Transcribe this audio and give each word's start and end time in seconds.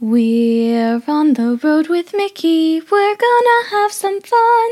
We're 0.00 1.02
on 1.08 1.34
the 1.34 1.58
road 1.60 1.88
with 1.88 2.14
Mickey. 2.14 2.80
We're 2.80 3.16
gonna 3.16 3.68
have 3.72 3.90
some 3.90 4.20
fun. 4.20 4.70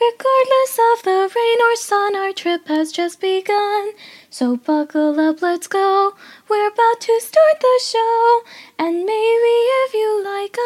Regardless 0.00 0.78
of 0.92 1.02
the 1.02 1.28
rain 1.34 1.58
or 1.60 1.74
sun, 1.74 2.14
our 2.14 2.32
trip 2.32 2.68
has 2.68 2.92
just 2.92 3.20
begun. 3.20 3.90
So 4.30 4.56
buckle 4.56 5.18
up, 5.18 5.42
let's 5.42 5.66
go. 5.66 6.14
We're 6.48 6.68
about 6.68 7.00
to 7.00 7.20
start 7.20 7.58
the 7.60 7.80
show. 7.82 8.42
And 8.78 8.98
maybe 8.98 9.56
if 9.82 9.94
you 9.94 10.22
like 10.24 10.56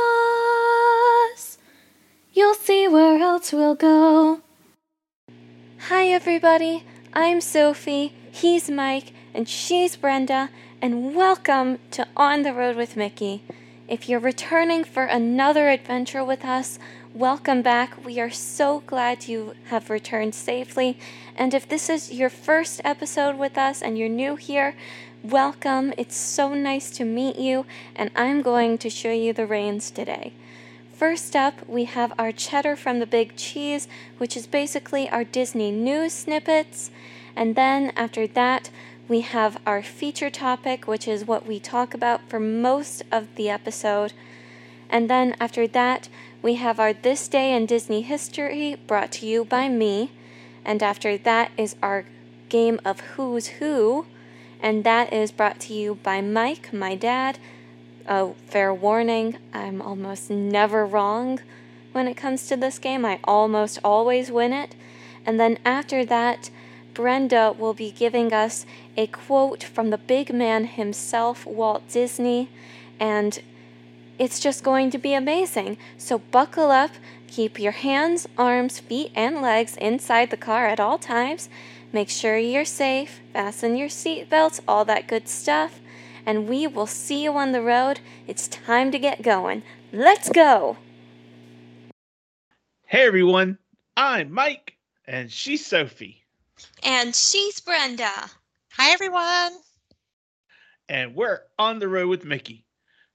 us, 1.34 1.56
you'll 2.34 2.52
see 2.52 2.86
where 2.86 3.18
else 3.18 3.50
we'll 3.50 3.76
go. 3.76 4.42
Hi, 5.88 6.08
everybody. 6.08 6.84
I'm 7.14 7.40
Sophie. 7.40 8.12
He's 8.30 8.68
Mike. 8.68 9.14
And 9.32 9.48
she's 9.48 9.96
Brenda. 9.96 10.50
And 10.82 11.14
welcome 11.14 11.78
to 11.92 12.06
On 12.14 12.42
the 12.42 12.52
Road 12.52 12.76
with 12.76 12.94
Mickey. 12.94 13.42
If 13.92 14.08
you're 14.08 14.20
returning 14.20 14.84
for 14.84 15.04
another 15.04 15.68
adventure 15.68 16.24
with 16.24 16.46
us, 16.46 16.78
welcome 17.12 17.60
back. 17.60 18.02
We 18.06 18.20
are 18.20 18.30
so 18.30 18.80
glad 18.86 19.28
you 19.28 19.52
have 19.66 19.90
returned 19.90 20.34
safely. 20.34 20.98
And 21.36 21.52
if 21.52 21.68
this 21.68 21.90
is 21.90 22.10
your 22.10 22.30
first 22.30 22.80
episode 22.84 23.36
with 23.36 23.58
us 23.58 23.82
and 23.82 23.98
you're 23.98 24.08
new 24.08 24.36
here, 24.36 24.76
welcome. 25.22 25.92
It's 25.98 26.16
so 26.16 26.54
nice 26.54 26.90
to 26.92 27.04
meet 27.04 27.36
you, 27.36 27.66
and 27.94 28.10
I'm 28.16 28.40
going 28.40 28.78
to 28.78 28.88
show 28.88 29.12
you 29.12 29.34
the 29.34 29.46
reins 29.46 29.90
today. 29.90 30.32
First 30.94 31.36
up, 31.36 31.68
we 31.68 31.84
have 31.84 32.14
our 32.18 32.32
cheddar 32.32 32.76
from 32.76 32.98
the 32.98 33.06
big 33.06 33.36
cheese, 33.36 33.88
which 34.16 34.38
is 34.38 34.46
basically 34.46 35.10
our 35.10 35.22
Disney 35.22 35.70
news 35.70 36.14
snippets. 36.14 36.90
And 37.36 37.56
then 37.56 37.92
after 37.94 38.26
that, 38.26 38.70
we 39.08 39.20
have 39.20 39.60
our 39.66 39.82
feature 39.82 40.30
topic, 40.30 40.86
which 40.86 41.08
is 41.08 41.24
what 41.24 41.46
we 41.46 41.58
talk 41.58 41.94
about 41.94 42.28
for 42.28 42.38
most 42.38 43.02
of 43.10 43.34
the 43.34 43.48
episode. 43.48 44.12
And 44.88 45.08
then 45.10 45.34
after 45.40 45.66
that, 45.68 46.08
we 46.42 46.54
have 46.54 46.78
our 46.78 46.92
This 46.92 47.28
Day 47.28 47.54
in 47.54 47.66
Disney 47.66 48.02
History 48.02 48.76
brought 48.86 49.12
to 49.12 49.26
you 49.26 49.44
by 49.44 49.68
me. 49.68 50.10
And 50.64 50.82
after 50.82 51.16
that 51.18 51.50
is 51.56 51.76
our 51.82 52.04
game 52.48 52.80
of 52.84 53.00
Who's 53.00 53.46
Who. 53.58 54.06
And 54.60 54.84
that 54.84 55.12
is 55.12 55.32
brought 55.32 55.58
to 55.60 55.74
you 55.74 55.96
by 56.02 56.20
Mike, 56.20 56.72
my 56.72 56.94
dad. 56.94 57.38
Oh, 58.08 58.36
fair 58.46 58.72
warning, 58.72 59.38
I'm 59.52 59.82
almost 59.82 60.30
never 60.30 60.84
wrong 60.86 61.40
when 61.92 62.08
it 62.08 62.16
comes 62.16 62.46
to 62.48 62.56
this 62.56 62.78
game. 62.78 63.04
I 63.04 63.18
almost 63.24 63.78
always 63.84 64.30
win 64.30 64.52
it. 64.52 64.74
And 65.24 65.38
then 65.38 65.58
after 65.64 66.04
that, 66.04 66.50
Brenda 66.94 67.54
will 67.56 67.74
be 67.74 67.90
giving 67.90 68.32
us 68.32 68.66
a 68.96 69.06
quote 69.06 69.62
from 69.62 69.90
the 69.90 69.98
big 69.98 70.32
man 70.32 70.64
himself, 70.64 71.46
Walt 71.46 71.88
Disney, 71.88 72.50
and 73.00 73.42
it's 74.18 74.38
just 74.38 74.62
going 74.62 74.90
to 74.90 74.98
be 74.98 75.14
amazing. 75.14 75.78
So 75.96 76.18
buckle 76.18 76.70
up, 76.70 76.90
keep 77.26 77.58
your 77.58 77.72
hands, 77.72 78.28
arms, 78.36 78.78
feet, 78.78 79.10
and 79.14 79.40
legs 79.40 79.76
inside 79.76 80.30
the 80.30 80.36
car 80.36 80.66
at 80.66 80.80
all 80.80 80.98
times. 80.98 81.48
Make 81.92 82.08
sure 82.08 82.38
you're 82.38 82.64
safe, 82.64 83.20
fasten 83.32 83.76
your 83.76 83.88
seatbelts, 83.88 84.60
all 84.68 84.84
that 84.84 85.08
good 85.08 85.28
stuff, 85.28 85.80
and 86.24 86.48
we 86.48 86.66
will 86.66 86.86
see 86.86 87.24
you 87.24 87.32
on 87.36 87.52
the 87.52 87.62
road. 87.62 88.00
It's 88.26 88.48
time 88.48 88.90
to 88.92 88.98
get 88.98 89.22
going. 89.22 89.62
Let's 89.92 90.28
go! 90.28 90.76
Hey 92.86 93.06
everyone, 93.06 93.58
I'm 93.96 94.30
Mike, 94.30 94.76
and 95.06 95.32
she's 95.32 95.64
Sophie. 95.64 96.21
And 96.84 97.14
she's 97.14 97.60
Brenda. 97.60 98.10
Hi, 98.72 98.90
everyone. 98.92 99.52
And 100.88 101.14
we're 101.14 101.40
on 101.58 101.78
the 101.78 101.88
road 101.88 102.08
with 102.08 102.24
Mickey. 102.24 102.64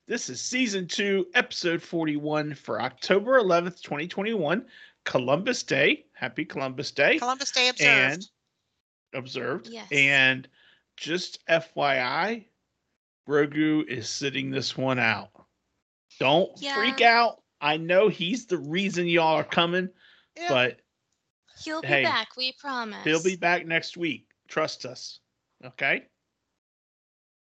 This 0.07 0.29
is 0.29 0.39
season 0.41 0.87
two, 0.87 1.27
episode 1.33 1.81
41 1.81 2.55
for 2.55 2.81
October 2.81 3.39
11th, 3.41 3.81
2021, 3.81 4.65
Columbus 5.03 5.63
Day. 5.63 6.05
Happy 6.13 6.45
Columbus 6.45 6.91
Day. 6.91 7.19
Columbus 7.19 7.51
Day 7.51 7.67
observed. 7.67 8.13
And 8.13 8.25
observed. 9.13 9.67
Yes. 9.69 9.87
And 9.91 10.47
just 10.95 11.45
FYI, 11.47 12.45
Grogu 13.27 13.85
is 13.85 14.07
sitting 14.07 14.49
this 14.49 14.77
one 14.77 14.97
out. 14.97 15.29
Don't 16.19 16.51
Yeah. 16.57 16.75
freak 16.75 17.01
out. 17.01 17.43
I 17.59 17.75
know 17.77 18.07
he's 18.07 18.45
the 18.45 18.57
reason 18.57 19.07
y'all 19.07 19.35
are 19.35 19.43
coming, 19.43 19.89
Yeah. 20.37 20.47
but 20.47 20.79
He'll 21.63 21.81
be 21.81 21.87
Hey, 21.87 22.03
back, 22.03 22.35
we 22.37 22.53
promise. 22.53 23.03
he'll 23.03 23.23
be 23.23 23.35
back 23.35 23.65
next 23.65 23.97
week. 23.97 24.27
Trust 24.47 24.85
us. 24.85 25.19
Okay? 25.65 26.05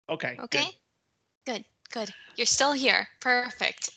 Okay. 0.08 0.36
Okay? 0.40 0.64
Good, 1.46 1.54
good. 1.54 1.64
good. 1.92 2.10
You're 2.36 2.46
still 2.46 2.72
here. 2.72 3.06
Perfect. 3.20 3.90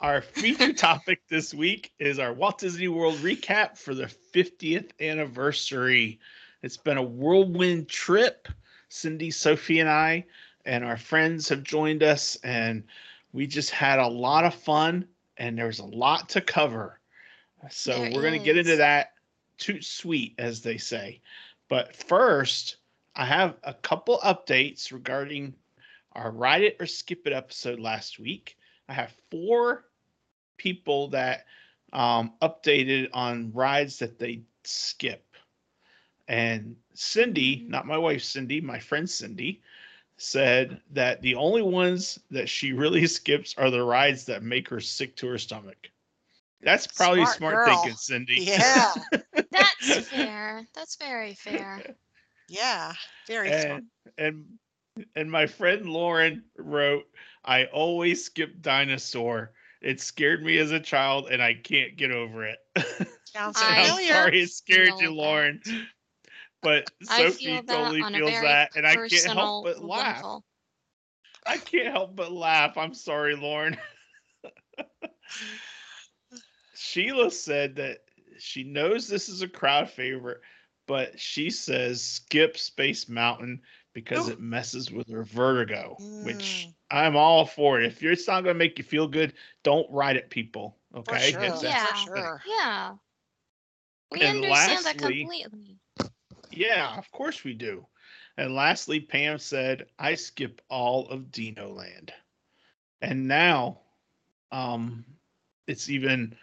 Our 0.00 0.20
feature 0.22 0.72
topic 0.74 1.20
this 1.28 1.52
week 1.52 1.92
is 1.98 2.18
our 2.18 2.32
Walt 2.32 2.58
Disney 2.58 2.88
World 2.88 3.16
recap 3.16 3.76
for 3.76 3.94
the 3.94 4.10
50th 4.34 4.90
anniversary. 5.00 6.18
It's 6.62 6.76
been 6.76 6.98
a 6.98 7.02
whirlwind 7.02 7.88
trip. 7.88 8.48
Cindy, 8.90 9.30
Sophie, 9.30 9.80
and 9.80 9.88
I, 9.88 10.24
and 10.64 10.82
our 10.82 10.96
friends 10.96 11.48
have 11.50 11.62
joined 11.62 12.02
us, 12.02 12.38
and 12.42 12.82
we 13.32 13.46
just 13.46 13.70
had 13.70 13.98
a 13.98 14.06
lot 14.06 14.44
of 14.44 14.54
fun, 14.54 15.06
and 15.36 15.58
there's 15.58 15.78
a 15.78 15.84
lot 15.84 16.30
to 16.30 16.40
cover. 16.40 16.98
So 17.70 17.92
There 17.92 18.12
we're 18.12 18.22
going 18.22 18.38
to 18.38 18.44
get 18.44 18.56
into 18.56 18.76
that 18.76 19.12
too 19.58 19.82
sweet, 19.82 20.34
as 20.38 20.62
they 20.62 20.78
say. 20.78 21.20
But 21.68 21.94
first, 21.94 22.76
I 23.14 23.24
have 23.24 23.56
a 23.64 23.74
couple 23.74 24.18
updates 24.18 24.92
regarding 24.92 25.54
our 26.12 26.30
Ride 26.30 26.62
It 26.62 26.76
or 26.80 26.86
Skip 26.86 27.26
It 27.26 27.32
episode 27.32 27.80
last 27.80 28.18
week. 28.18 28.56
I 28.88 28.94
have 28.94 29.14
four 29.30 29.84
people 30.56 31.08
that 31.08 31.46
um, 31.92 32.34
updated 32.42 33.08
on 33.12 33.52
rides 33.52 33.98
that 33.98 34.18
they 34.18 34.42
skip. 34.64 35.24
And 36.26 36.76
Cindy, 36.94 37.64
not 37.68 37.86
my 37.86 37.98
wife 37.98 38.22
Cindy, 38.22 38.60
my 38.60 38.78
friend 38.78 39.08
Cindy, 39.08 39.62
said 40.16 40.80
that 40.90 41.22
the 41.22 41.34
only 41.34 41.62
ones 41.62 42.18
that 42.30 42.48
she 42.48 42.72
really 42.72 43.06
skips 43.08 43.54
are 43.56 43.70
the 43.70 43.82
rides 43.82 44.24
that 44.26 44.42
make 44.42 44.68
her 44.68 44.80
sick 44.80 45.16
to 45.16 45.28
her 45.28 45.38
stomach. 45.38 45.90
That's 46.62 46.86
probably 46.86 47.20
smart, 47.24 47.36
Smart 47.36 47.64
thinking, 47.66 47.96
Cindy. 47.96 48.42
Yeah. 48.42 48.94
That's 49.50 50.08
fair. 50.08 50.66
That's 50.74 50.96
very 50.96 51.34
fair. 51.34 51.82
Yeah. 52.48 52.92
Very 53.26 53.50
smart. 53.50 53.82
and 54.16 54.36
and 54.98 55.06
and 55.14 55.30
my 55.30 55.46
friend 55.46 55.86
Lauren 55.88 56.42
wrote, 56.56 57.04
"I 57.44 57.66
always 57.66 58.24
skip 58.24 58.60
dinosaur. 58.60 59.52
It 59.80 60.00
scared 60.00 60.42
me 60.42 60.58
as 60.58 60.72
a 60.72 60.80
child, 60.80 61.28
and 61.30 61.40
I 61.42 61.54
can't 61.54 61.96
get 61.96 62.10
over 62.10 62.44
it." 62.46 62.58
Sounds 63.24 63.56
I- 63.56 63.88
I'm 63.88 64.04
sorry 64.04 64.42
it 64.42 64.50
scared 64.50 64.88
you, 64.88 64.96
feel 64.98 65.10
that. 65.16 65.22
Lauren. 65.22 65.62
But 66.60 66.90
Sophie 67.02 67.62
totally 67.62 68.02
feels 68.02 68.40
that, 68.40 68.72
and 68.76 68.84
I 68.86 68.96
can't 68.96 69.12
help 69.26 69.64
but 69.64 69.84
laugh. 69.84 70.16
level. 70.16 70.44
I 71.46 71.56
can't 71.58 71.92
help 71.92 72.16
but 72.16 72.32
laugh. 72.32 72.76
I'm 72.76 72.94
sorry, 72.94 73.36
Lauren. 73.36 73.76
Sheila 76.88 77.30
said 77.30 77.76
that 77.76 77.98
she 78.38 78.64
knows 78.64 79.08
this 79.08 79.28
is 79.28 79.42
a 79.42 79.48
crowd 79.48 79.90
favorite, 79.90 80.40
but 80.86 81.18
she 81.20 81.50
says 81.50 82.02
skip 82.02 82.56
Space 82.56 83.08
Mountain 83.08 83.62
because 83.94 84.28
Ooh. 84.28 84.32
it 84.32 84.40
messes 84.40 84.90
with 84.90 85.08
her 85.10 85.24
vertigo, 85.24 86.00
which 86.20 86.68
Mm. 86.68 86.74
I'm 86.90 87.16
all 87.16 87.44
for 87.46 87.80
it. 87.80 87.86
If 87.86 88.02
you're, 88.02 88.12
it's 88.12 88.26
not 88.28 88.44
going 88.44 88.54
to 88.54 88.58
make 88.58 88.78
you 88.78 88.84
feel 88.84 89.08
good, 89.08 89.34
don't 89.62 89.90
ride 89.90 90.16
it, 90.16 90.30
people. 90.30 90.78
For 91.04 91.16
Okay. 91.16 91.30
sure. 91.32 91.42
It's- 91.42 91.62
Yeah. 91.62 91.86
For 91.86 91.94
sure. 91.94 92.42
Yeah. 92.46 92.96
We 94.10 94.22
And 94.22 94.44
understand 94.44 94.84
that 94.86 94.98
completely. 94.98 95.78
Yeah, 96.50 96.96
of 96.96 97.10
course 97.10 97.44
we 97.44 97.54
do. 97.54 97.86
And 98.36 98.54
lastly, 98.54 99.00
Pam 99.00 99.38
said, 99.38 99.86
I 99.98 100.14
skip 100.14 100.60
all 100.68 101.08
of 101.08 101.30
Dino 101.32 101.68
Land. 101.68 102.12
And 103.00 103.28
now 103.28 103.80
um 104.50 105.04
it's 105.66 105.88
even 105.90 106.36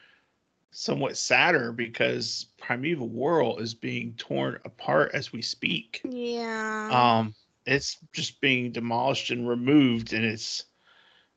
somewhat 0.76 1.18
sadder 1.18 1.72
because 1.72 2.48
Primeval 2.58 3.08
Whirl 3.08 3.58
is 3.58 3.74
being 3.74 4.14
torn 4.18 4.60
apart 4.66 5.12
as 5.14 5.32
we 5.32 5.42
speak. 5.42 6.02
Yeah. 6.04 6.90
Um 6.92 7.34
it's 7.66 7.98
just 8.14 8.42
being 8.42 8.72
demolished 8.72 9.32
and 9.32 9.48
removed 9.48 10.14
and 10.14 10.26
it's 10.26 10.66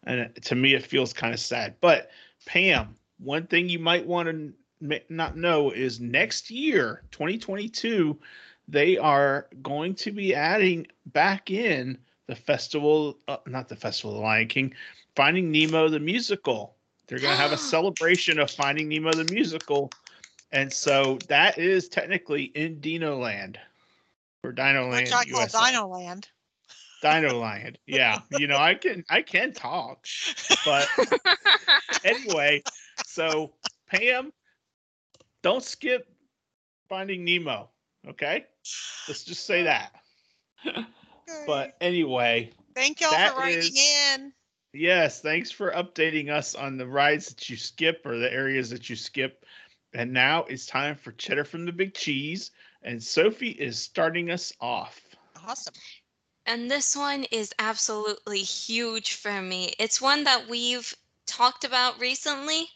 and 0.05 0.35
to 0.43 0.55
me 0.55 0.75
it 0.75 0.85
feels 0.85 1.13
kind 1.13 1.33
of 1.33 1.41
sad. 1.41 1.77
But 1.81 2.11
Pam, 2.47 2.97
one 3.19 3.47
thing 3.47 3.69
you 3.69 3.79
might 3.79 4.07
want 4.07 4.29
to 4.29 5.01
not 5.09 5.37
know 5.37 5.71
is 5.71 6.01
next 6.01 6.51
year, 6.51 7.03
2022, 7.11 8.19
they 8.67 8.99
are 8.99 9.49
going 9.63 9.95
to 9.97 10.13
be 10.13 10.35
adding 10.35 10.87
back 11.07 11.51
in 11.51 11.99
the 12.27 12.35
festival, 12.35 13.19
uh, 13.29 13.39
not 13.47 13.69
the 13.69 13.77
festival 13.77 14.13
of 14.13 14.17
the 14.19 14.23
Lion 14.23 14.49
King, 14.49 14.75
Finding 15.17 15.51
Nemo 15.51 15.89
the 15.89 16.01
musical. 16.01 16.77
They're 17.09 17.19
going 17.19 17.35
to 17.35 17.43
have 17.43 17.53
a 17.53 17.57
celebration 17.59 18.39
of 18.39 18.51
Finding 18.51 18.89
Nemo 18.89 19.15
the 19.15 19.25
musical, 19.33 19.91
and 20.53 20.73
so 20.73 21.19
that 21.29 21.59
is 21.59 21.89
technically 21.89 22.45
in 22.55 22.81
Dino 22.81 23.19
Land 23.19 23.59
or 24.45 24.53
Dino 24.53 24.89
Land. 24.89 25.07
Which 25.07 25.13
I 25.13 25.25
call 25.25 25.41
USA. 25.41 25.71
Dino 25.73 25.87
Land. 25.89 26.29
Dino 27.03 27.41
Land. 27.41 27.79
Yeah, 27.87 28.21
you 28.31 28.47
know, 28.47 28.59
I 28.59 28.75
can 28.75 29.05
I 29.09 29.23
can 29.23 29.53
talk, 29.53 30.07
but 30.65 30.89
anyway, 32.05 32.63
so 33.05 33.53
Pam, 33.89 34.33
don't 35.43 35.63
skip 35.63 36.09
Finding 36.89 37.25
Nemo. 37.25 37.71
Okay, 38.07 38.45
let's 39.07 39.25
just 39.25 39.47
say 39.47 39.63
that. 39.65 39.93
But 41.47 41.77
anyway, 41.81 42.51
thank 42.75 43.01
y'all 43.03 43.11
for 43.11 43.39
writing 43.39 43.59
is- 43.59 43.91
in. 44.17 44.33
Yes, 44.79 45.21
thanks 45.21 45.51
for 45.51 45.73
updating 45.73 46.31
us 46.31 46.55
on 46.55 46.77
the 46.77 46.87
rides 46.87 47.29
that 47.29 47.51
you 47.51 47.57
skip 47.57 48.07
or 48.07 48.19
the 48.19 48.33
areas 48.33 48.71
that 48.71 48.89
you 48.89 48.97
skip. 48.97 49.45
And 49.93 50.13
now 50.13 50.45
it's 50.45 50.67
time 50.67 50.97
for 50.97 51.13
Cheddar 51.13 51.45
from 51.45 51.65
the 51.65 51.73
Big 51.73 51.95
Cheese, 51.95 52.51
and 52.83 53.03
Sophie 53.03 53.51
is 53.51 53.79
starting 53.79 54.31
us 54.31 54.53
off. 54.61 55.01
Awesome. 55.47 55.75
And 56.47 56.71
this 56.71 56.97
one 56.97 57.25
is 57.25 57.53
absolutely 57.59 58.41
huge 58.41 59.15
for 59.15 59.43
me. 59.43 59.75
It's 59.79 60.01
one 60.01 60.25
that 60.25 60.49
we've 60.49 60.95
talked 61.27 61.65
about 61.65 62.01
recently, 62.01 62.67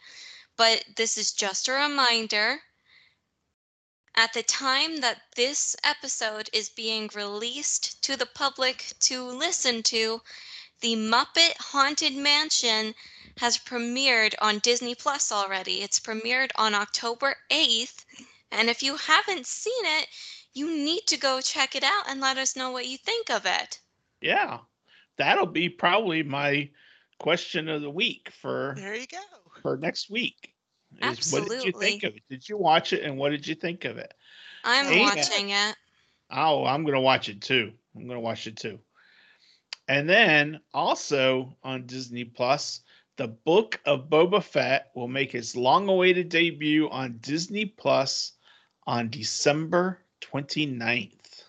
but 0.57 0.85
this 0.97 1.17
is 1.17 1.33
just 1.33 1.69
a 1.69 1.73
reminder. 1.73 2.59
At 4.15 4.35
the 4.35 4.43
time 4.43 4.99
that 4.99 5.23
this 5.37 5.75
episode 5.85 6.51
is 6.53 6.69
being 6.69 7.09
released 7.15 8.03
to 8.05 8.17
the 8.17 8.27
public 8.27 8.93
to 9.01 9.23
listen 9.23 9.83
to, 9.85 10.21
the 10.83 10.97
Muppet 10.97 11.55
Haunted 11.59 12.15
Mansion 12.15 12.95
has 13.39 13.57
premiered 13.57 14.35
on 14.43 14.59
Disney 14.59 14.95
Plus 14.95 15.33
already. 15.33 15.81
It's 15.81 15.99
premiered 15.99 16.51
on 16.57 16.75
October 16.75 17.37
8th. 17.51 18.05
And 18.51 18.69
if 18.69 18.83
you 18.83 18.97
haven't 18.97 19.47
seen 19.47 19.73
it, 19.85 20.09
you 20.53 20.67
need 20.67 21.07
to 21.07 21.17
go 21.17 21.41
check 21.41 21.75
it 21.75 21.83
out 21.83 22.05
and 22.09 22.21
let 22.21 22.37
us 22.37 22.57
know 22.57 22.71
what 22.71 22.89
you 22.89 22.99
think 22.99 23.31
of 23.31 23.47
it. 23.47 23.81
Yeah, 24.21 24.59
that'll 25.17 25.47
be 25.47 25.69
probably 25.69 26.23
my 26.23 26.69
question 27.19 27.69
of 27.69 27.81
the 27.81 27.91
week 27.91 28.31
for 28.41 28.75
There 28.77 28.95
you 28.95 29.07
go. 29.07 29.19
for 29.63 29.77
next 29.77 30.11
week. 30.11 30.53
Is 31.01 31.33
what 31.33 31.49
did 31.49 31.65
you 31.65 31.73
think 31.73 32.03
of 32.03 32.15
it? 32.15 32.23
Did 32.29 32.47
you 32.47 32.59
watch 32.59 32.93
it 32.93 33.03
and 33.03 33.17
what 33.17 33.31
did 33.31 33.47
you 33.47 33.55
think 33.55 33.87
of 33.87 33.97
it? 33.97 34.13
I'm 34.65 34.87
Hey, 34.87 35.01
watching 35.01 35.51
it. 35.51 35.77
Oh, 36.31 36.67
I'm 36.67 36.85
gonna 36.85 37.01
watch 37.01 37.29
it 37.29 37.41
too. 37.41 37.73
I'm 37.97 38.07
gonna 38.07 38.21
watch 38.21 38.47
it 38.47 38.57
too. 38.57 38.79
And 39.89 40.09
then 40.09 40.61
also 40.73 41.57
on 41.63 41.87
Disney 41.87 42.25
Plus, 42.25 42.81
the 43.17 43.29
Book 43.29 43.81
of 43.85 44.09
Boba 44.09 44.43
Fett 44.43 44.91
will 44.95 45.09
make 45.09 45.35
its 45.35 45.55
long-awaited 45.57 46.29
debut 46.29 46.89
on 46.91 47.19
Disney 47.21 47.67
Plus 47.67 48.33
on 48.87 49.11
December 49.11 49.99
29th. 50.23 51.45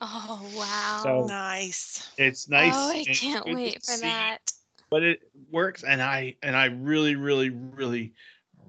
Oh 0.00 0.42
wow. 0.56 1.00
So- 1.04 1.26
Nice. 1.26 2.10
It's 2.18 2.48
nice. 2.48 2.72
oh, 2.74 2.90
I 2.90 3.04
can't 3.04 3.46
wait 3.46 3.82
for 3.84 3.96
that. 3.98 4.38
but 4.90 5.02
it 5.02 5.20
works 5.50 5.84
and 5.84 6.02
i 6.02 6.34
and 6.42 6.54
i 6.56 6.66
really 6.66 7.14
really 7.14 7.48
really 7.50 8.12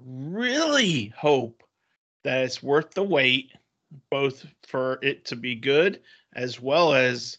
really 0.06 1.12
hope 1.16 1.62
that 2.22 2.44
it's 2.44 2.62
worth 2.62 2.94
the 2.94 3.02
wait 3.02 3.52
both 4.10 4.46
for 4.66 4.98
it 5.02 5.24
to 5.26 5.36
be 5.36 5.54
good 5.54 6.00
as 6.34 6.60
well 6.60 6.94
as 6.94 7.36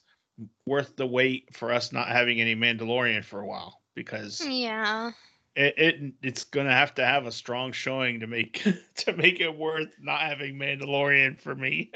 worth 0.65 0.95
the 0.95 1.05
wait 1.07 1.55
for 1.55 1.71
us 1.71 1.91
not 1.91 2.07
having 2.07 2.41
any 2.41 2.55
mandalorian 2.55 3.23
for 3.23 3.39
a 3.41 3.45
while 3.45 3.81
because 3.95 4.41
Yeah. 4.45 5.11
it, 5.55 5.73
it 5.77 6.13
it's 6.21 6.43
gonna 6.43 6.71
have 6.73 6.93
to 6.95 7.05
have 7.05 7.25
a 7.25 7.31
strong 7.31 7.71
showing 7.71 8.19
to 8.19 8.27
make 8.27 8.63
to 8.97 9.13
make 9.13 9.39
it 9.39 9.55
worth 9.55 9.89
not 10.01 10.21
having 10.21 10.55
mandalorian 10.57 11.39
for 11.39 11.55
me 11.55 11.91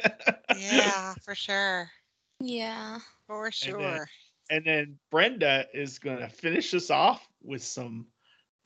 Yeah, 0.57 1.13
for 1.25 1.36
sure. 1.36 1.89
Yeah. 2.39 3.00
For 3.27 3.45
then- 3.45 3.51
sure. 3.51 4.09
and 4.50 4.65
then 4.65 4.97
brenda 5.12 5.65
is 5.74 6.00
gonna 6.00 6.30
finish 6.30 6.74
us 6.74 6.89
off 6.89 7.27
with 7.44 7.63
some 7.63 8.07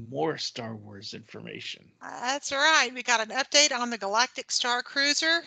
more 0.10 0.38
star 0.38 0.76
wars 0.76 1.14
information 1.14 1.86
uh, 2.02 2.20
That's 2.22 2.52
right. 2.52 2.90
We 2.94 3.02
got 3.04 3.22
an 3.22 3.30
update 3.36 3.76
on 3.78 3.90
the 3.90 3.98
Galactic 3.98 4.52
Star 4.52 4.82
Cruiser, 4.84 5.42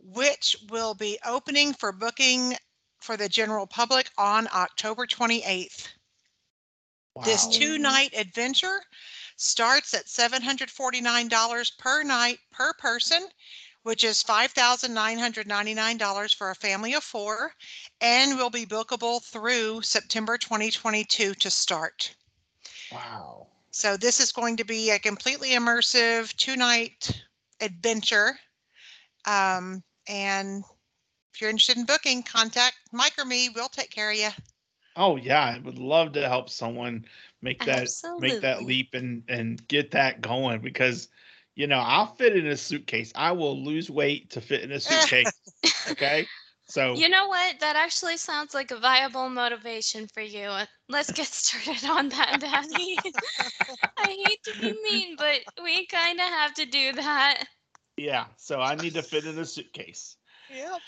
which 0.00 0.56
will 0.70 0.94
be 0.94 1.18
opening 1.26 1.72
for 1.72 1.92
booking 1.92 2.54
for 3.00 3.16
the 3.16 3.28
general 3.28 3.66
public 3.66 4.10
on 4.18 4.48
October 4.52 5.06
28th. 5.06 5.88
This 7.24 7.46
Wow. 7.46 7.52
two 7.52 7.78
night 7.78 8.12
adventure 8.14 8.82
starts 9.36 9.94
at 9.94 10.06
$749 10.06 11.70
per 11.78 12.02
night 12.02 12.40
per 12.50 12.74
person, 12.74 13.28
which 13.82 14.04
is 14.04 14.22
$5,999 14.22 16.34
for 16.34 16.50
a 16.50 16.54
family 16.54 16.94
of 16.94 17.02
four, 17.02 17.54
and 18.00 18.36
will 18.36 18.50
be 18.50 18.66
bookable 18.66 19.22
through 19.22 19.82
September 19.82 20.38
2022 20.38 21.34
to 21.34 21.50
start. 21.50 22.14
Wow. 22.92 23.48
So 23.70 23.96
this 23.96 24.20
is 24.20 24.32
going 24.32 24.56
to 24.56 24.64
be 24.64 24.90
a 24.90 24.98
completely 24.98 25.50
immersive 25.50 26.34
two 26.36 26.56
night 26.56 27.22
adventure. 27.60 28.38
Um, 29.24 29.82
and 30.06 30.64
if 31.38 31.42
you're 31.42 31.50
interested 31.50 31.76
in 31.76 31.84
booking, 31.84 32.24
contact 32.24 32.74
Mike 32.90 33.12
or 33.16 33.24
me. 33.24 33.48
We'll 33.48 33.68
take 33.68 33.90
care 33.90 34.10
of 34.10 34.16
you. 34.16 34.30
Oh 34.96 35.14
yeah, 35.14 35.40
I 35.40 35.60
would 35.60 35.78
love 35.78 36.10
to 36.14 36.28
help 36.28 36.50
someone 36.50 37.04
make 37.42 37.64
that 37.66 37.86
make 38.18 38.40
that 38.40 38.64
leap 38.64 38.94
and 38.94 39.22
and 39.28 39.68
get 39.68 39.92
that 39.92 40.20
going 40.20 40.60
because 40.62 41.08
you 41.54 41.68
know, 41.68 41.78
I'll 41.78 42.12
fit 42.16 42.36
in 42.36 42.48
a 42.48 42.56
suitcase. 42.56 43.12
I 43.14 43.30
will 43.30 43.62
lose 43.62 43.88
weight 43.88 44.30
to 44.30 44.40
fit 44.40 44.62
in 44.62 44.72
a 44.72 44.80
suitcase. 44.80 45.32
okay? 45.92 46.26
So 46.66 46.94
You 46.94 47.08
know 47.08 47.28
what? 47.28 47.60
That 47.60 47.76
actually 47.76 48.16
sounds 48.16 48.52
like 48.52 48.72
a 48.72 48.78
viable 48.80 49.28
motivation 49.28 50.08
for 50.08 50.22
you. 50.22 50.50
Let's 50.88 51.12
get 51.12 51.26
started 51.28 51.88
on 51.88 52.08
that, 52.08 52.40
Daddy. 52.40 52.98
I 53.96 54.16
hate 54.26 54.42
to 54.42 54.60
be 54.60 54.74
mean, 54.82 55.14
but 55.16 55.38
we 55.62 55.86
kind 55.86 56.18
of 56.18 56.26
have 56.26 56.54
to 56.54 56.66
do 56.66 56.94
that. 56.94 57.44
yeah, 57.96 58.24
so 58.36 58.60
I 58.60 58.74
need 58.74 58.94
to 58.94 59.02
fit 59.02 59.24
in 59.24 59.38
a 59.38 59.44
suitcase. 59.44 60.16
Yep. 60.52 60.80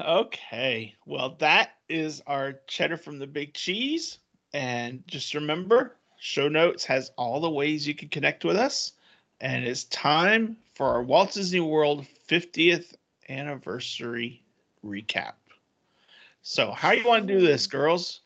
Okay. 0.00 0.94
Well, 1.06 1.36
that 1.38 1.70
is 1.88 2.22
our 2.26 2.54
cheddar 2.66 2.96
from 2.96 3.18
the 3.18 3.26
big 3.26 3.54
cheese. 3.54 4.18
And 4.54 5.02
just 5.06 5.34
remember, 5.34 5.96
show 6.18 6.48
notes 6.48 6.84
has 6.84 7.10
all 7.16 7.40
the 7.40 7.50
ways 7.50 7.86
you 7.86 7.94
can 7.94 8.08
connect 8.08 8.44
with 8.44 8.56
us. 8.56 8.92
And 9.40 9.64
it's 9.64 9.84
time 9.84 10.56
for 10.74 10.86
our 10.86 11.02
Walt 11.02 11.32
Disney 11.32 11.60
World 11.60 12.06
50th 12.28 12.94
anniversary 13.28 14.42
recap. 14.84 15.32
So, 16.42 16.72
how 16.72 16.92
you 16.92 17.06
want 17.06 17.26
to 17.26 17.34
do 17.38 17.44
this, 17.44 17.66
girls? 17.66 18.20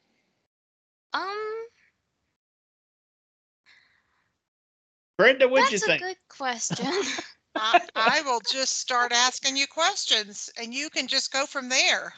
Um, 1.12 1.22
Brenda, 5.18 5.48
what'd 5.48 5.70
that's 5.70 5.88
a 5.88 5.98
good 5.98 6.16
question. 6.28 6.86
I, 7.56 7.80
I 7.94 8.22
will 8.22 8.40
just 8.50 8.78
start 8.78 9.12
asking 9.12 9.56
you 9.56 9.66
questions 9.66 10.50
and 10.60 10.72
you 10.74 10.90
can 10.90 11.06
just 11.06 11.32
go 11.32 11.46
from 11.46 11.68
there. 11.68 12.12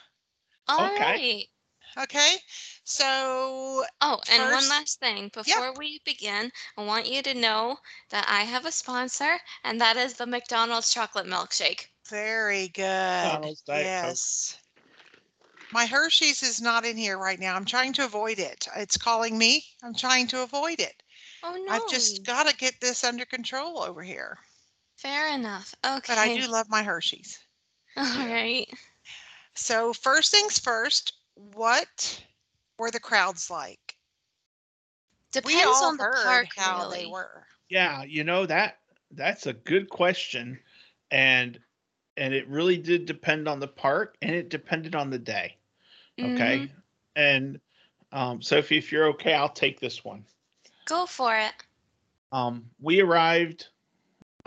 All 0.69 0.85
Okay. 0.87 1.01
right. 1.01 1.45
Okay. 2.05 2.37
So, 2.85 3.85
Oh, 4.01 4.21
and 4.31 4.43
one 4.45 4.53
First- 4.53 4.71
last 4.71 5.01
thing 5.01 5.31
before 5.35 5.73
we 5.77 6.01
begin, 6.05 6.51
I 6.77 6.83
want 6.85 7.07
you 7.07 7.23
to 7.23 7.35
know 7.35 7.79
that 8.11 8.27
I 8.29 8.43
have 8.43 8.67
a 8.67 8.73
sponsor, 8.73 9.39
and 9.65 9.81
that 9.81 9.97
is 9.97 10.15
the 10.15 10.27
McDonald's 10.27 10.93
chocolate 10.93 11.27
milkshake. 11.27 11.87
very 12.09 12.69
good. 12.69 12.83
McDonald's 12.85 13.61
Diet 13.63 13.85
Coke. 14.03 14.09
Yes. 14.09 14.57
My 15.73 15.85
Hershey's 15.85 16.43
is 16.43 16.61
not 16.63 16.87
in 16.87 16.97
here 16.97 17.19
right 17.19 17.39
now. 17.39 17.55
I'm 17.55 17.67
trying 17.67 17.93
to 17.95 18.05
avoid 18.05 18.39
it. 18.39 18.67
It's 18.77 18.97
calling 18.97 19.37
me. 19.37 19.65
I'm 19.83 19.95
trying 19.95 20.27
to 20.29 20.43
avoid 20.43 20.81
it. 20.81 21.03
Oh 21.43 21.55
no! 21.67 21.73
I've 21.73 21.89
just 21.91 22.25
got 22.25 22.47
to 22.49 22.57
get 22.57 22.81
this 22.81 23.05
under 23.05 23.25
control 23.27 23.83
over 23.83 24.03
here. 24.03 24.39
Fair 24.99 25.33
enough. 25.33 25.75
Okay. 25.85 26.13
But 26.15 26.19
I 26.19 26.37
do 26.37 26.51
love 26.51 26.69
my 26.69 26.83
Hershey's. 26.83 27.39
All 27.97 28.05
right. 28.05 28.69
So, 29.55 29.93
first 29.93 30.33
things 30.33 30.59
first, 30.59 31.15
what 31.35 32.23
were 32.79 32.91
the 32.91 33.01
crowds 33.01 33.51
like? 33.51 33.97
Depends 35.33 35.83
on 35.83 35.97
the 35.97 36.05
park, 36.25 36.49
how 36.57 36.83
really. 36.83 37.05
they 37.05 37.07
were. 37.07 37.45
Yeah, 37.69 38.03
you 38.03 38.25
know 38.25 38.47
that 38.47 38.79
that's 39.13 39.47
a 39.47 39.53
good 39.53 39.89
question. 39.89 40.59
And 41.11 41.59
and 42.17 42.35
it 42.35 42.49
really 42.49 42.77
did 42.77 43.07
depend 43.07 43.47
on 43.47 43.61
the 43.61 43.69
park 43.69 44.17
and 44.23 44.35
it 44.35 44.51
depended 44.51 44.97
on 44.97 45.11
the 45.11 45.19
day. 45.19 45.57
Okay. 46.21 46.69
Mhm. 46.69 46.71
And 47.15 47.61
um, 48.11 48.43
Sophie, 48.43 48.79
if 48.79 48.91
you're 48.91 49.07
okay, 49.11 49.35
I'll 49.35 49.49
take 49.49 49.79
this 49.79 50.05
one. 50.05 50.25
Go 50.87 51.07
for 51.07 51.37
it. 51.37 51.53
Um, 52.33 52.65
we 52.81 53.01
arrived 53.01 53.69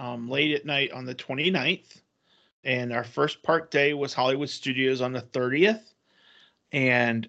um, 0.01 0.27
late 0.29 0.55
at 0.55 0.65
night 0.65 0.91
on 0.91 1.05
the 1.05 1.13
29th, 1.15 2.01
and 2.63 2.91
our 2.91 3.03
first 3.03 3.43
park 3.43 3.69
day 3.71 3.93
was 3.93 4.13
Hollywood 4.13 4.49
Studios 4.49 4.99
on 5.01 5.13
the 5.13 5.21
30th. 5.21 5.93
And 6.71 7.27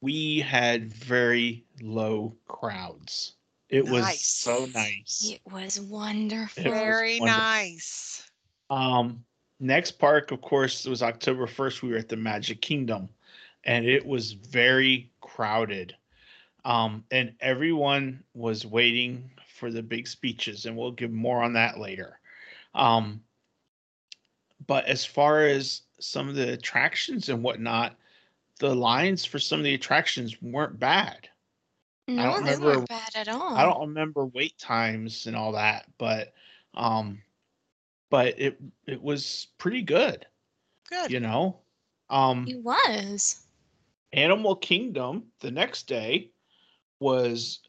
we 0.00 0.40
had 0.40 0.92
very 0.92 1.64
low 1.82 2.34
crowds. 2.46 3.34
It 3.68 3.84
was 3.84 4.20
so 4.24 4.60
Nice. 4.66 4.74
nice. 4.74 5.30
It 5.34 5.52
was 5.52 5.80
wonderful. 5.80 6.64
It 6.64 6.70
was 6.70 6.78
Very 6.78 7.20
wonderful. 7.20 7.42
nice. 7.42 8.30
Um, 8.70 9.24
next 9.60 9.92
park, 9.98 10.30
of 10.30 10.40
course, 10.40 10.86
was 10.86 11.02
October 11.02 11.46
1st. 11.46 11.82
We 11.82 11.90
were 11.90 11.98
at 11.98 12.08
the 12.08 12.16
Magic 12.16 12.62
Kingdom. 12.62 13.08
and 13.64 13.84
it 13.84 14.06
was 14.06 14.32
very 14.32 15.10
crowded. 15.20 15.94
Um, 16.64 17.04
and 17.10 17.34
everyone 17.40 18.22
was 18.32 18.64
waiting 18.64 19.30
for 19.58 19.70
the 19.70 19.82
big 19.82 20.06
speeches, 20.06 20.64
and 20.66 20.76
we'll 20.76 20.92
give 20.92 21.10
more 21.10 21.42
on 21.42 21.52
that 21.54 21.78
later. 21.78 22.18
Um, 22.74 23.20
but 24.66 24.84
as 24.86 25.04
far 25.04 25.42
as 25.46 25.82
some 26.00 26.28
of 26.28 26.34
the 26.34 26.52
attractions 26.52 27.28
and 27.28 27.42
whatnot, 27.42 27.96
the 28.60 28.74
lines 28.74 29.24
for 29.24 29.38
some 29.38 29.58
of 29.60 29.64
the 29.64 29.74
attractions 29.74 30.40
weren't 30.42 30.78
bad. 30.78 31.28
No, 32.06 32.22
don't 32.22 32.44
they 32.44 32.52
remember- 32.52 32.76
weren't 32.78 32.88
bad 32.88 33.10
at 33.14 33.28
all. 33.28 33.54
I 33.56 33.64
don't 33.64 33.80
remember 33.88 34.26
wait 34.26 34.56
times 34.58 35.26
and 35.26 35.36
all 35.36 35.52
that, 35.52 35.86
but 35.98 36.32
um, 36.74 37.20
but 38.10 38.38
it 38.38 38.58
it 38.86 39.02
was 39.02 39.48
pretty 39.58 39.82
good, 39.82 40.24
Good. 40.88 41.10
you 41.10 41.20
know. 41.20 41.58
Um, 42.10 42.46
It 42.48 42.62
was. 42.62 43.44
Animal 44.14 44.56
Kingdom 44.56 45.24
the 45.40 45.50
next 45.50 45.86
day 45.86 46.30
was 47.00 47.60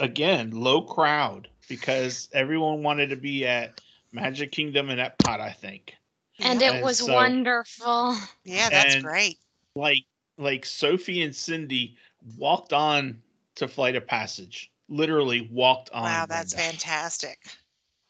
again 0.00 0.50
low 0.52 0.82
crowd 0.82 1.48
because 1.68 2.28
everyone 2.32 2.82
wanted 2.82 3.08
to 3.10 3.16
be 3.16 3.46
at 3.46 3.80
Magic 4.12 4.52
Kingdom 4.52 4.88
and 4.90 5.00
Epcot, 5.00 5.40
I 5.40 5.50
think. 5.52 5.94
And 6.38 6.60
Yeah. 6.60 6.68
it 6.70 6.74
And 6.76 6.84
was 6.84 6.98
so- 6.98 7.12
wonderful. 7.12 8.16
Yeah, 8.44 8.68
that's 8.70 8.94
and- 8.96 9.04
great. 9.04 9.38
Like 9.74 10.04
like 10.38 10.66
Sophie 10.66 11.22
and 11.22 11.34
Cindy 11.34 11.96
walked 12.36 12.72
on 12.74 13.22
to 13.54 13.66
Flight 13.66 13.96
of 13.96 14.06
Passage. 14.06 14.70
Literally 14.88 15.48
walked 15.50 15.90
on. 15.90 16.02
Wow, 16.04 16.26
that's 16.26 16.52
Brenda. 16.54 16.72
fantastic. 16.72 17.38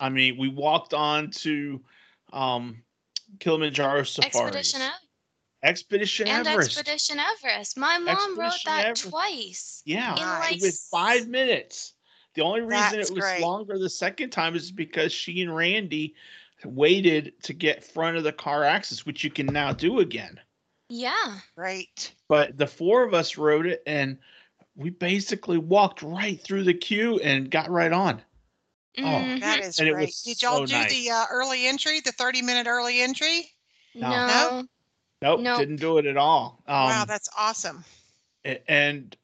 I 0.01 0.09
mean, 0.09 0.37
we 0.37 0.49
walked 0.49 0.93
on 0.95 1.31
to 1.43 1.83
um 2.33 2.83
Kilimanjaro 3.41 4.03
Safari. 4.05 4.47
Expedition 4.49 4.83
Ev- 4.83 4.93
Expedition 5.67 6.29
and 6.29 6.47
Everest. 6.47 6.79
Expedition 6.79 7.19
Everest. 7.19 7.77
My 7.77 7.99
mom 7.99 8.39
wrote 8.39 8.53
that 8.65 8.87
Everest. 8.87 9.09
twice. 9.11 9.83
Yeah, 9.85 10.13
in 10.15 10.21
Nice. 10.23 10.53
like 10.53 10.61
with 10.63 10.79
five 10.91 11.29
minutes. 11.29 11.95
The 12.35 12.43
only 12.43 12.61
reason 12.61 12.99
That's 12.99 13.11
it 13.11 13.15
was 13.15 13.25
great. 13.25 13.41
longer 13.41 13.79
the 13.79 13.91
second 13.91 14.31
time 14.31 14.55
is 14.55 14.71
because 14.71 15.13
she 15.13 15.43
and 15.43 15.55
Randy 15.55 16.15
waited 16.65 17.33
to 17.43 17.53
get 17.53 17.83
front 17.85 18.17
of 18.17 18.25
the 18.25 18.33
car 18.33 18.63
access, 18.65 19.05
which 19.07 19.25
you 19.25 19.31
can 19.31 19.47
now 19.47 19.73
do 19.73 20.01
again. 20.01 20.39
Yeah. 20.89 21.39
Right. 21.57 22.13
But 22.29 22.57
the 22.59 22.67
four 22.67 23.03
of 23.03 23.15
us 23.15 23.37
rode 23.37 23.67
it 23.67 23.83
and 23.87 24.19
we 24.77 24.91
basically 24.91 25.59
walked 25.59 26.03
right 26.03 26.41
through 26.41 26.65
the 26.65 26.75
queue 26.75 27.19
and 27.21 27.51
got 27.51 27.71
right 27.71 27.93
on. 27.93 28.23
Mhm. 28.99 29.41
That 29.41 29.61
is 29.61 29.79
And 29.79 29.89
it 29.89 29.93
great. 29.93 30.07
was 30.09 30.23
Did 30.23 30.43
y'all 30.43 30.59
so 30.59 30.67
do 30.67 30.73
nice. 30.75 30.91
the 30.91 31.11
uh, 31.11 31.25
early 31.31 31.67
entry, 31.67 32.01
the 32.01 32.13
30 32.13 32.43
minute 32.43 32.67
early 32.67 33.01
entry? 33.01 33.51
No. 33.95 34.11
no. 34.11 34.67
Nope, 35.23 35.43
Nope. 35.43 35.55
didn't 35.55 35.77
do 35.77 35.99
it 35.99 36.07
at 36.07 36.17
all. 36.17 36.63
Um, 36.67 37.05
wow, 37.05 37.05
that's 37.05 37.29
awesome. 37.37 37.85
and 38.69 39.17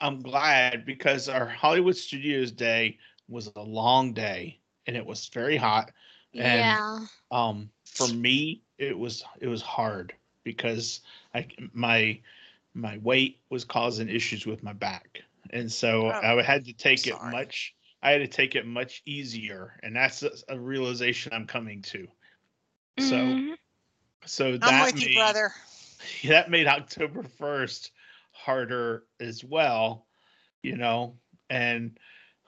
I'm 0.00 0.22
glad 0.22 0.84
because 0.84 1.28
our 1.28 1.46
Hollywood 1.46 1.96
Studios 1.96 2.52
day 2.52 2.98
was 3.28 3.46
a 3.48 3.54
long 3.56 4.06
day 4.06 4.52
and 4.86 4.88
it 4.88 4.98
was 4.98 5.20
very 5.22 5.56
hot. 5.56 5.92
And 6.38 6.80
yeah. 6.80 7.06
um 7.30 7.70
for 7.92 8.08
me 8.08 8.62
it 8.78 8.98
was 8.98 9.24
it 9.40 9.48
was 9.48 9.62
hard 9.62 10.14
because 10.44 11.00
I 11.34 11.48
my 11.72 12.20
my 12.74 12.98
weight 12.98 13.40
was 13.50 13.64
causing 13.64 14.08
issues 14.08 14.46
with 14.46 14.62
my 14.62 14.72
back. 14.72 15.22
And 15.50 15.70
so 15.72 16.10
Oh, 16.10 16.22
I 16.22 16.42
had 16.42 16.64
to 16.66 16.72
take 16.72 17.06
it 17.06 17.22
much 17.22 17.74
I 18.02 18.10
had 18.12 18.18
to 18.18 18.28
take 18.28 18.54
it 18.54 18.66
much 18.66 19.02
easier 19.06 19.78
and 19.82 19.96
that's 19.96 20.22
a, 20.22 20.30
a 20.48 20.58
realization 20.58 21.32
I'm 21.32 21.46
coming 21.46 21.82
to. 21.82 22.08
So 22.98 23.40
Mhm. 23.40 23.56
So 24.26 24.48
I'm 24.48 24.60
that 24.60 24.86
with 24.86 24.94
made, 24.96 25.04
you, 25.04 25.14
brother. 25.16 25.52
that 26.24 26.50
made 26.50 26.66
October 26.66 27.22
1st 27.22 27.90
harder 28.32 29.04
as 29.20 29.44
well, 29.44 30.06
you 30.62 30.76
know, 30.76 31.16
and 31.50 31.98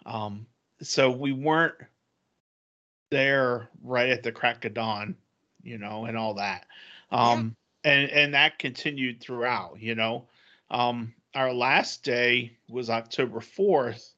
um 0.04 0.46
so 0.82 1.10
we 1.10 1.32
weren't 1.32 1.74
there 3.10 3.70
right 3.82 4.10
at 4.10 4.22
the 4.22 4.32
crack 4.32 4.64
of 4.64 4.74
dawn, 4.74 5.16
you 5.62 5.78
know, 5.78 6.04
and 6.04 6.16
all 6.16 6.34
that. 6.34 6.66
Um 7.10 7.56
and 7.84 8.10
and 8.10 8.34
that 8.34 8.58
continued 8.58 9.20
throughout, 9.20 9.80
you 9.80 9.94
know. 9.94 10.26
Um 10.70 11.14
our 11.34 11.52
last 11.52 12.02
day 12.02 12.52
was 12.68 12.90
October 12.90 13.40
4th. 13.40 14.12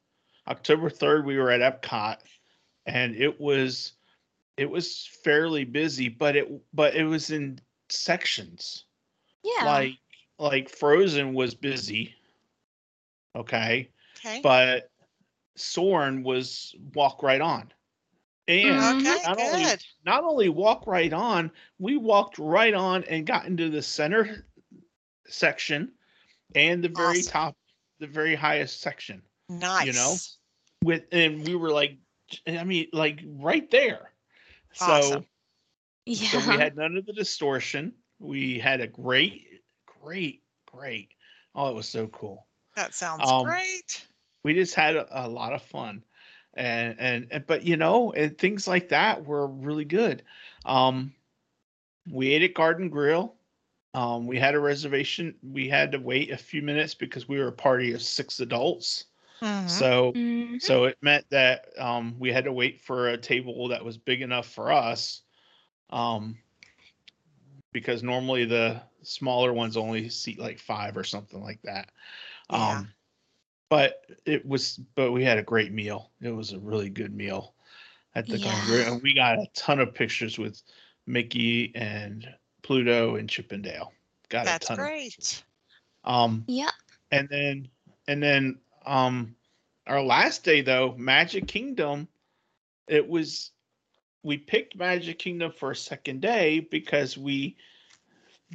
October 0.46 0.88
3rd 0.88 1.24
we 1.24 1.36
were 1.38 1.50
at 1.50 1.82
Epcot 1.82 2.18
and 2.86 3.14
it 3.14 3.40
was 3.40 3.92
it 4.58 4.68
was 4.68 5.06
fairly 5.24 5.64
busy, 5.64 6.08
but 6.08 6.36
it 6.36 6.48
but 6.74 6.94
it 6.94 7.04
was 7.04 7.30
in 7.30 7.58
sections 7.88 8.84
Yeah. 9.42 9.64
like 9.64 9.94
like 10.38 10.68
frozen 10.68 11.32
was 11.32 11.54
busy 11.54 12.14
okay 13.34 13.88
Okay. 14.18 14.40
but 14.42 14.90
Soarin' 15.56 16.22
was 16.22 16.74
walk 16.94 17.22
right 17.22 17.40
on 17.40 17.72
and 18.46 19.00
okay, 19.00 19.16
not 19.24 19.38
only 19.38 19.64
not 20.04 20.24
only 20.24 20.48
walk 20.48 20.86
right 20.86 21.12
on 21.12 21.50
we 21.78 21.96
walked 21.96 22.38
right 22.38 22.74
on 22.74 23.04
and 23.04 23.26
got 23.26 23.46
into 23.46 23.70
the 23.70 23.82
center 23.82 24.46
section 25.26 25.90
and 26.54 26.84
the 26.84 26.88
very 26.88 27.20
Awesome. 27.20 27.32
top 27.32 27.56
the 28.00 28.06
very 28.06 28.34
highest 28.34 28.80
section 28.80 29.22
Nice. 29.48 29.86
You 29.86 29.92
know, 29.94 30.16
with 30.84 31.04
and 31.10 31.42
we 31.42 31.56
were 31.56 31.70
like 31.70 31.96
i 32.46 32.62
mean 32.64 32.86
like 32.92 33.20
right 33.24 33.70
there 33.70 34.12
so 34.72 34.84
Awesome. 34.86 35.26
yeah. 36.06 36.28
so 36.28 36.38
we 36.50 36.56
had 36.56 36.76
none 36.76 36.96
of 36.96 37.06
the 37.06 37.12
distortion. 37.12 37.92
We 38.18 38.58
had 38.58 38.80
a 38.80 38.86
great, 38.86 39.62
great, 40.02 40.42
great. 40.66 41.10
Oh, 41.54 41.68
it 41.70 41.74
was 41.74 41.88
so 41.88 42.06
cool. 42.08 42.46
That 42.76 42.94
sounds 42.94 43.22
Um, 43.28 43.44
great. 43.44 44.06
We 44.44 44.54
just 44.54 44.74
had 44.74 44.96
a, 44.96 45.26
a 45.26 45.28
lot 45.28 45.52
of 45.52 45.62
fun, 45.62 46.04
and, 46.54 46.96
and 46.98 47.26
and 47.30 47.46
but 47.46 47.64
you 47.64 47.76
know, 47.76 48.12
and 48.12 48.36
things 48.38 48.68
like 48.68 48.88
that 48.90 49.24
were 49.24 49.46
really 49.46 49.84
good. 49.84 50.22
Um, 50.64 51.12
we 52.10 52.32
ate 52.32 52.42
at 52.42 52.54
Garden 52.54 52.88
Grill. 52.88 53.34
Um, 53.94 54.26
we 54.26 54.38
had 54.38 54.54
a 54.54 54.60
reservation. 54.60 55.34
We 55.42 55.68
had 55.68 55.92
to 55.92 55.98
wait 55.98 56.30
a 56.30 56.36
few 56.36 56.62
minutes 56.62 56.94
because 56.94 57.28
we 57.28 57.38
were 57.38 57.48
a 57.48 57.52
party 57.52 57.92
of 57.92 58.02
six 58.02 58.38
adults. 58.40 59.06
Mhm. 59.42 59.68
So 59.68 60.14
Mhm. 60.14 60.60
so 60.60 60.84
it 60.84 60.98
meant 61.02 61.28
that 61.30 61.66
um, 61.78 62.18
we 62.18 62.32
had 62.32 62.44
to 62.44 62.52
wait 62.52 62.80
for 62.80 63.08
a 63.08 63.18
table 63.18 63.68
that 63.68 63.84
was 63.84 63.98
big 63.98 64.22
enough 64.22 64.46
for 64.48 64.72
us, 64.72 65.22
um, 65.90 66.38
because 67.72 68.02
normally 68.02 68.44
the 68.44 68.82
smaller 69.02 69.52
ones 69.52 69.76
only 69.76 70.08
seat 70.08 70.38
like 70.38 70.58
five 70.58 70.96
or 70.96 71.04
something 71.04 71.42
like 71.42 71.62
that. 71.62 71.90
Yeah. 72.50 72.80
Um, 72.80 72.88
but 73.70 74.06
it 74.26 74.46
was, 74.46 74.78
but 74.94 75.12
we 75.12 75.24
had 75.24 75.38
a 75.38 75.42
great 75.42 75.72
meal. 75.72 76.12
It 76.22 76.30
was 76.30 76.52
a 76.52 76.58
really 76.58 76.90
good 76.90 77.14
meal 77.14 77.54
at 78.14 78.26
the 78.26 78.38
Yeah. 78.38 78.52
Congress, 78.54 78.88
and 78.88 79.02
we 79.02 79.14
got 79.14 79.38
a 79.38 79.46
ton 79.54 79.80
of 79.80 79.94
pictures 79.94 80.38
with 80.38 80.62
Mickey 81.06 81.72
and 81.74 82.28
Pluto 82.62 83.16
and 83.16 83.28
Chip 83.28 83.52
'n' 83.52 83.62
Dale. 83.62 83.92
Got 84.30 84.46
That's 84.46 84.66
a 84.66 84.68
ton. 84.68 84.80
Of, 84.80 84.86
great. 84.86 85.44
um, 86.04 86.46
Yeah. 86.46 86.70
and 87.10 87.28
then 87.30 87.68
and 88.08 88.22
then 88.22 88.60
um 88.88 89.36
our 89.86 90.02
last 90.02 90.44
day 90.44 90.62
though 90.62 90.94
magic 90.96 91.46
kingdom 91.46 92.08
it 92.88 93.08
was 93.08 93.52
we 94.22 94.36
picked 94.38 94.76
magic 94.76 95.18
kingdom 95.18 95.52
for 95.52 95.70
a 95.70 95.76
second 95.76 96.20
day 96.20 96.60
because 96.60 97.16
we 97.16 97.56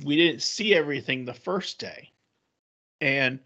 we 0.03 0.15
didn't 0.15 0.41
see 0.41 0.75
everything 0.75 1.25
the 1.25 1.33
first 1.33 1.79
day. 1.79 2.11
And 3.01 3.39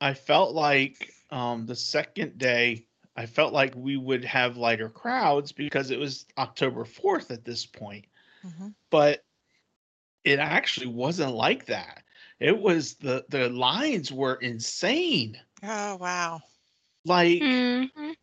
i 0.00 0.14
felt 0.14 0.54
like 0.54 1.12
um 1.30 1.66
the 1.66 1.76
second 1.76 2.38
day 2.38 2.86
i 3.16 3.26
felt 3.26 3.52
like 3.52 3.74
we 3.76 3.96
would 3.96 4.24
have 4.24 4.56
lighter 4.56 4.88
crowds 4.88 5.52
because 5.52 5.90
it 5.90 5.98
was 5.98 6.26
october 6.38 6.84
4th 6.84 7.30
at 7.30 7.44
this 7.44 7.66
point. 7.66 8.06
Mhm. 8.44 8.74
but 8.90 9.24
it 10.24 10.38
actually 10.38 10.86
wasn't 10.86 11.34
like 11.34 11.66
that. 11.66 12.02
It 12.40 12.58
was 12.58 12.94
the 12.94 13.24
the 13.28 13.48
lines 13.50 14.12
were 14.12 14.34
insane 14.36 15.38
Oh, 15.64 15.96
wow. 15.96 16.42
like 17.04 17.42
Mhm. 17.42 18.16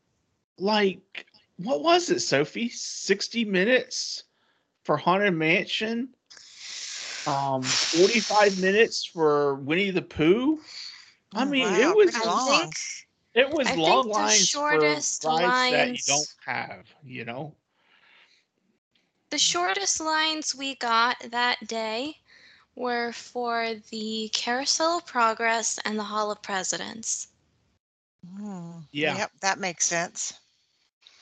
like 0.58 1.26
what 1.58 1.82
was 1.84 2.10
it 2.10 2.20
sophie 2.20 2.70
60 2.70 3.46
minutes 3.46 4.24
for 4.84 4.98
haunted 4.98 5.34
mansion 5.34 6.10
um 7.26 7.78
45 7.92 8.58
minutes 8.58 9.06
for 9.06 9.56
winnie 9.56 9.92
the 9.92 10.02
pooh 10.02 10.60
i 11.36 11.44
Oh, 11.44 11.46
mean 11.46 11.68
wow, 11.68 11.76
it 11.76 11.96
was 11.96 12.12
pretty 12.12 12.26
I 12.26 12.28
long. 12.28 12.72
think 12.72 12.76
it 13.34 13.50
was 13.50 13.68
I 13.68 13.76
long 13.76 14.08
think 14.08 14.14
the 14.16 14.28
lines 14.28 14.52
shortest 14.52 15.22
for 15.22 15.32
rides 15.32 15.68
that 15.70 15.90
you 15.94 16.00
don't 16.08 16.30
have 16.46 16.96
you 17.04 17.26
know 17.26 17.56
the 19.30 19.38
shortest 19.40 20.00
lines 20.00 20.54
we 20.56 20.76
got 20.76 21.18
that 21.32 21.68
day 21.68 22.18
were 22.76 23.12
for 23.12 23.76
the 23.90 24.30
Carousel 24.34 24.98
of 24.98 25.06
Progress 25.06 25.80
and 25.86 25.98
the 26.00 26.04
Hall 26.06 26.32
of 26.32 26.42
Presidents. 26.44 27.31
Mm, 28.26 28.88
Yeah. 28.92 29.18
Yep, 29.18 29.32
that 29.42 29.60
makes 29.60 29.86
sense. 29.86 30.34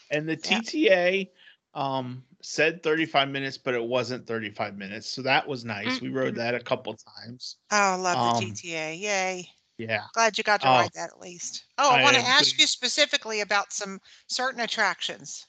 and 0.10 0.28
the 0.28 0.38
Yeah. 0.44 0.62
tta 0.66 1.30
um 1.74 2.24
said 2.42 2.82
35 2.84 3.30
minutes, 3.30 3.58
but 3.58 3.74
it 3.74 3.84
wasn't 3.84 4.26
35 4.28 4.78
minutes. 4.78 5.12
So 5.12 5.22
that 5.24 5.48
was 5.48 5.66
nice. 5.66 6.02
We 6.02 6.10
rode 6.10 6.36
Mhm. 6.36 6.36
that 6.36 6.56
a 6.56 6.60
couple 6.60 6.96
times. 6.96 7.58
Oh, 7.72 7.78
I 7.94 7.96
love 7.96 8.22
the 8.22 8.30
TTA. 8.32 8.94
Yay. 8.94 9.50
Yeah. 9.78 10.08
Glad 10.14 10.38
you 10.38 10.44
got 10.44 10.62
to 10.62 10.70
Oh. 10.70 10.72
ride 10.72 10.94
that 10.94 11.12
at 11.12 11.20
least. 11.20 11.66
Oh, 11.78 11.96
I 11.96 12.00
I 12.00 12.04
want 12.04 12.16
to 12.18 12.24
ask 12.26 12.58
too. 12.58 12.60
you 12.60 12.68
specifically 12.68 13.42
about 13.42 13.74
some 13.74 14.02
certain 14.28 14.62
attractions 14.62 15.48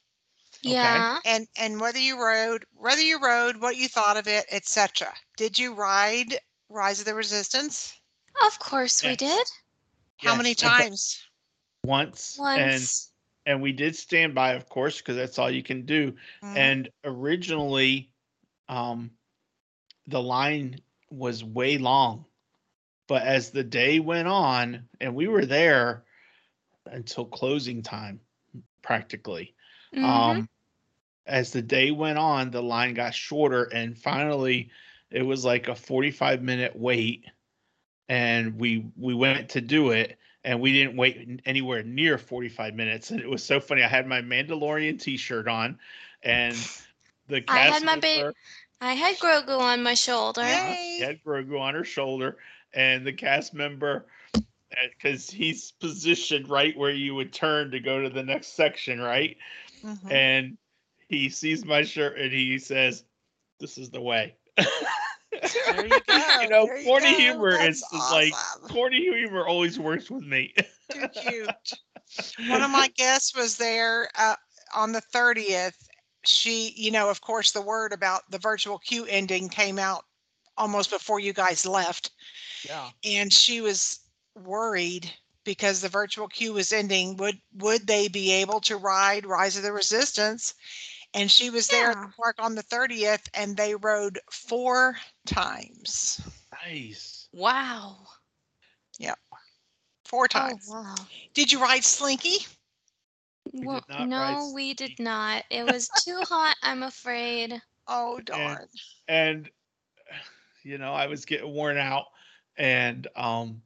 Yeah. 0.62 1.20
and 1.24 1.48
and 1.56 1.80
whether 1.80 1.98
you 1.98 2.18
rode 2.22 2.64
whether 2.72 3.02
you 3.02 3.18
rode 3.20 3.58
what 3.58 3.76
you 3.76 3.88
thought 3.88 4.16
of 4.16 4.26
it, 4.28 4.46
etc. 4.50 5.14
Did 5.36 5.58
you 5.58 5.74
ride 5.74 6.38
Rise 6.70 7.00
of 7.00 7.06
the 7.06 7.14
Resistance? 7.14 7.94
Of 8.44 8.58
course 8.58 9.04
we 9.04 9.14
did. 9.14 9.46
How 10.18 10.34
Yes, 10.34 10.36
many 10.36 10.54
times? 10.54 11.20
Once. 11.84 12.38
And 12.38 12.72
Once. 12.72 13.12
and 13.46 13.62
we 13.62 13.72
did 13.72 13.96
stand 13.96 14.34
by, 14.34 14.52
of 14.52 14.68
course, 14.68 14.98
because 14.98 15.16
that's 15.16 15.38
all 15.38 15.50
you 15.50 15.62
can 15.62 15.86
do. 15.86 16.12
Mhm. 16.42 16.56
And 16.56 16.88
originally, 17.04 18.10
um, 18.68 19.10
the 20.06 20.22
line 20.22 20.80
was 21.10 21.42
way 21.42 21.78
long, 21.78 22.24
but 23.06 23.22
as 23.22 23.50
the 23.50 23.64
day 23.64 23.98
went 24.00 24.28
on, 24.28 24.88
and 25.00 25.14
we 25.14 25.26
were 25.26 25.46
there 25.46 26.04
until 26.86 27.24
closing 27.24 27.82
time, 27.82 28.20
practically. 28.82 29.54
Mhm. 29.92 30.04
Um, 30.04 30.48
as 31.26 31.52
the 31.52 31.62
day 31.62 31.90
went 31.90 32.18
on, 32.18 32.50
the 32.50 32.62
line 32.62 32.94
got 32.94 33.14
shorter, 33.14 33.64
and 33.64 33.96
finally, 33.96 34.70
it 35.10 35.22
was 35.22 35.44
like 35.44 35.68
a 35.68 35.74
forty-five 35.74 36.42
minute 36.42 36.76
wait, 36.76 37.24
and 38.08 38.58
we 38.58 38.86
we 38.96 39.14
went 39.14 39.50
to 39.50 39.60
do 39.60 39.90
it, 39.90 40.18
and 40.44 40.60
we 40.60 40.72
didn't 40.72 40.96
wait 40.96 41.40
anywhere 41.44 41.82
near 41.82 42.18
forty-five 42.18 42.74
minutes, 42.74 43.10
and 43.10 43.20
it 43.20 43.28
was 43.28 43.42
so 43.42 43.60
funny. 43.60 43.82
I 43.82 43.88
had 43.88 44.06
my 44.06 44.22
Mandalorian 44.22 45.00
T-shirt 45.00 45.48
on, 45.48 45.78
and 46.22 46.56
the 47.28 47.44
I 47.48 47.58
had 47.58 47.72
cast 47.72 47.84
my 47.84 47.96
ba- 47.96 48.34
I 48.80 48.94
had 48.94 49.16
Grogu 49.18 49.58
on 49.58 49.82
my 49.82 49.94
shoulder. 49.94 50.42
Yay. 50.42 50.96
she 50.98 51.04
had 51.04 51.22
Grogu 51.22 51.60
on 51.60 51.74
her 51.74 51.84
shoulder, 51.84 52.38
and 52.72 53.06
the 53.06 53.12
cast 53.12 53.52
member, 53.52 54.06
because 54.96 55.28
he's 55.28 55.72
positioned 55.72 56.48
right 56.48 56.76
where 56.76 56.90
you 56.90 57.14
would 57.14 57.32
turn 57.32 57.70
to 57.72 57.80
go 57.80 58.02
to 58.02 58.08
the 58.08 58.22
next 58.22 58.56
section, 58.56 59.00
right? 59.00 59.36
Mhm. 59.84 60.10
and 60.10 60.58
he 61.08 61.28
sees 61.28 61.64
my 61.64 61.82
shirt 61.82 62.18
and 62.18 62.32
he 62.32 62.58
says, 62.58 63.04
"This 63.58 63.78
is 63.78 63.90
the 63.90 64.00
way." 64.00 64.36
There 65.66 65.86
you 65.86 66.00
go. 66.08 66.40
you 66.40 66.48
know, 66.48 66.68
there 66.68 66.78
you 66.78 66.84
corny 66.84 67.14
go. 67.14 67.16
humor 67.16 67.50
That's 67.50 67.82
is, 67.82 67.86
is 67.92 68.10
like 68.10 68.34
awesome. 68.34 68.68
corny 68.68 69.00
humor 69.02 69.46
always 69.46 69.78
works 69.78 70.10
with 70.10 70.24
me. 70.24 70.54
Too 70.92 71.08
cute. 71.12 71.74
One 72.48 72.62
of 72.62 72.70
my 72.70 72.88
guests 72.88 73.34
was 73.34 73.56
there 73.56 74.08
uh, 74.18 74.36
on 74.74 74.92
the 74.92 75.00
30th. 75.00 75.74
She, 76.24 76.72
you 76.76 76.90
know, 76.90 77.10
of 77.10 77.20
course, 77.20 77.52
the 77.52 77.62
word 77.62 77.92
about 77.92 78.22
the 78.30 78.38
virtual 78.38 78.78
queue 78.78 79.06
ending 79.06 79.48
came 79.48 79.78
out 79.78 80.04
almost 80.56 80.90
before 80.90 81.20
you 81.20 81.32
guys 81.32 81.66
left. 81.66 82.10
yeah. 82.66 82.90
And 83.04 83.32
she 83.32 83.60
was 83.60 84.00
worried 84.34 85.12
because 85.44 85.80
the 85.80 85.88
virtual 85.88 86.28
queue 86.28 86.52
was 86.52 86.72
ending. 86.72 87.16
Would 87.16 87.40
would 87.54 87.86
they 87.86 88.08
be 88.08 88.32
able 88.32 88.60
to 88.62 88.76
ride 88.76 89.26
Rise 89.26 89.56
of 89.56 89.62
the 89.62 89.72
Resistance? 89.72 90.54
And 91.14 91.30
she 91.30 91.50
was 91.50 91.68
there 91.68 91.90
at 91.90 92.00
the 92.00 92.12
park 92.16 92.36
on 92.38 92.54
the 92.54 92.62
30th 92.62 93.28
and 93.34 93.56
they 93.56 93.74
rode 93.74 94.20
four 94.30 94.96
times. 95.26 96.20
Nice. 96.66 97.28
Wow. 97.32 98.06
Yep. 98.98 99.18
Four 100.04 100.28
times. 100.28 100.68
Oh, 100.70 100.82
wow. 100.82 100.94
Did 101.34 101.52
you 101.52 101.60
ride 101.60 101.84
Slinky? 101.84 102.46
We 103.52 103.66
Well, 103.66 103.84
no, 103.98 104.52
we 104.54 104.74
did 104.74 104.98
not. 104.98 105.44
It 105.50 105.64
was 105.64 105.88
too 106.04 106.20
hot, 106.22 106.56
I'm 106.62 106.82
afraid. 106.82 107.60
Oh 107.86 108.20
darn. 108.20 108.68
And 109.08 109.50
you 110.62 110.78
know, 110.78 110.92
I 110.92 111.06
was 111.06 111.24
getting 111.24 111.52
worn 111.52 111.76
out, 111.78 112.06
and 112.56 113.06
um, 113.16 113.62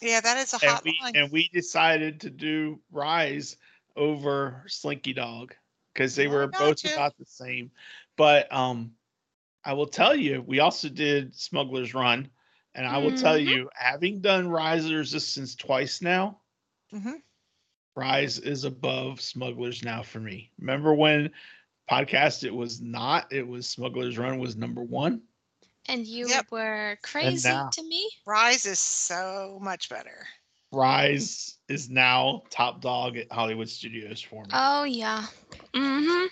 Yeah, 0.00 0.20
that 0.20 0.36
is 0.38 0.52
a 0.54 0.58
and 0.62 0.70
hot 0.70 0.84
we 0.84 0.98
line. 1.00 1.14
and 1.14 1.30
we 1.32 1.48
decided 1.48 2.20
to 2.20 2.30
do 2.30 2.80
Rise 2.90 3.56
over 3.96 4.64
Slinky 4.68 5.12
Dog 5.12 5.54
because 5.98 6.14
they 6.14 6.28
were 6.28 6.46
both 6.46 6.80
gotcha. 6.82 6.94
about 6.94 7.18
the 7.18 7.24
same. 7.26 7.72
But 8.16 8.52
um, 8.54 8.92
I 9.64 9.72
will 9.72 9.88
tell 9.88 10.14
you, 10.14 10.44
we 10.46 10.60
also 10.60 10.88
did 10.88 11.34
Smuggler's 11.34 11.92
Run, 11.92 12.30
and 12.76 12.86
I 12.86 12.98
will 12.98 13.16
tell 13.16 13.34
Mhm. 13.34 13.46
you, 13.46 13.70
having 13.74 14.20
done 14.20 14.46
Rise 14.48 14.84
of 14.84 14.90
the 14.90 14.96
Resistance 14.96 15.56
twice 15.56 16.00
now, 16.00 16.38
Mhm. 16.92 17.20
Rise 17.96 18.38
is 18.38 18.62
above 18.62 19.20
Smugglers 19.20 19.82
now 19.82 20.04
for 20.04 20.20
me. 20.20 20.52
Remember 20.60 20.94
when 20.94 21.32
podcast 21.90 22.44
it 22.44 22.54
was 22.54 22.80
not? 22.80 23.32
It 23.32 23.46
was 23.46 23.66
Smugglers 23.66 24.16
Run 24.16 24.38
was 24.38 24.54
number 24.54 24.82
one. 24.84 25.20
And 25.86 26.06
you 26.06 26.28
Yep. 26.28 26.52
were 26.52 26.98
crazy 27.02 27.48
now- 27.48 27.70
to 27.70 27.82
me. 27.82 28.08
Rise 28.24 28.66
is 28.66 28.78
so 28.78 29.58
much 29.60 29.88
better. 29.88 30.28
Rise 30.72 31.58
is 31.68 31.88
now 31.88 32.42
top 32.50 32.80
dog 32.80 33.16
at 33.16 33.30
Hollywood 33.32 33.68
Studios 33.68 34.20
for 34.20 34.44
me. 34.44 34.50
Oh 34.52 34.84
yeah. 34.84 35.24
Mm-hmm. 35.74 36.26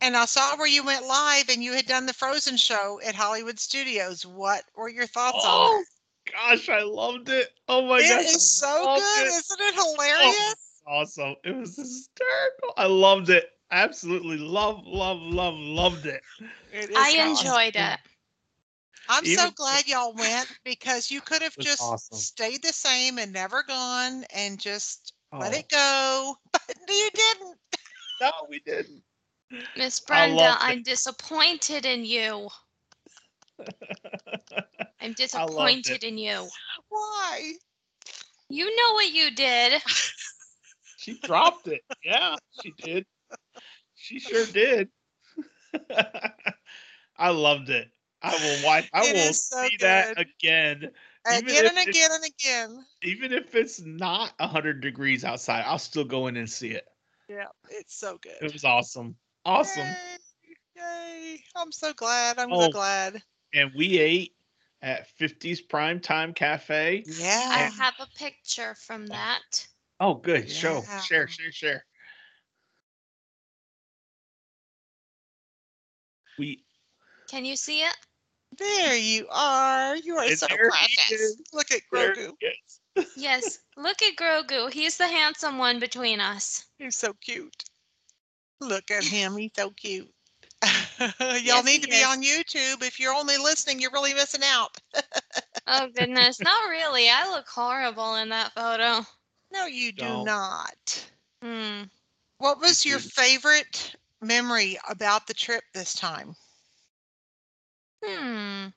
And 0.00 0.16
I 0.16 0.26
saw 0.26 0.56
where 0.56 0.66
you 0.66 0.84
went 0.84 1.06
live 1.06 1.48
and 1.48 1.62
you 1.62 1.72
had 1.72 1.86
done 1.86 2.06
the 2.06 2.12
Frozen 2.12 2.56
show 2.56 3.00
at 3.04 3.14
Hollywood 3.14 3.58
Studios. 3.58 4.24
What 4.24 4.64
were 4.76 4.88
your 4.88 5.06
thoughts 5.06 5.44
on 5.44 5.50
Oh 5.50 5.84
that? 6.26 6.32
gosh, 6.32 6.68
I 6.68 6.82
loved 6.82 7.28
it. 7.28 7.48
Oh 7.68 7.86
my 7.86 8.00
It 8.00 8.04
gosh. 8.04 8.26
is 8.26 8.32
I 8.34 8.36
so 8.38 8.84
loved 8.84 9.00
good, 9.16 9.26
it. 9.26 9.34
isn't 9.34 9.60
it 9.60 9.74
Oh, 9.74 9.94
hilarious? 9.96 10.82
awesome. 10.86 11.34
It 11.44 11.56
was 11.56 11.76
hysterical. 11.76 12.72
I 12.76 12.86
loved 12.86 13.30
it. 13.30 13.50
Absolutely 13.70 14.38
love, 14.38 14.82
love, 14.86 15.18
love, 15.20 15.54
loved 15.54 16.06
it. 16.06 16.22
It 16.72 16.90
is 16.90 16.96
I 16.96 17.08
awesome. 17.18 17.46
enjoyed 17.46 17.76
it. 17.76 17.98
I'm 19.08 19.24
so 19.24 19.50
glad 19.50 19.86
y'all 19.86 20.14
went 20.14 20.48
because 20.64 21.10
you 21.10 21.20
could 21.20 21.42
have 21.42 21.58
just 21.58 21.82
awesome. 21.82 22.18
stayed 22.18 22.62
the 22.62 22.72
same 22.72 23.18
and 23.18 23.32
never 23.32 23.62
gone 23.62 24.24
and 24.34 24.60
just 24.60 25.12
let 25.38 25.52
Oh, 25.52 25.58
it 25.58 25.68
go. 25.68 26.36
But 26.52 26.76
you 26.88 27.10
didn't. 27.14 27.58
No, 28.20 28.30
we 28.48 28.60
didn't. 28.60 29.02
Miss 29.76 30.00
Brenda, 30.00 30.56
I'm 30.60 30.82
disappointed 30.82 31.84
in 31.86 32.04
you. 32.04 32.48
I'm 35.00 35.12
disappointed 35.14 36.04
in 36.04 36.18
you. 36.18 36.48
Why? 36.88 37.52
You 38.48 38.64
know 38.76 38.92
what 38.94 39.12
you 39.12 39.30
did. 39.30 39.82
she 40.96 41.18
dropped 41.20 41.68
it. 41.68 41.82
Yeah, 42.04 42.36
she 42.50 42.72
did. 42.72 43.06
She 43.94 44.18
sure 44.18 44.46
did. 44.46 44.88
I 47.16 47.30
loved 47.30 47.70
it. 47.70 47.90
I 48.22 48.34
will 48.34 48.66
watch. 48.66 48.88
I 48.92 49.06
It 49.06 49.14
will 49.14 49.20
is 49.30 49.46
so 49.46 49.66
see 49.68 49.76
that 49.80 50.18
again. 50.18 50.90
Even 51.30 51.48
Again 51.48 51.66
and 51.66 51.88
again 51.88 52.10
and 52.12 52.24
again. 52.24 52.86
Even 53.02 53.32
if 53.32 53.54
it's 53.54 53.80
not 53.80 54.32
hundred 54.40 54.80
degrees 54.80 55.24
outside, 55.24 55.64
I'll 55.66 55.78
still 55.78 56.04
go 56.04 56.26
in 56.26 56.36
and 56.36 56.48
see 56.48 56.70
it. 56.70 56.86
Yeah, 57.28 57.46
it's 57.68 57.98
so 57.98 58.18
good. 58.22 58.36
It 58.40 58.52
was 58.52 58.64
awesome. 58.64 59.14
Awesome. 59.44 59.86
Yay, 60.46 60.54
yay. 60.76 61.44
I'm 61.54 61.70
so 61.70 61.92
glad. 61.92 62.38
I'm 62.38 62.52
Oh. 62.52 62.62
so 62.62 62.70
glad. 62.70 63.22
And 63.52 63.70
we 63.76 63.98
ate 63.98 64.34
at 64.80 65.06
50s 65.18 65.68
Prime 65.68 66.00
Time 66.00 66.32
Cafe. 66.32 67.04
Yeah. 67.06 67.48
I 67.50 67.58
have 67.82 67.94
a 67.98 68.06
picture 68.16 68.74
from 68.74 69.04
oh. 69.04 69.08
that. 69.08 69.66
Oh, 70.00 70.14
good. 70.14 70.50
Show. 70.50 70.82
Yeah. 70.86 71.00
Share, 71.00 71.28
share, 71.28 71.52
share. 71.52 71.84
We 76.38 76.64
Can 77.28 77.44
you 77.44 77.56
see 77.56 77.80
it? 77.82 77.96
There 78.56 78.96
you 78.96 79.26
are. 79.30 79.96
You 79.96 80.16
are 80.16 80.24
And 80.24 80.38
so 80.38 80.46
there 80.48 80.70
precious. 80.70 81.36
Look 81.52 81.70
at 81.70 81.82
there 81.92 82.14
Grogu. 82.14 82.32
he. 82.40 83.04
Yes. 83.16 83.60
Look 83.76 84.02
at 84.02 84.16
Grogu. 84.16 84.72
He's 84.72 84.96
the 84.96 85.06
handsome 85.06 85.58
one 85.58 85.78
between 85.78 86.20
us. 86.20 86.64
He's 86.78 86.96
so 86.96 87.12
cute. 87.20 87.64
Look 88.60 88.90
at 88.90 89.04
him. 89.04 89.36
He's 89.36 89.52
so 89.56 89.70
cute. 89.70 90.10
Y'all 90.98 91.12
Yes, 91.20 91.64
need 91.64 91.82
to 91.82 91.88
be 91.88 91.96
is. 91.96 92.06
on 92.06 92.22
YouTube. 92.22 92.82
If 92.82 92.98
you're 92.98 93.14
only 93.14 93.36
listening, 93.38 93.80
you're 93.80 93.92
really 93.92 94.14
missing 94.14 94.42
out. 94.44 94.76
Oh 95.70 95.86
goodness. 95.94 96.40
Not 96.40 96.70
really. 96.70 97.10
I 97.10 97.28
look 97.30 97.46
horrible 97.46 98.14
in 98.16 98.30
that 98.30 98.52
photo. 98.54 99.04
No, 99.52 99.66
you 99.66 99.92
do 99.92 100.02
Don't. 100.02 100.24
not. 100.24 101.10
Hmm. 101.42 101.82
What 102.38 102.58
was 102.58 102.86
your 102.86 102.98
favorite 102.98 103.94
memory 104.22 104.78
about 104.88 105.26
the 105.26 105.34
trip 105.34 105.62
this 105.74 105.92
time? 105.94 106.34
Hmm. 108.04 108.68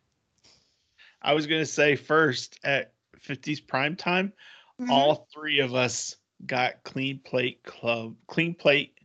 I 1.22 1.34
was 1.34 1.48
gonna 1.48 1.66
say 1.66 1.96
first 1.96 2.60
at 2.64 2.94
50s 3.20 3.60
Prime 3.62 3.96
Time, 3.96 4.34
Mhm. 4.80 4.90
all 4.90 5.28
three 5.34 5.60
of 5.60 5.76
us 5.76 6.16
got 6.46 6.84
clean 6.84 7.20
plate 7.20 7.64
club, 7.64 8.16
clean 8.28 8.56
plate 8.56 8.98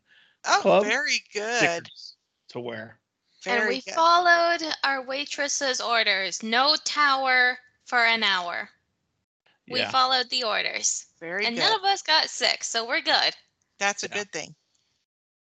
oh, 0.45 0.59
club 0.63 0.85
very 0.85 1.23
good. 1.33 1.59
stickers 1.59 2.17
to 2.49 2.61
wear. 2.61 2.99
and 3.49 3.69
we 3.69 3.81
good. 3.83 3.95
followed 3.95 4.61
our 4.83 5.03
waitress's 5.03 5.81
orders. 5.81 6.43
No 6.43 6.75
tower 6.85 7.57
for 7.85 8.05
an 8.05 8.25
hour. 8.25 8.69
We 9.69 9.81
Yeah. 9.81 9.91
followed 9.91 10.29
the 10.31 10.43
orders. 10.43 11.07
Very 11.21 11.43
good. 11.43 11.49
and 11.49 11.57
good. 11.57 11.63
none 11.63 11.79
of 11.79 11.85
us 11.85 12.03
got 12.03 12.29
sick, 12.29 12.65
so 12.65 12.85
we're 12.87 13.03
good. 13.03 13.37
That's 13.79 14.03
a 14.03 14.09
Yeah. 14.09 14.15
good 14.15 14.33
thing. 14.33 14.57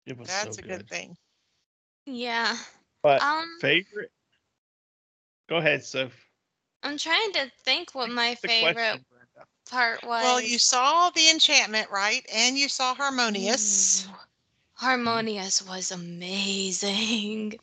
It 0.04 0.18
was 0.18 0.28
That's 0.28 0.56
so 0.56 0.62
a 0.62 0.66
good. 0.66 0.78
good 0.80 0.88
thing. 0.90 1.16
Yeah. 2.04 2.58
But 3.02 3.22
Um, 3.22 3.58
favorite? 3.60 4.12
Go 5.48 5.56
ahead, 5.56 5.84
Soph. 5.84 6.30
I'm 6.82 6.96
trying 6.98 7.32
to 7.32 7.50
think 7.50 7.94
what 7.94 8.10
my 8.10 8.34
The 8.42 8.48
favorite 8.48 9.00
question, 9.00 9.04
part 9.68 10.02
was. 10.02 10.20
Well, 10.20 10.40
you 10.40 10.58
saw 10.58 11.10
the 11.10 11.28
enchantment, 11.30 11.90
right? 11.90 12.24
And 12.32 12.58
you 12.58 12.68
saw 12.68 12.94
Harmonious. 12.94 14.08
Ooh, 15.04 15.18
Harmonious 15.22 15.62
was 15.62 15.90
amazing. 15.90 17.58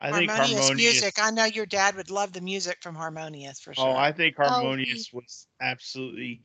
I 0.00 0.12
think 0.12 0.32
Harmonious, 0.32 0.34
harmonious. 0.34 0.74
music. 0.74 1.14
I 1.18 1.30
know 1.30 1.44
your 1.44 1.66
dad 1.66 1.94
would 1.96 2.10
love 2.10 2.32
the 2.32 2.40
music 2.40 2.78
from 2.82 2.94
Harmonious 2.96 3.60
for 3.60 3.74
sure. 3.74 3.76
Oh, 3.76 3.94
I 3.96 4.12
think 4.12 4.36
Oh, 4.42 4.72
harmonious 4.76 5.12
was 5.12 5.46
absolutely. 5.60 6.42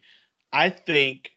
I 0.52 0.70
think, 0.70 1.32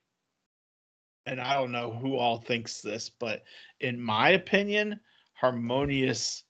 and 1.26 1.40
I 1.40 1.54
don't 1.54 1.72
know 1.72 1.92
who 1.92 2.16
all 2.16 2.38
thinks 2.38 2.80
this, 2.80 3.08
but 3.10 3.42
in 3.80 4.00
my 4.00 4.30
opinion, 4.30 5.00
harmonious 5.34 6.44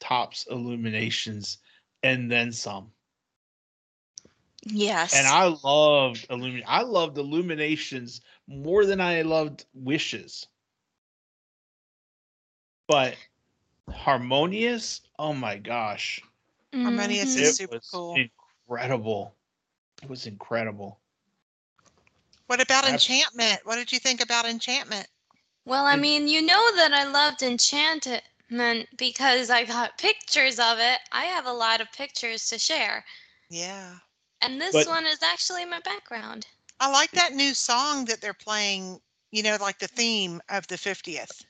tops 0.00 0.46
illuminations 0.50 1.58
and 2.02 2.30
then 2.30 2.52
some. 2.52 2.92
Yes. 4.66 5.12
And 5.12 5.26
I 5.26 5.44
loved 5.44 6.26
illumin. 6.28 6.62
I 6.66 6.82
loved 6.82 7.16
illuminations 7.18 8.20
more 8.46 8.84
than 8.84 9.00
I 9.00 9.22
loved 9.22 9.66
wishes. 9.74 10.48
But 12.88 13.18
harmonious, 13.90 15.02
oh 15.18 15.32
my 15.34 15.56
gosh, 15.58 16.20
Harmonious 16.82 17.36
Mhm. 17.36 17.36
is 17.36 17.48
it 17.48 17.58
super 17.58 17.70
was 17.70 18.00
cool. 18.00 18.24
incredible. 18.66 19.36
It 20.02 20.08
was 20.08 20.26
incredible. 20.26 21.00
What 22.46 22.60
about 22.60 22.84
Abs- 22.84 23.10
enchantment? 23.10 23.66
What 23.66 23.76
did 23.76 23.92
you 23.92 23.98
think 23.98 24.20
about 24.20 24.46
enchantment? 24.46 25.08
Well, 25.64 25.84
I 25.86 25.96
mean, 25.96 26.28
you 26.28 26.42
know 26.42 26.74
that 26.76 26.92
I 26.92 27.04
loved 27.04 27.42
Enchantment 28.50 28.88
because 28.96 29.50
I 29.50 29.64
got 29.64 29.98
pictures 29.98 30.58
of 30.58 30.78
it. 30.78 30.98
I 31.12 31.24
have 31.24 31.46
a 31.46 31.52
lot 31.52 31.80
of 31.80 31.90
pictures 31.92 32.46
to 32.48 32.58
share. 32.58 33.04
Yeah. 33.50 33.96
And 34.40 34.60
this 34.60 34.72
But- 34.72 34.86
one 34.86 35.06
is 35.06 35.22
actually 35.22 35.64
my 35.64 35.80
background. 35.80 36.46
I 36.80 36.88
like 36.90 37.10
that 37.12 37.32
new 37.34 37.54
song 37.54 38.04
that 38.04 38.20
they're 38.20 38.32
playing, 38.34 39.00
you 39.32 39.42
know, 39.42 39.56
like 39.60 39.78
the 39.80 39.88
theme 39.88 40.40
of 40.48 40.66
the 40.68 40.76
50th. 40.78 41.44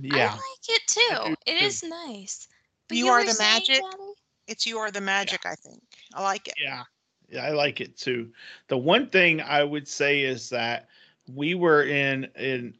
Yeah. 0.00 0.32
I 0.32 0.34
like 0.34 0.68
it 0.68 0.86
too. 0.86 1.24
do 1.28 1.36
It 1.46 1.58
too. 1.58 1.64
is 1.64 1.82
nice. 1.82 2.48
But 2.88 2.98
You 2.98 3.08
Are 3.08 3.24
the 3.24 3.32
saying, 3.32 3.50
Magic? 3.52 3.80
Daddy? 3.80 4.12
It's 4.48 4.66
You 4.66 4.78
Are 4.78 4.90
the 4.90 5.00
Magic, 5.00 5.46
I 5.46 5.54
think. 5.54 5.82
I 6.14 6.22
like 6.22 6.46
it. 6.48 6.54
Yeah. 6.60 6.84
Yeah, 7.30 7.46
I 7.46 7.50
like 7.52 7.80
it 7.80 7.96
too. 7.96 8.30
The 8.68 8.76
one 8.76 9.08
thing 9.08 9.40
I 9.40 9.64
would 9.64 9.88
say 9.88 10.20
is 10.20 10.50
that 10.50 10.88
we 11.26 11.54
were 11.54 11.84
in 11.84 12.24
in 12.36 12.76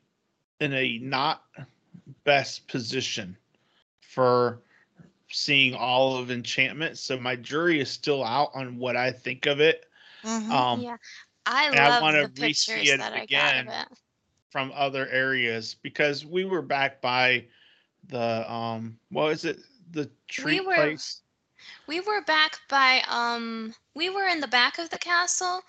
in 0.61 0.75
a 0.75 0.99
not 0.99 1.45
best 2.24 2.68
position 2.68 3.37
for 4.00 4.61
seeing 5.31 5.74
all 5.74 6.16
of 6.16 6.31
enchantment. 6.31 6.98
So 6.98 7.18
my 7.18 7.37
jury 7.37 7.81
is 7.81 7.90
still 7.90 8.24
out 8.24 8.50
on 8.55 8.78
what 8.78 8.96
I 8.96 9.11
think 9.12 9.46
of 9.46 9.61
it. 9.61 9.85
Mhm. 10.24 10.50
Um 10.50 10.81
yeah. 10.81 10.96
I 11.46 11.70
and 11.70 11.81
I 11.81 11.90
love 11.90 12.02
wanna 12.02 12.20
the 12.20 12.28
re-see 12.38 12.88
pictures 12.88 12.90
it 12.90 13.00
that 13.00 13.12
I 13.12 13.24
again. 13.24 13.66
got 13.66 13.87
of 13.87 13.90
it. 13.92 13.98
from 14.50 14.72
other 14.74 15.07
areas 15.09 15.74
because 15.74 16.24
we 16.24 16.44
were 16.44 16.62
back 16.62 17.00
by 17.00 17.46
the 18.09 18.50
um 18.50 18.98
what 19.11 19.33
is 19.33 19.44
it? 19.44 19.59
The 19.90 20.11
tree 20.28 20.61
were- 20.61 20.74
place. 20.74 21.22
We 21.87 22.00
were 22.00 22.20
back 22.20 22.61
by 22.68 23.02
um 23.09 23.74
we 23.94 24.09
were 24.09 24.26
in 24.26 24.40
the 24.40 24.46
back 24.48 24.78
of 24.78 24.90
the 24.90 24.98
castle. 24.98 25.62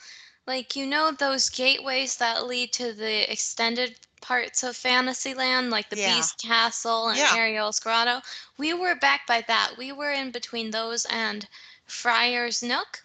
Like 0.46 0.76
you 0.76 0.86
know 0.86 1.12
those 1.12 1.50
gateways 1.50 2.18
that 2.18 2.46
lead 2.46 2.72
to 2.74 2.94
the 2.94 3.32
extended 3.32 4.00
parts 4.24 4.64
of 4.64 4.76
Fantasyland, 4.76 5.70
like 5.70 5.90
the 5.90 5.98
Yeah. 5.98 6.16
Beast 6.16 6.42
Castle 6.42 7.10
and 7.10 7.18
Yeah. 7.20 7.36
Ariel's 7.36 7.80
Grotto. 7.80 8.22
We 8.58 8.74
were 8.74 8.96
back 8.96 9.28
by 9.28 9.42
that. 9.48 9.74
We 9.78 9.92
were 9.92 10.12
in 10.12 10.32
between 10.32 10.72
those 10.72 11.06
and 11.06 11.48
Friar's 11.86 12.64
Nook. 12.64 13.04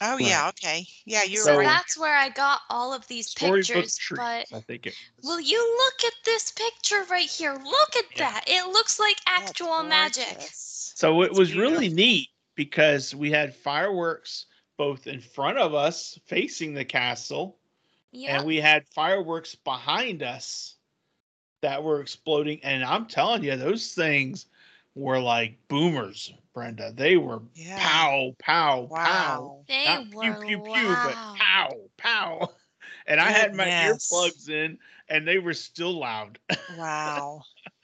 Oh, 0.00 0.16
yeah. 0.18 0.48
Okay. 0.48 0.86
Yeah, 1.04 1.22
you're 1.24 1.44
so 1.44 1.58
right. 1.58 1.66
that's 1.66 1.96
where 1.96 2.16
I 2.16 2.28
got 2.28 2.62
all 2.70 2.92
of 2.92 3.06
these 3.06 3.28
Storybook 3.30 3.66
pictures. 3.66 3.96
trees, 3.96 4.18
But 4.18 4.46
I 4.56 4.60
think 4.60 4.86
it 4.86 4.94
was. 5.16 5.26
will 5.26 5.40
you 5.40 5.60
look 5.78 6.04
at 6.12 6.18
this 6.24 6.50
picture 6.52 7.04
right 7.10 7.28
here? 7.28 7.54
Look 7.64 7.96
at 7.96 8.04
Yeah. 8.16 8.30
that. 8.32 8.44
It 8.48 8.66
looks 8.72 8.98
like 8.98 9.16
That's 9.24 9.50
actual 9.50 9.82
magic. 9.84 10.28
gorgeous. 10.30 10.92
So 10.96 11.22
it 11.22 11.30
It's 11.30 11.38
was 11.38 11.54
really 11.54 11.88
neat 11.88 12.30
because 12.54 13.14
we 13.14 13.30
had 13.30 13.54
fireworks 13.54 14.46
both 14.76 15.06
in 15.06 15.20
front 15.20 15.58
of 15.58 15.74
us 15.74 16.18
facing 16.26 16.74
the 16.74 16.84
castle 16.84 17.58
Yeah. 18.14 18.38
and 18.38 18.46
we 18.46 18.58
had 18.60 18.86
fireworks 18.88 19.54
behind 19.54 20.22
us 20.22 20.76
that 21.62 21.82
were 21.82 22.00
exploding 22.00 22.60
and 22.62 22.84
I'm 22.84 23.06
telling 23.06 23.42
you 23.44 23.56
those 23.56 23.92
things 23.94 24.46
were 24.94 25.18
like 25.20 25.58
boomers, 25.68 26.32
Brenda. 26.54 26.92
They 26.92 27.16
were 27.16 27.42
Yeah. 27.54 27.78
pow 27.80 28.36
pow 28.38 28.86
pow. 28.94 29.42
Wow. 29.42 29.64
They 29.68 29.84
Not 29.84 30.14
were 30.14 30.40
pew 30.46 30.58
pew 30.58 30.72
pew 30.72 30.88
loud. 30.88 31.06
but 31.06 31.38
pow 31.38 31.70
pow. 31.98 32.50
And 33.06 33.20
I 33.20 33.30
had 33.30 33.54
my 33.54 33.64
Goodness. 33.64 34.10
earplugs 34.10 34.48
in 34.48 34.78
and 35.08 35.28
they 35.28 35.38
were 35.38 35.52
still 35.54 35.98
loud. 35.98 36.38
Wow. 36.78 37.42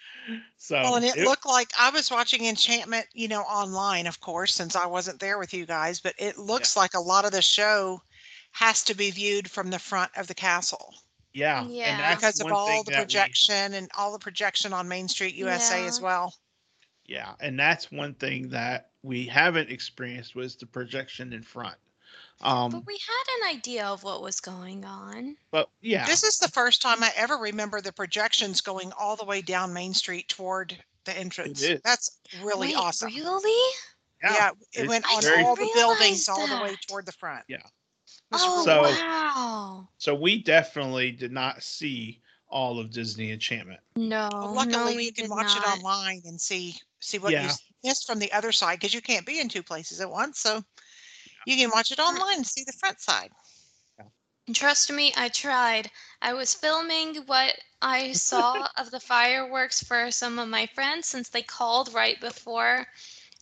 so 0.56 0.76
Well, 0.76 0.96
and 0.96 1.04
it, 1.04 1.16
it- 1.16 1.24
looked 1.24 1.46
like 1.46 1.70
I 1.78 1.90
was 1.90 2.10
watching 2.10 2.46
Enchantment, 2.46 3.06
you 3.12 3.28
know, 3.28 3.42
online, 3.42 4.06
of 4.06 4.20
course, 4.20 4.54
since 4.54 4.76
I 4.76 4.86
wasn't 4.86 5.20
there 5.20 5.38
with 5.38 5.52
you 5.52 5.66
guys, 5.66 6.00
but 6.00 6.14
it 6.18 6.38
looks 6.38 6.76
like 6.76 6.94
a 6.94 7.00
lot 7.00 7.24
of 7.26 7.32
the 7.32 7.42
show 7.42 8.00
has 8.52 8.82
to 8.84 8.94
be 8.94 9.10
viewed 9.10 9.50
from 9.50 9.70
the 9.70 9.78
front 9.78 10.10
of 10.16 10.26
the 10.26 10.34
castle 10.34 10.94
yeah, 11.32 11.64
Yeah. 11.68 11.84
and 11.92 12.00
that's 12.00 12.16
because 12.16 12.40
of 12.40 12.44
one 12.46 12.52
all 12.54 12.66
thing 12.66 12.82
the 12.84 12.90
that 12.90 12.98
we- 12.98 13.04
projection 13.04 13.74
and 13.74 13.88
all 13.96 14.12
the 14.12 14.18
projection 14.18 14.72
on 14.72 14.88
Main 14.88 15.06
Street 15.06 15.34
USA 15.36 15.86
as 15.86 15.98
Yeah. 15.98 16.04
well. 16.04 16.34
Yeah, 17.06 17.34
and 17.40 17.56
that's 17.58 17.90
one 17.92 18.14
thing 18.14 18.48
that 18.50 18.90
we 19.02 19.26
haven't 19.26 19.70
experienced 19.70 20.34
was 20.34 20.56
the 20.56 20.66
projection 20.66 21.32
in 21.32 21.42
front. 21.44 21.76
Um, 22.40 22.70
But 22.72 22.84
we 22.86 22.98
had 22.98 23.34
an 23.50 23.56
idea 23.56 23.86
of 23.86 24.02
what 24.02 24.22
was 24.22 24.40
going 24.40 24.84
on. 24.84 25.36
but 25.52 25.68
yeah, 25.82 26.04
This 26.06 26.24
is 26.24 26.38
the 26.38 26.48
first 26.48 26.82
time 26.82 27.02
I 27.04 27.12
ever 27.14 27.36
remember 27.36 27.80
the 27.80 27.92
projections 27.92 28.60
going 28.60 28.92
all 28.98 29.14
the 29.14 29.24
way 29.24 29.40
down 29.40 29.72
Main 29.72 29.94
Street 29.94 30.28
toward 30.28 30.76
the 31.04 31.16
entrance. 31.16 31.62
is. 31.62 31.80
That's 31.84 32.10
really 32.42 32.68
Wait, 32.68 32.76
awesome. 32.76 33.14
Really? 33.14 33.74
Yeah, 34.22 34.50
it 34.72 34.80
it's 34.80 34.88
went 34.88 35.04
on 35.12 35.22
very- 35.22 35.44
all 35.44 35.54
the 35.54 35.70
buildings 35.74 36.26
realize 36.26 36.28
all 36.28 36.46
the 36.48 36.60
way 36.62 36.76
toward 36.88 37.06
the 37.06 37.12
front. 37.12 37.44
Yeah. 37.48 37.62
It 38.30 38.34
was 38.34 38.42
Oh 38.44 38.64
So- 38.64 38.82
wow! 38.82 39.88
so 39.98 40.14
we 40.14 40.42
definitely 40.42 41.10
did 41.12 41.32
not 41.32 41.62
see 41.62 42.20
all 42.48 42.78
of 42.78 42.90
Disney 42.90 43.30
Enchantment. 43.32 43.80
No, 43.96 44.28
Well, 44.32 44.54
luckily 44.54 44.96
we 44.96 45.04
you 45.06 45.12
can 45.12 45.24
did 45.24 45.30
watch 45.30 45.56
it 45.56 45.66
online 45.66 46.22
and 46.24 46.40
see 46.40 46.76
see 47.00 47.18
what 47.18 47.32
you 47.32 47.38
Yeah. 47.38 47.46
s- 47.46 47.62
missed 47.82 48.06
from 48.06 48.18
the 48.18 48.32
other 48.32 48.52
side 48.52 48.78
because 48.78 48.92
you 48.94 49.00
can't 49.00 49.24
be 49.26 49.40
in 49.40 49.48
two 49.48 49.62
places 49.62 50.00
at 50.00 50.10
once. 50.10 50.38
So 50.40 50.64
you 51.46 51.56
can 51.56 51.70
watch 51.70 51.90
it 51.90 51.98
online 51.98 52.36
and 52.38 52.46
see 52.46 52.62
the 52.64 52.72
front 52.72 53.00
side. 53.00 53.32
Trust 54.52 54.90
me, 54.90 55.12
I 55.16 55.28
tried. 55.28 55.90
I 56.22 56.32
was 56.32 56.54
filming 56.54 57.16
what 57.26 57.56
I 57.82 58.12
saw 58.12 58.66
of 58.76 58.90
the 58.90 58.98
fireworks 59.00 59.82
for 59.82 60.10
some 60.10 60.38
of 60.40 60.48
my 60.48 60.66
friends 60.66 61.06
since 61.06 61.28
they 61.28 61.42
called 61.42 61.92
right 61.94 62.20
before 62.20 62.86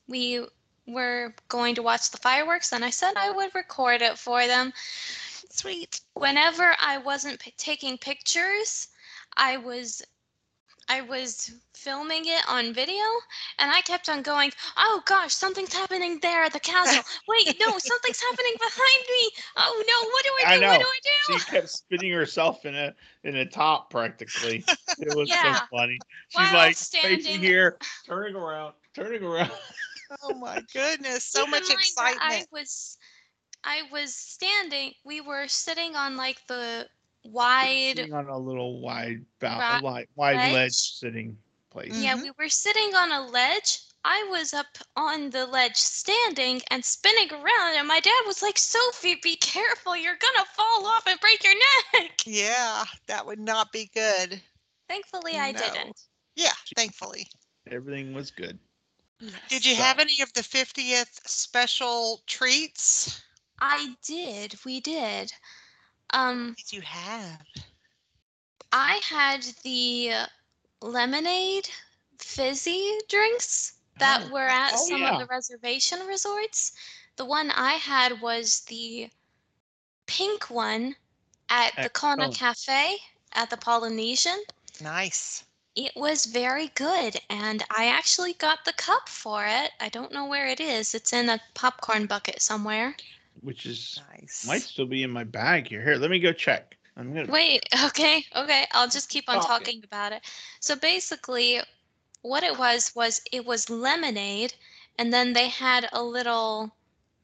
we 0.06 0.46
were 0.88 1.34
going 1.48 1.74
to 1.76 1.82
watch 1.82 2.10
the 2.10 2.16
fireworks, 2.18 2.72
and 2.72 2.84
I 2.84 2.90
said 2.90 3.12
I 3.16 3.30
would 3.30 3.54
record 3.54 4.02
it 4.02 4.18
for 4.18 4.46
them. 4.46 4.72
Sweet. 5.50 6.00
Whenever 6.14 6.74
I 6.80 6.98
wasn't 6.98 7.38
p- 7.40 7.54
taking 7.56 7.98
pictures, 7.98 8.88
I 9.36 9.56
was 9.58 10.02
I 10.90 11.02
was 11.02 11.52
filming 11.74 12.22
it 12.24 12.42
on 12.48 12.72
video 12.72 13.04
and 13.58 13.70
I 13.70 13.82
kept 13.82 14.08
on 14.08 14.22
going, 14.22 14.50
"Oh 14.78 15.02
gosh, 15.04 15.34
something's 15.34 15.72
happening 15.74 16.18
there 16.22 16.44
at 16.44 16.52
the 16.54 16.60
castle. 16.60 17.02
Wait, 17.28 17.54
no, 17.60 17.76
something's 17.78 18.20
happening 18.22 18.54
behind 18.58 19.04
me. 19.10 19.30
Oh 19.56 19.84
no, 19.86 20.08
what 20.08 20.24
do 20.24 20.30
I 20.46 20.54
I 20.54 20.58
do? 20.58 20.66
What 20.66 20.72
know. 20.72 20.78
do 20.78 20.86
I 20.86 21.00
do?" 21.34 21.38
She 21.38 21.44
kept 21.50 21.68
spinning 21.68 22.12
herself 22.12 22.64
in 22.64 22.74
a 22.74 22.94
in 23.24 23.36
a 23.36 23.44
top 23.44 23.90
practically. 23.90 24.64
It 24.98 25.14
was 25.14 25.28
Yeah. 25.28 25.56
so 25.56 25.64
funny. 25.76 25.98
She's 26.30 26.38
While 26.40 26.54
like 26.54 26.76
facing 26.76 27.20
standing- 27.20 27.40
here, 27.40 27.78
turning 28.06 28.34
around, 28.36 28.72
turning 28.94 29.22
around. 29.22 29.52
Oh 30.22 30.34
my 30.34 30.60
goodness. 30.72 31.24
So 31.24 31.46
Keep 31.46 31.54
in 31.54 31.66
much 31.66 31.68
mind 31.68 31.96
that 32.00 32.14
excitement. 32.14 32.20
I 32.20 32.46
was 32.50 32.98
I 33.64 33.82
was 33.90 34.14
standing, 34.14 34.94
we 35.04 35.20
were 35.20 35.48
sitting 35.48 35.96
on 35.96 36.16
like 36.16 36.46
the 36.46 36.88
wide 37.24 38.00
Sitting 38.00 38.12
on 38.12 38.28
a 38.28 38.38
little 38.38 38.80
wide 38.80 39.26
bow, 39.40 39.64
Ra- 39.64 39.80
wide, 39.80 40.08
wide 40.16 40.42
ledge. 40.42 40.44
ledge. 40.44 40.74
sitting 40.74 41.38
place. 41.70 42.02
Yeah, 42.02 42.14
Mhm. 42.14 42.22
we 42.22 42.30
were 42.38 42.48
sitting 42.48 42.94
on 42.94 43.12
a 43.12 43.20
ledge. 43.20 43.80
I 44.04 44.22
was 44.24 44.52
up 44.52 44.78
on 44.96 45.30
the 45.30 45.46
ledge 45.46 45.76
standing 45.76 46.62
and 46.70 46.84
spinning 46.84 47.32
around, 47.32 47.76
and 47.76 47.86
my 47.88 48.00
dad 48.00 48.22
was 48.26 48.42
like, 48.42 48.58
Sophie, 48.58 49.14
be 49.16 49.36
careful, 49.36 49.96
you're 49.96 50.16
gonna 50.16 50.44
fall 50.46 50.86
off 50.86 51.06
and 51.06 51.20
break 51.20 51.42
your 51.44 51.54
neck. 51.92 52.26
Yeah, 52.26 52.84
that 53.06 53.26
would 53.26 53.38
not 53.40 53.72
be 53.72 53.86
good. 53.92 54.42
Thankfully, 54.88 55.38
I 55.38 55.52
No. 55.52 55.52
didn't. 55.52 56.08
Yeah, 56.34 56.52
thankfully. 56.76 57.28
Everything 57.66 58.14
was 58.14 58.30
good. 58.30 58.58
Did 59.48 59.64
you 59.64 59.74
have 59.76 59.98
any 59.98 60.20
of 60.20 60.32
the 60.32 60.42
50th 60.42 61.26
special 61.28 62.22
treats? 62.26 63.22
I 63.60 63.96
did. 64.04 64.54
We 64.64 64.80
did. 64.80 65.32
Um, 66.10 66.54
Did 66.56 66.72
you 66.72 66.82
have? 66.82 67.42
I 68.72 69.00
had 69.02 69.42
the 69.64 70.12
lemonade 70.80 71.68
fizzy 72.18 72.98
drinks 73.08 73.74
that 73.98 74.22
Oh. 74.26 74.28
were 74.30 74.48
at 74.48 74.74
Oh, 74.74 74.86
some 74.86 75.02
yeah. 75.02 75.14
of 75.14 75.18
the 75.18 75.26
reservation 75.26 76.06
resorts. 76.06 76.72
The 77.16 77.24
one 77.24 77.50
I 77.50 77.72
had 77.74 78.20
was 78.20 78.60
the 78.60 79.10
pink 80.06 80.50
one 80.50 80.96
at 81.48 81.74
the 81.82 81.90
Kona. 81.90 82.30
Cafe 82.30 82.98
at 83.32 83.50
the 83.50 83.56
Polynesian. 83.56 84.40
Nice. 84.80 85.44
It 85.78 85.96
was 85.96 86.26
very 86.26 86.68
good, 86.74 87.20
and 87.30 87.62
I 87.70 87.86
actually 87.86 88.34
got 88.34 88.64
the 88.66 88.72
cup 88.74 89.08
for 89.08 89.46
it. 89.46 89.72
I 89.80 89.88
don't 89.88 90.12
know 90.12 90.26
where 90.26 90.46
it 90.48 90.60
is. 90.60 90.94
It's 90.94 91.12
in 91.12 91.30
a 91.30 91.40
popcorn 91.54 92.06
bucket 92.06 92.42
somewhere. 92.42 92.96
which 93.40 93.64
is 93.66 94.02
Nice. 94.10 94.44
might 94.46 94.62
still 94.62 94.86
be 94.86 95.04
in 95.04 95.10
my 95.10 95.24
bag 95.24 95.68
here. 95.68 95.82
Here, 95.84 95.96
let 95.96 96.10
me 96.10 96.18
go 96.18 96.32
check. 96.32 96.76
I'm 96.96 97.14
gonna. 97.14 97.30
Wait, 97.30 97.64
okay, 97.86 98.24
okay. 98.36 98.66
I'll 98.72 98.88
just 98.88 99.08
keep 99.08 99.28
on 99.28 99.36
Talking. 99.36 99.48
talking 99.48 99.84
about 99.84 100.12
it. 100.12 100.22
So 100.60 100.74
basically, 100.76 101.60
what 102.22 102.42
it 102.42 102.58
was 102.58 102.94
was 102.96 103.20
it 103.32 103.46
was 103.46 103.70
lemonade, 103.70 104.54
and 104.98 105.12
then 105.12 105.32
they 105.32 105.48
had 105.48 105.88
a 105.92 106.02
little 106.02 106.72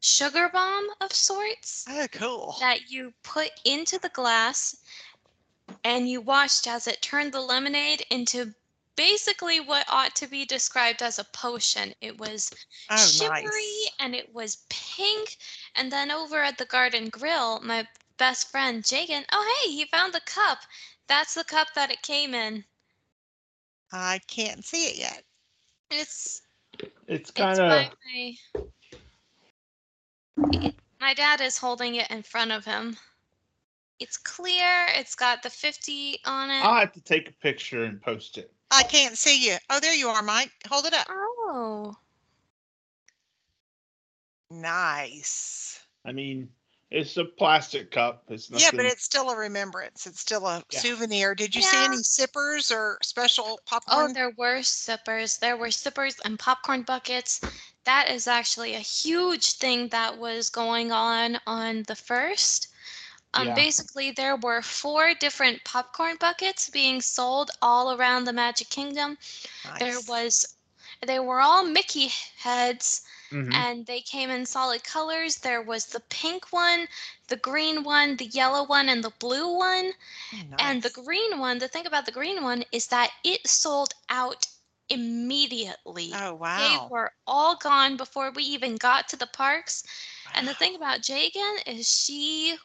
sugar 0.00 0.48
bomb 0.52 0.86
of 1.00 1.12
sorts 1.12 1.84
Oh, 1.88 2.06
cool. 2.12 2.56
that 2.60 2.90
you 2.90 3.12
put 3.24 3.50
into 3.64 3.98
the 3.98 4.10
glass, 4.10 4.76
and 5.84 6.08
you 6.08 6.20
watched 6.20 6.66
as 6.66 6.86
it 6.86 7.02
turned 7.02 7.32
the 7.32 7.40
lemonade 7.40 8.04
into 8.10 8.54
basically 8.96 9.60
what 9.60 9.86
ought 9.88 10.14
to 10.16 10.26
be 10.26 10.44
described 10.44 11.02
as 11.02 11.18
a 11.18 11.24
potion. 11.24 11.94
It 12.00 12.18
was 12.18 12.50
Oh, 12.90 12.96
shimmery 12.96 13.30
nice. 13.42 13.90
and 13.98 14.14
it 14.14 14.32
was 14.34 14.64
pink. 14.68 15.36
And 15.74 15.90
then 15.90 16.10
over 16.10 16.42
at 16.42 16.58
the 16.58 16.64
Garden 16.64 17.08
Grill, 17.08 17.60
my 17.60 17.86
best 18.18 18.50
friend 18.50 18.82
Jagan, 18.82 19.24
oh 19.32 19.60
hey, 19.62 19.70
he 19.72 19.84
found 19.86 20.12
the 20.14 20.20
cup. 20.20 20.58
That's 21.06 21.34
the 21.34 21.44
cup 21.44 21.68
that 21.74 21.90
it 21.90 22.02
came 22.02 22.34
in. 22.34 22.64
I 23.92 24.20
can't 24.26 24.64
see 24.64 24.86
it 24.86 24.96
yet. 24.96 25.24
It's 25.90 26.42
It's 27.06 27.30
it's 27.36 27.58
kind 27.58 27.60
of. 27.60 27.68
my 27.68 28.36
my 31.00 31.14
dad 31.14 31.40
is 31.40 31.58
holding 31.58 31.96
it 31.96 32.10
in 32.10 32.22
front 32.22 32.52
of 32.52 32.64
him. 32.64 32.96
It's 34.00 34.16
clear. 34.16 34.86
It's 34.94 35.14
got 35.14 35.42
the 35.42 35.50
50 35.50 36.20
on 36.24 36.50
it. 36.50 36.64
I'll 36.64 36.80
have 36.80 36.92
to 36.92 37.00
take 37.00 37.28
a 37.28 37.32
picture 37.32 37.84
and 37.84 38.00
post 38.00 38.38
it. 38.38 38.52
I 38.70 38.82
can't 38.82 39.16
see 39.16 39.46
you. 39.46 39.56
Oh, 39.70 39.78
there 39.80 39.94
you 39.94 40.08
are, 40.08 40.22
Mike. 40.22 40.50
Hold 40.68 40.86
it 40.86 40.94
up. 40.94 41.06
oh. 41.08 41.94
Nice. 44.50 45.80
I 46.04 46.12
mean, 46.12 46.48
it's 46.90 47.16
a 47.16 47.24
plastic 47.24 47.90
cup. 47.90 48.24
It's 48.28 48.50
nothing. 48.50 48.64
Yeah, 48.64 48.70
but 48.76 48.86
it's 48.86 49.04
still 49.04 49.30
a 49.30 49.36
remembrance. 49.36 50.06
It's 50.06 50.20
still 50.20 50.46
a 50.46 50.62
Yeah. 50.70 50.80
souvenir. 50.80 51.34
Did 51.34 51.54
you 51.54 51.62
see 51.62 51.76
any 51.76 52.02
sippers 52.02 52.70
or 52.70 52.98
special 53.02 53.44
oh, 53.46 53.58
popcorn? 53.64 54.10
Oh, 54.10 54.12
there 54.12 54.30
were 54.36 54.62
sippers. 54.62 55.38
There 55.38 55.56
were 55.56 55.70
sippers 55.70 56.20
and 56.24 56.38
popcorn 56.38 56.82
buckets. 56.82 57.40
That 57.84 58.10
is 58.10 58.26
actually 58.26 58.74
a 58.74 58.80
huge 58.80 59.54
thing 59.54 59.88
that 59.88 60.18
was 60.18 60.50
going 60.50 60.92
on 60.92 61.40
on 61.46 61.82
the 61.84 61.96
first. 61.96 62.68
Um, 63.34 63.48
Yeah. 63.48 63.54
Basically, 63.54 64.10
there 64.10 64.36
were 64.36 64.62
four 64.62 65.14
different 65.14 65.64
popcorn 65.64 66.16
buckets 66.18 66.70
being 66.70 67.00
sold 67.02 67.50
all 67.62 67.92
around 67.92 68.24
the 68.24 68.32
Magic 68.32 68.70
Kingdom. 68.70 69.18
There 69.78 70.00
was, 70.00 70.56
they 71.06 71.18
were 71.20 71.40
all 71.40 71.64
Mickey 71.64 72.08
heads, 72.38 73.02
Mhm. 73.30 73.52
and 73.54 73.86
they 73.86 74.00
came 74.00 74.30
in 74.30 74.46
solid 74.46 74.84
colors. 74.84 75.36
There 75.38 75.62
was 75.62 75.86
the 75.86 76.00
pink 76.00 76.52
one, 76.52 76.88
the 77.28 77.36
green 77.36 77.82
one, 77.84 78.16
the 78.16 78.26
yellow 78.26 78.62
one, 78.64 78.88
and 78.88 79.04
the 79.04 79.10
blue 79.10 79.48
one. 79.56 79.92
Oh, 80.34 80.38
And 80.58 80.82
the 80.82 80.90
green 80.90 81.38
one, 81.38 81.58
the 81.58 81.68
thing 81.68 81.86
about 81.86 82.06
the 82.06 82.12
green 82.12 82.42
one 82.42 82.64
is 82.72 82.88
that 82.88 83.10
it 83.24 83.46
sold 83.48 83.94
out 84.08 84.46
immediately. 84.88 86.12
Oh, 86.14 86.34
wow. 86.34 86.56
They 86.56 86.78
were 86.88 87.12
all 87.26 87.56
gone 87.56 87.96
before 87.96 88.30
we 88.30 88.44
even 88.44 88.76
got 88.76 89.08
to 89.08 89.16
the 89.16 89.26
parks. 89.26 89.82
And 90.34 90.46
the 90.48 90.54
thing 90.54 90.74
about 90.76 91.00
Jagan 91.02 91.62
is 91.66 91.88
she 91.88 92.58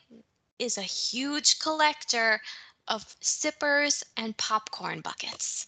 is 0.60 0.78
a 0.78 0.84
huge 0.84 1.60
collector 1.60 2.42
of 2.88 3.16
sippers 3.22 4.04
and 4.18 4.38
popcorn 4.38 5.02
buckets. 5.02 5.68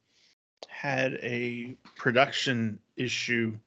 had 0.68 1.14
a 1.22 1.76
production 1.96 2.80
issue 2.96 3.60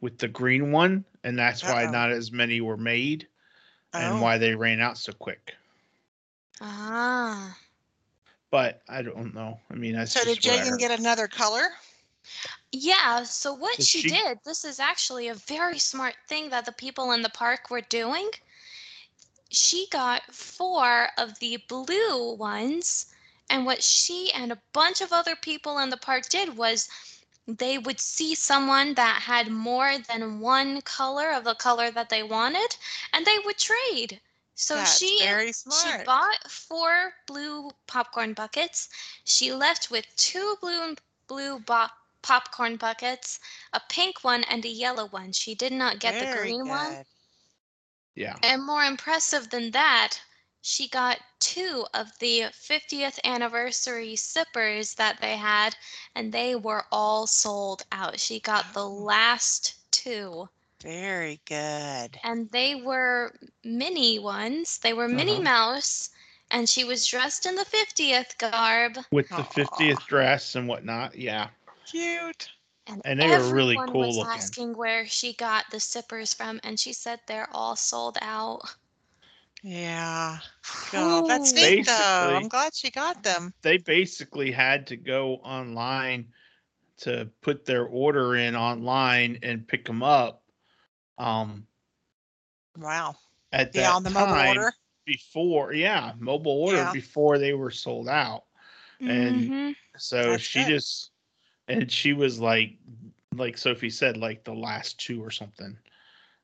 with 0.00 0.18
the 0.18 0.28
green 0.28 0.72
one, 0.72 1.04
and 1.24 1.38
that's 1.38 1.66
why 1.66 1.86
Uh-oh. 1.86 1.88
not 1.88 2.10
as 2.12 2.32
many 2.32 2.60
were 2.60 2.76
made, 2.76 3.28
and 3.96 4.18
Oh, 4.18 4.20
why 4.20 4.38
they 4.38 4.54
ran 4.54 4.80
out 4.80 4.98
so 4.98 5.12
quick. 5.12 5.54
ah, 6.60 7.58
But 8.50 8.82
I 8.88 9.02
don't 9.02 9.34
know. 9.34 9.60
I 9.70 9.74
mean, 9.74 9.94
that's 9.94 10.14
So 10.14 10.24
did 10.24 10.40
just 10.40 10.40
Jagan 10.40 10.78
get 10.78 10.90
another 10.90 11.28
color? 11.28 11.70
Yeah, 12.72 13.22
so 13.24 13.52
what 13.52 13.80
So 13.80 13.82
she 13.82 14.02
she- 14.02 14.02
did, 14.02 14.40
this 14.44 14.64
is 14.64 14.78
actually 14.80 15.28
a 15.28 15.34
very 15.34 15.78
smart 15.78 16.16
thing 16.28 16.50
that 16.50 16.64
the 16.66 16.72
people 16.72 17.12
in 17.12 17.22
the 17.22 17.28
park 17.30 17.70
were 17.70 17.80
doing. 17.82 18.30
She 19.50 19.86
got 19.90 20.34
four 20.34 21.10
of 21.16 21.38
the 21.40 21.56
blue 21.56 22.34
ones, 22.34 23.06
and 23.48 23.64
what 23.66 23.82
she 23.82 24.30
and 24.32 24.52
a 24.52 24.60
bunch 24.72 25.00
of 25.00 25.12
other 25.12 25.34
people 25.36 25.78
in 25.78 25.90
the 25.90 25.96
park 25.96 26.28
did 26.28 26.56
was 26.56 26.88
they 27.46 27.78
would 27.78 28.00
see 28.00 28.34
someone 28.34 28.94
that 28.94 29.22
had 29.22 29.50
more 29.50 29.98
than 29.98 30.40
one 30.40 30.80
color 30.82 31.30
of 31.30 31.44
the 31.44 31.54
color 31.54 31.90
that 31.90 32.08
they 32.10 32.22
wanted, 32.22 32.76
and 33.12 33.24
they 33.26 33.38
would 33.38 33.58
trade. 33.58 34.20
So 34.54 34.84
That's 34.84 34.98
she 34.98 35.18
very 35.18 35.52
she 35.68 35.92
smart. 35.92 36.04
bought 36.04 36.50
four 36.50 37.14
blue 37.26 37.70
popcorn 37.86 38.32
buckets. 38.34 38.88
She 39.24 39.52
left 39.52 39.90
with 39.90 40.14
two 40.16 40.56
blue 40.60 40.96
blue 41.26 41.58
bo- 41.60 41.88
popcorn 42.28 42.76
buckets, 42.76 43.40
a 43.74 43.80
pink 43.88 44.24
one 44.24 44.44
and 44.44 44.64
a 44.66 44.68
yellow 44.70 45.08
one. 45.08 45.32
She 45.32 45.56
did 45.56 45.72
not 45.72 46.00
get 46.00 46.20
the 46.20 46.26
Very 46.26 46.50
green 46.52 46.68
one. 46.68 47.06
Yeah. 48.14 48.36
And 48.42 48.64
more 48.66 48.84
impressive 48.84 49.50
than 49.50 49.72
that, 49.72 50.20
she 50.62 50.88
got 50.88 51.20
two 51.40 51.86
of 51.94 52.18
the 52.20 52.46
50th 52.52 53.18
anniversary 53.24 54.16
sippers 54.16 54.94
that 54.94 55.20
they 55.20 55.36
had, 55.36 55.76
and 56.14 56.32
they 56.32 56.54
were 56.56 56.86
all 56.92 57.26
sold 57.26 57.84
out. 57.92 58.20
She 58.20 58.40
got 58.40 58.74
the 58.74 58.88
last 58.88 59.76
two, 59.92 60.48
Very 60.82 61.40
good. 61.46 62.20
and 62.24 62.50
they 62.50 62.74
were 62.74 63.34
mini 63.64 64.18
ones. 64.18 64.78
They 64.78 64.92
were 64.92 65.08
Minnie 65.08 65.32
Uh-huh. 65.34 65.42
Mouse, 65.42 66.10
and 66.50 66.68
she 66.68 66.84
was 66.84 67.06
dressed 67.06 67.46
in 67.46 67.56
the 67.56 67.64
50th 67.64 68.36
garb. 68.38 68.98
With 69.10 69.28
the 69.28 69.36
Aw. 69.36 69.42
50th 69.44 70.06
dress 70.06 70.54
and 70.56 70.68
whatnot. 70.68 71.16
Yeah. 71.16 71.50
Cute. 71.90 72.50
And, 72.86 73.02
And 73.04 73.20
they 73.20 73.26
were 73.28 73.52
really 73.52 73.74
everyone 73.74 73.92
cool 73.92 74.06
was 74.06 74.16
looking. 74.18 74.40
asking 74.40 74.76
where 74.76 75.06
she 75.06 75.34
got 75.34 75.64
the 75.70 75.80
sippers 75.80 76.34
from, 76.34 76.60
and 76.64 76.78
she 76.78 76.92
said 76.92 77.20
they're 77.26 77.48
all 77.52 77.76
sold 77.76 78.18
out. 78.22 78.60
Yeah. 79.62 80.38
God, 80.92 81.26
that's 81.26 81.52
Ooh. 81.52 81.56
neat 81.56 81.86
though. 81.86 82.36
I'm 82.36 82.48
glad 82.48 82.74
she 82.74 82.90
got 82.90 83.22
them. 83.22 83.52
They 83.62 83.78
basically 83.78 84.50
had 84.50 84.86
to 84.88 84.96
go 84.96 85.34
online 85.36 86.32
to 86.98 87.28
put 87.42 87.64
their 87.64 87.84
order 87.84 88.36
in 88.36 88.56
online 88.56 89.38
and 89.42 89.66
pick 89.66 89.84
them 89.84 90.02
up. 90.02 90.42
Um, 91.18 91.66
Wow. 92.76 93.16
at 93.52 93.72
Yeah, 93.72 93.90
that 93.90 93.96
on 93.96 94.02
the 94.02 94.10
mobile 94.10 94.34
time 94.34 94.48
order. 94.48 94.72
before, 95.04 95.72
yeah, 95.72 96.12
mobile 96.18 96.52
order 96.52 96.76
Yeah. 96.76 96.92
before 96.92 97.38
they 97.38 97.52
were 97.52 97.70
sold 97.70 98.08
out. 98.08 98.44
And 99.00 99.50
Mhm. 99.50 99.74
So 99.96 100.32
That's 100.32 100.42
she 100.42 100.64
good. 100.64 100.68
just, 100.68 101.10
and 101.68 101.90
she 101.90 102.12
was 102.12 102.40
like, 102.40 102.78
like 103.34 103.58
Sophie 103.58 103.90
said, 103.90 104.16
like 104.16 104.44
the 104.44 104.54
last 104.54 104.98
two 105.00 105.22
or 105.24 105.30
something. 105.30 105.76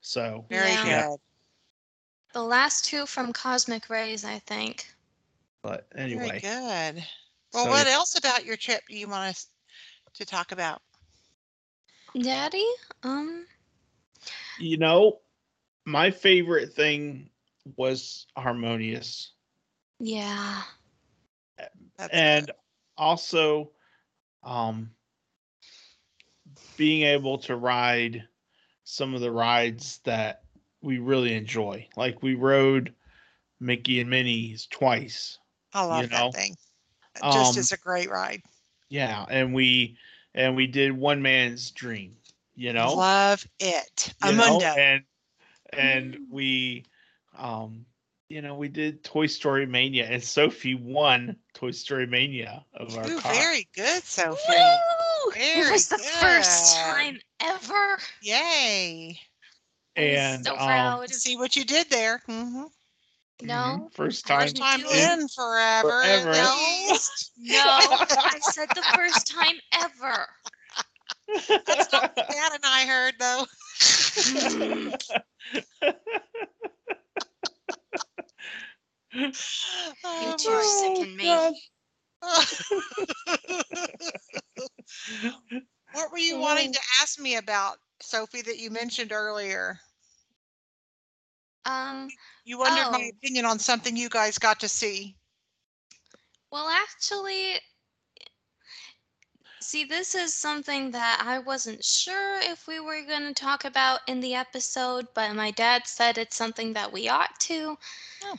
So 0.00 0.46
Very 0.50 0.76
Yeah. 0.82 1.04
good. 1.04 1.18
The 2.32 2.42
last 2.42 2.84
two 2.84 3.06
from 3.06 3.32
Cosmic 3.32 3.88
Rays, 3.88 4.24
I 4.24 4.38
think. 4.40 4.94
but 5.62 5.87
Very 6.12 6.30
anyway, 6.30 6.40
good. 6.40 7.06
Well, 7.52 7.68
so 7.68 7.68
what 7.68 7.87
else 7.87 8.16
about 8.16 8.44
your 8.44 8.56
trip 8.56 8.82
do 8.88 8.96
you 8.96 9.08
want 9.08 9.30
us 9.30 9.48
to 10.14 10.24
talk 10.24 10.52
about? 10.52 10.82
Daddy, 12.20 12.66
um, 13.02 13.46
you 14.56 14.76
know, 14.78 15.20
my 15.84 16.10
favorite 16.10 16.72
thing 16.74 17.30
was 17.76 18.26
harmonious, 18.37 19.32
yeah, 19.98 20.62
That's 21.96 22.12
and 22.12 22.50
good. 22.50 22.52
also, 22.96 23.70
um, 24.42 24.90
being 26.77 27.03
able 27.03 27.38
to 27.38 27.57
ride 27.57 28.25
some 28.85 29.14
of 29.14 29.21
the 29.21 29.31
rides 29.31 30.01
that 30.05 30.43
we 30.83 30.99
really 30.99 31.35
enjoy. 31.35 31.88
Like 31.97 32.23
we 32.23 32.35
rode 32.35 32.95
Mickey 33.61 34.01
and 34.01 34.11
Minnie's 34.11 34.67
twice. 34.67 35.38
I 35.73 35.85
love 35.85 36.05
you 36.05 36.11
know, 36.11 36.31
that 36.31 36.35
thing. 36.35 36.57
Just 37.33 37.57
um, 37.57 37.61
is 37.61 37.73
a 37.73 37.77
great 37.77 38.11
ride. 38.11 38.43
Yeah, 38.88 39.25
and 39.29 39.55
we 39.55 39.97
and 40.35 40.57
we 40.57 40.67
did 40.67 40.93
one 40.93 41.23
man's 41.23 41.71
dream, 41.71 42.17
you 42.55 42.73
know, 42.73 42.95
Love 42.95 43.47
it. 43.59 44.14
you 44.25 44.33
know, 44.33 44.59
Amundo. 44.59 44.77
and 44.77 45.05
and 45.73 46.19
we, 46.31 46.85
um, 47.37 47.87
you 48.29 48.43
know, 48.43 48.55
we 48.55 48.69
did 48.69 49.05
Toy 49.05 49.27
Story 49.27 49.67
Mania, 49.67 50.07
and 50.07 50.23
Sophie 50.23 50.75
won 50.75 51.37
Toy 51.55 51.71
Story 51.71 52.07
Mania 52.07 52.64
of 52.75 52.97
our 52.97 53.09
Ooh, 53.09 53.21
car. 53.21 53.33
very 53.33 53.69
good, 53.75 54.03
Sophie. 54.03 54.53
Woo! 55.24 55.32
Very 55.32 55.60
it 55.68 55.72
was 55.72 55.88
the 55.88 55.98
first 55.98 56.76
time 56.76 57.20
ever. 57.40 57.98
Yay. 58.22 59.18
And 59.96 60.44
so 60.44 60.52
um, 60.52 60.58
proud. 60.58 61.10
See 61.10 61.37
what 61.37 61.56
you 61.56 61.64
did 61.64 61.88
there. 61.90 62.20
hmm 62.26 62.64
No, 63.42 63.88
mhm, 63.88 63.92
first 63.94 64.26
time. 64.26 64.40
First 64.40 64.56
time 64.56 64.80
do 64.80 64.87
it. 64.90 65.12
in 65.20 65.28
forever. 65.28 66.02
at 66.02 66.22
Forever. 66.22 66.32
least. 66.32 67.32
no, 67.38 67.56
I 67.58 68.38
said 68.40 68.68
the 68.74 68.82
first 68.94 69.26
time 69.28 69.56
ever. 69.72 70.26
That's 71.66 71.92
not 71.92 72.02
what 72.16 72.28
Dad 72.28 72.52
and 72.52 72.64
I 72.64 72.87
heard, 72.87 73.14
though. 73.18 73.44
You 79.12 79.32
Oh, 80.04 80.37
two 80.38 80.48
are 80.50 80.56
my- 80.56 80.94
sick 80.96 81.08
me. 81.16 81.62
What 85.90 86.10
were 86.10 86.18
you 86.18 86.38
wanting 86.38 86.72
to 86.72 86.80
ask 87.02 87.18
me 87.18 87.37
about, 87.37 87.78
Sophie, 88.00 88.42
that 88.42 88.58
you 88.58 88.70
mentioned 88.70 89.12
earlier? 89.12 89.80
Um, 91.64 92.12
You 92.44 92.58
wondered 92.58 92.90
my 92.90 92.98
Oh. 92.98 93.08
opinion 93.16 93.44
on 93.44 93.58
something 93.58 93.96
you 93.96 94.08
guys 94.08 94.38
got 94.38 94.60
to 94.60 94.68
see. 94.68 95.16
well, 96.50 96.68
actually, 96.68 97.60
see, 99.60 99.84
this 99.84 100.14
is 100.14 100.34
something 100.34 100.90
that 100.92 101.22
I 101.24 101.38
wasn't 101.38 101.84
sure 101.84 102.38
if 102.40 102.66
we 102.66 102.78
were 102.80 103.02
going 103.02 103.22
to 103.26 103.34
talk 103.34 103.64
about 103.64 104.00
in 104.06 104.20
the 104.20 104.34
episode, 104.34 105.08
but 105.14 105.34
my 105.34 105.50
dad 105.50 105.87
said 105.87 106.18
it's 106.18 106.37
something 106.37 106.72
that 106.74 106.92
we 106.92 107.08
ought 107.08 107.38
to. 107.40 107.78
Oh. 108.22 108.38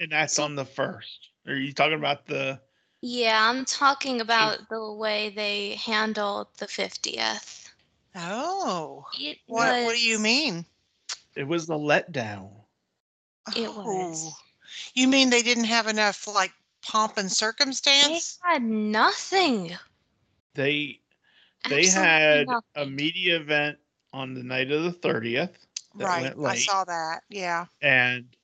and 0.00 0.12
that's 0.12 0.38
on 0.38 0.56
the 0.56 0.64
first. 0.64 1.30
Are 1.46 1.54
you 1.56 1.72
talking 1.72 1.94
about 1.98 2.26
the? 2.26 2.60
Yeah, 3.04 3.50
I'm 3.50 3.66
talking 3.66 4.20
about 4.20 4.70
the 4.70 4.92
way 4.92 5.28
they 5.30 5.76
handled 5.76 6.48
the 6.58 6.66
50th. 6.68 7.74
Oh, 8.16 9.06
It 9.12 9.38
what, 9.46 9.80
what 9.80 9.94
do 9.94 10.00
you 10.00 10.18
mean? 10.18 10.66
It 11.36 11.44
was 11.44 11.66
the 11.66 11.78
letdown. 11.78 12.64
It 13.54 13.74
was. 13.74 14.32
Oh, 14.32 14.38
You 14.94 15.08
mean 15.08 15.30
they 15.30 15.42
didn't 15.42 15.64
have 15.64 15.86
enough 15.86 16.26
like 16.26 16.52
pomp 16.82 17.16
and 17.18 17.30
circumstance? 17.32 18.40
They 18.42 18.48
had 18.50 18.62
nothing. 18.62 19.78
They 20.54 21.00
they 21.64 21.86
Absolutely 21.86 21.88
had 21.88 22.56
a 22.74 22.86
media 22.86 23.36
event 23.38 23.78
on 24.12 24.34
the 24.34 24.42
night 24.42 24.70
of 24.70 24.82
the 24.84 24.92
thirtieth 24.92 25.66
that 25.96 26.12
Right, 26.12 26.14
went 26.14 26.38
I 26.44 26.54
saw 26.54 26.84
that. 26.84 27.22
Yeah. 27.28 27.66
and 27.80 28.36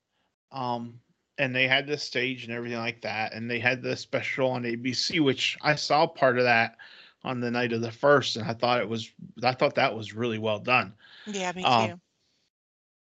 um 0.53 1.01
and 1.41 1.57
they 1.57 1.67
had 1.67 1.87
the 1.87 1.97
stage 1.97 2.45
and 2.45 2.53
everything 2.53 2.79
like 2.79 3.01
that 3.01 3.33
and 3.33 3.51
they 3.51 3.59
had 3.59 3.83
the 3.83 3.97
special 3.97 4.51
on 4.51 4.63
abc 4.65 5.19
which 5.25 5.57
i 5.63 5.75
saw 5.75 6.07
part 6.07 6.37
of 6.37 6.45
that 6.45 6.77
on 7.25 7.41
the 7.41 7.51
night 7.51 7.73
of 7.73 7.81
the 7.81 7.91
first 7.91 8.37
and 8.37 8.47
i 8.49 8.53
thought 8.53 8.81
it 8.81 8.89
was 8.89 9.11
i 9.43 9.53
thought 9.53 9.75
that 9.75 9.97
was 9.97 10.13
really 10.13 10.39
well 10.39 10.59
done 10.59 10.93
Yeah, 11.27 11.51
me 11.53 11.65
Um, 11.65 11.89
too. 11.89 12.01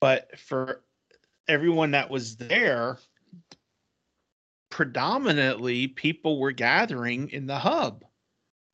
but 0.00 0.38
for 0.38 0.84
everyone 1.48 1.90
that 1.90 2.10
was 2.10 2.36
there 2.36 2.98
predominantly 4.70 5.88
people 5.88 6.38
were 6.38 6.52
gathering 6.52 7.28
in 7.30 7.46
the 7.46 7.58
hub 7.58 8.04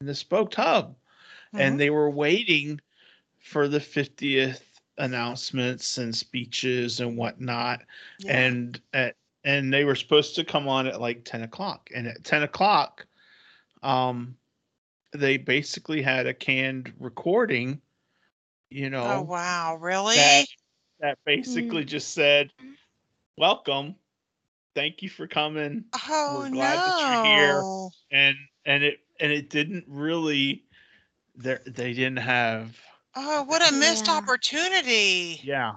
in 0.00 0.06
the 0.06 0.14
spoke 0.14 0.54
hub 0.54 0.94
Mhm. 1.54 1.60
and 1.60 1.80
they 1.80 1.88
were 1.88 2.10
waiting 2.10 2.78
for 3.38 3.66
the 3.68 3.80
50th 3.80 4.80
announcements 4.98 5.96
and 5.98 6.14
speeches 6.14 7.00
and 7.00 7.16
whatnot 7.16 7.82
Yeah. 8.18 8.36
and 8.36 8.82
at, 8.92 9.16
and 9.44 9.72
they 9.72 9.84
were 9.84 9.94
supposed 9.94 10.34
to 10.36 10.44
come 10.44 10.68
on 10.68 10.86
at 10.86 11.00
like 11.00 11.24
10 11.24 11.42
o'clock 11.42 11.90
and 11.94 12.06
at 12.06 12.24
10 12.24 12.42
o'clock 12.44 13.06
um 13.82 14.36
they 15.12 15.36
basically 15.36 16.02
had 16.02 16.26
a 16.26 16.34
canned 16.34 16.92
recording 16.98 17.80
you 18.70 18.90
know 18.90 19.04
oh 19.06 19.22
wow, 19.22 19.76
really? 19.80 20.16
that 20.16 20.46
that 21.00 21.18
basically 21.24 21.84
Mm. 21.84 21.88
just 21.88 22.14
said 22.14 22.50
welcome 23.36 23.94
thank 24.74 25.02
you 25.02 25.08
for 25.08 25.26
coming 25.26 25.84
oh 26.08 26.38
we're 26.38 26.48
no. 26.48 26.56
glad 26.56 26.78
that 26.78 27.04
you're 27.06 27.32
here. 27.32 27.64
and 28.10 28.36
and 28.64 28.82
it 28.84 29.00
and 29.20 29.30
it 29.30 29.50
didn't 29.50 29.84
really 29.86 30.64
there 31.36 31.60
they 31.66 31.92
didn't 31.92 32.18
have 32.18 32.76
Oh, 33.16 33.44
what 33.44 33.62
a 33.62 33.70
missed 33.70 34.08
Yeah. 34.08 34.16
opportunity. 34.16 35.40
yeah 35.44 35.72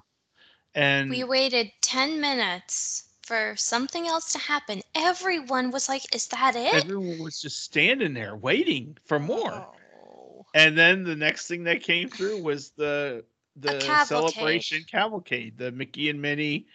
and 0.73 1.09
We 1.09 1.23
waited 1.23 1.71
10 1.81 2.19
minutes 2.19 3.06
for 3.27 3.53
something 3.57 4.07
else 4.07 4.31
to 4.31 4.39
happen. 4.39 4.81
Everyone 4.95 5.69
was 5.71 5.89
like, 5.89 6.15
Is 6.15 6.27
that 6.27 6.55
it? 6.55 6.73
everyone 6.73 7.19
was 7.19 7.41
just 7.41 7.63
standing 7.63 8.13
there 8.13 8.35
waiting 8.35 8.97
for 9.05 9.19
more 9.19 9.51
Oh. 9.51 10.45
And 10.55 10.77
then 10.77 11.03
the 11.03 11.15
next 11.15 11.47
thing 11.47 11.65
that 11.65 11.83
came 11.83 12.09
through 12.09 12.41
was 12.41 12.71
the 12.77 13.25
the 13.57 13.79
cavalcade. 13.79 14.07
celebration 14.33 14.83
cavalcade, 14.89 15.57
the 15.57 15.71
Mickey 15.71 16.09
and 16.09 16.21
Minnie 16.21 16.67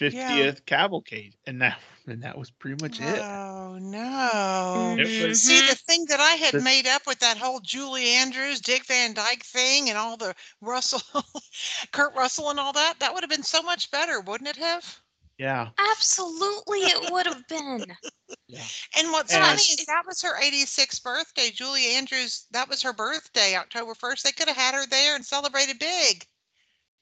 50th 0.00 0.64
cavalcade, 0.66 1.34
and 1.46 1.60
that 1.60 1.78
and 2.06 2.22
that 2.22 2.38
was 2.38 2.50
pretty 2.50 2.82
much 2.82 3.00
it. 3.00 3.20
Oh 3.20 3.78
no. 3.80 4.96
It 4.98 5.06
mm-hmm. 5.06 5.28
was- 5.28 5.42
See, 5.42 5.60
the 5.68 5.74
thing 5.74 6.06
that 6.08 6.20
I 6.20 6.32
had 6.32 6.54
The- 6.54 6.60
made 6.60 6.86
up 6.86 7.06
with 7.06 7.18
that 7.20 7.36
whole 7.36 7.60
Julie 7.60 8.08
Andrews, 8.08 8.60
Dick 8.60 8.86
Van 8.86 9.12
Dyke 9.12 9.44
thing 9.44 9.90
and 9.90 9.98
all 9.98 10.16
the 10.16 10.34
Russell, 10.62 11.02
Kurt 11.92 12.14
Russell 12.14 12.50
and 12.50 12.58
all 12.58 12.72
that, 12.72 12.94
that 13.00 13.12
would 13.12 13.22
have 13.22 13.30
been 13.30 13.42
so 13.42 13.62
much 13.62 13.90
better, 13.90 14.20
wouldn't 14.20 14.48
it 14.48 14.56
have? 14.56 15.00
Yeah, 15.38 15.68
Absolutely, 15.92 16.80
it 16.80 17.12
would 17.12 17.26
have 17.26 17.46
been. 17.48 17.84
yeah. 18.48 18.62
And 18.98 19.12
what's 19.12 19.32
And- 19.32 19.44
funny 19.44 19.62
is 19.62 19.84
that 19.86 20.02
was 20.06 20.20
her 20.22 20.36
86th 20.40 21.02
birthday. 21.02 21.50
Julie 21.50 21.94
Andrews, 21.94 22.46
that 22.50 22.68
was 22.68 22.82
her 22.82 22.92
birthday, 22.92 23.54
October 23.56 23.94
1st. 23.94 24.22
They 24.22 24.32
could 24.32 24.48
have 24.48 24.56
had 24.56 24.74
her 24.74 24.84
there 24.86 25.14
and 25.14 25.24
celebrated 25.24 25.78
big. 25.78 26.26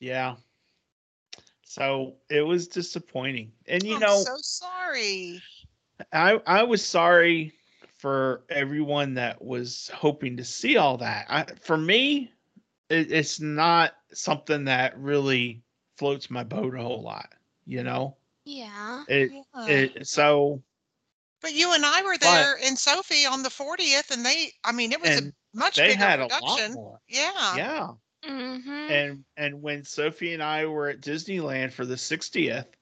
yeah. 0.00 0.36
So 1.68 2.14
it 2.30 2.40
was 2.42 2.68
disappointing, 2.68 3.52
and 3.68 3.82
you 3.82 3.94
I'm 3.96 4.00
know, 4.00 4.22
so 4.22 4.36
sorry. 4.40 5.42
I 6.12 6.40
I 6.46 6.62
was 6.62 6.82
sorry 6.84 7.52
for 7.98 8.44
everyone 8.48 9.14
that 9.14 9.42
was 9.42 9.90
hoping 9.94 10.36
to 10.38 10.44
see 10.44 10.76
all 10.78 10.96
that. 10.98 11.26
I, 11.28 11.44
for 11.60 11.76
me, 11.76 12.32
it, 12.88 13.12
it's 13.12 13.40
not 13.40 13.92
something 14.12 14.64
that 14.64 14.98
really 14.98 15.62
floats 15.98 16.30
my 16.30 16.44
boat 16.44 16.74
a 16.74 16.80
whole 16.82 17.02
lot. 17.02 17.28
You 17.66 17.82
know, 17.82 18.16
Yeah. 18.46 19.04
it 19.06 19.36
Yeah. 19.54 19.66
it 19.66 20.06
so 20.06 20.62
But 21.40 21.54
you 21.54 21.72
and 21.72 21.86
I 21.86 22.02
were 22.02 22.18
there 22.18 22.54
in 22.56 22.76
Sophie 22.76 23.24
on 23.24 23.42
the 23.42 23.50
40th, 23.50 24.10
and 24.10 24.26
they, 24.26 24.52
I 24.64 24.72
mean, 24.72 24.92
it 24.92 25.00
was 25.00 25.16
And 25.16 25.32
a 25.54 25.56
much 25.56 25.76
they 25.76 25.94
bigger 25.94 25.96
had 25.96 26.20
a 26.20 26.26
lot 26.28 26.62
production. 26.62 26.70
more. 26.70 27.00
Yeah. 27.08 27.60
Yeah. 27.60 27.94
Mm-hmm. 28.24 28.88
And 28.88 29.24
and 29.36 29.62
when 29.62 29.84
Sophie 29.84 30.34
and 30.34 30.42
I 30.42 30.66
were 30.66 30.88
at 30.88 31.00
Disneyland 31.00 31.72
for 31.72 31.84
the 31.86 31.96
60th, 31.98 32.76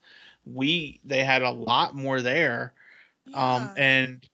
we 0.45 1.01
they 1.05 1.25
had 1.25 1.43
a 1.43 1.51
lot 1.51 1.95
more 1.95 2.21
there. 2.23 2.75
Um 3.35 3.71
Yeah. 3.71 3.77
and 3.77 4.29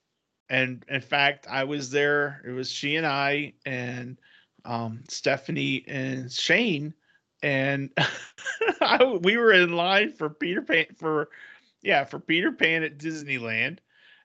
and 0.51 0.85
in 0.89 1.01
fact, 1.03 1.47
I 1.49 1.65
was 1.65 1.91
there. 1.91 2.43
It 2.47 2.53
was 2.53 2.71
she 2.73 2.97
and 2.97 3.07
I 3.07 3.55
and 3.67 4.21
um 4.65 5.05
Stephanie 5.09 5.85
and 5.89 6.33
Shane 6.33 6.95
and 7.43 7.91
I, 8.81 9.19
we 9.23 9.37
were 9.37 9.53
in 9.53 9.73
line 9.73 10.13
for 10.13 10.31
Peter 10.31 10.63
Pan 10.63 10.87
for 10.97 11.29
yeah, 11.83 12.05
for 12.05 12.19
Peter 12.19 12.53
Pan 12.53 12.83
at 12.83 12.99
Disneyland. 12.99 13.79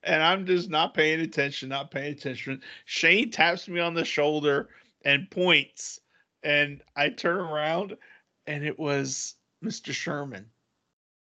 And 0.03 0.21
I'm 0.21 0.45
just 0.45 0.69
not 0.69 0.93
paying 0.93 1.21
attention, 1.21 1.69
not 1.69 1.89
paying 1.89 2.13
attention. 2.13 2.61
Shane 2.85 3.31
taps 3.31 3.67
me 3.67 3.79
on 3.79 3.95
the 3.95 4.05
shoulder 4.05 4.69
and 5.03 5.29
points 5.31 5.99
and 6.43 6.81
I 6.95 7.09
turn 7.09 7.39
around 7.39 7.97
and 8.45 8.63
it 8.63 8.77
was 8.77 9.35
Mr. 9.63 9.91
Sherman. 9.91 10.45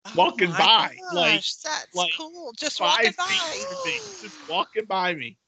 Oh 0.06 0.12
walking 0.16 0.50
my 0.50 0.58
by, 0.58 0.96
like- 1.14 1.32
that's 1.40 1.86
like 1.94 2.12
cool. 2.18 2.52
Just 2.58 2.78
walking 2.80 3.12
by. 3.16 3.24
me, 3.86 3.92
just 4.20 4.36
walking 4.50 4.84
by 4.84 5.14
me. 5.14 5.38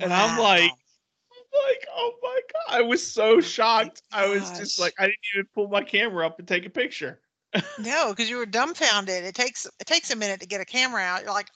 and 0.00 0.12
I'm 0.12 0.36
like, 0.38 0.72
Wow. 0.72 0.78
Like, 1.52 1.86
oh 1.94 2.12
my 2.22 2.40
god! 2.52 2.78
I 2.78 2.82
was 2.82 3.06
so 3.06 3.40
shocked. 3.40 4.02
I 4.12 4.28
was 4.28 4.50
just 4.58 4.78
like, 4.78 4.94
I 4.98 5.04
didn't 5.06 5.16
even 5.34 5.46
pull 5.54 5.68
my 5.68 5.82
camera 5.82 6.26
up 6.26 6.38
and 6.38 6.46
take 6.48 6.66
a 6.66 6.70
picture. 6.70 7.20
no, 7.78 8.10
because 8.10 8.30
you 8.30 8.36
were 8.36 8.46
dumbfounded. 8.46 9.24
It 9.24 9.34
takes 9.34 9.66
it 9.66 9.86
takes 9.86 10.10
a 10.10 10.16
minute 10.16 10.40
to 10.40 10.46
get 10.46 10.60
a 10.60 10.64
camera 10.64 11.02
out. 11.02 11.22
You're 11.22 11.32
like, 11.32 11.48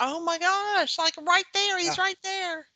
oh 0.00 0.20
my 0.24 0.38
gosh, 0.38 0.98
like 0.98 1.14
right 1.26 1.44
there, 1.52 1.78
he's 1.78 1.96
Yeah. 1.96 2.02
right 2.02 2.16
there. 2.22 2.66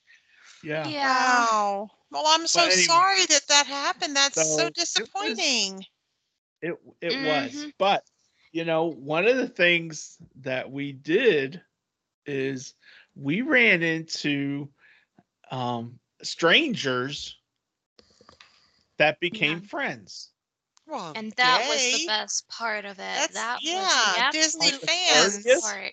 Yeah. 0.63 0.87
Yeah. 0.89 1.47
Wow. 1.47 1.89
Well, 2.11 2.25
I'm 2.27 2.47
so 2.47 2.61
anyway, 2.63 2.77
sorry 2.83 3.25
that 3.27 3.43
that 3.49 3.67
happened. 3.67 4.15
That's 4.17 4.35
so 4.35 4.43
so 4.43 4.67
it 4.67 4.75
was- 4.77 4.87
disappointing. 4.87 5.85
It 6.61 6.75
it 7.01 7.25
was, 7.27 7.53
Mhm. 7.55 7.73
but 7.79 8.05
you 8.53 8.65
know, 8.65 8.87
one 8.87 9.27
of 9.29 9.37
the 9.37 9.49
things 9.49 10.17
that 10.41 10.71
we 10.71 10.93
did 10.93 11.63
is 12.27 12.75
we 13.15 13.43
ran 13.43 13.83
into 13.83 14.69
um 15.51 15.99
strangers 16.23 17.37
that 18.99 19.21
became 19.21 19.61
friends. 19.61 20.31
Well, 20.87 21.13
And 21.15 21.33
that 21.33 21.67
was 21.69 22.01
the 22.01 22.07
best 22.07 22.49
part 22.49 22.85
of 22.85 22.93
it. 22.93 22.97
That's- 22.99 23.35
that 23.35 23.59
yeah, 23.63 23.83
was 23.83 24.17
the 24.17 24.39
Disney 24.39 24.67
absolute 24.69 24.91
fans. 24.91 25.45
best 25.45 25.63
part. 25.63 25.93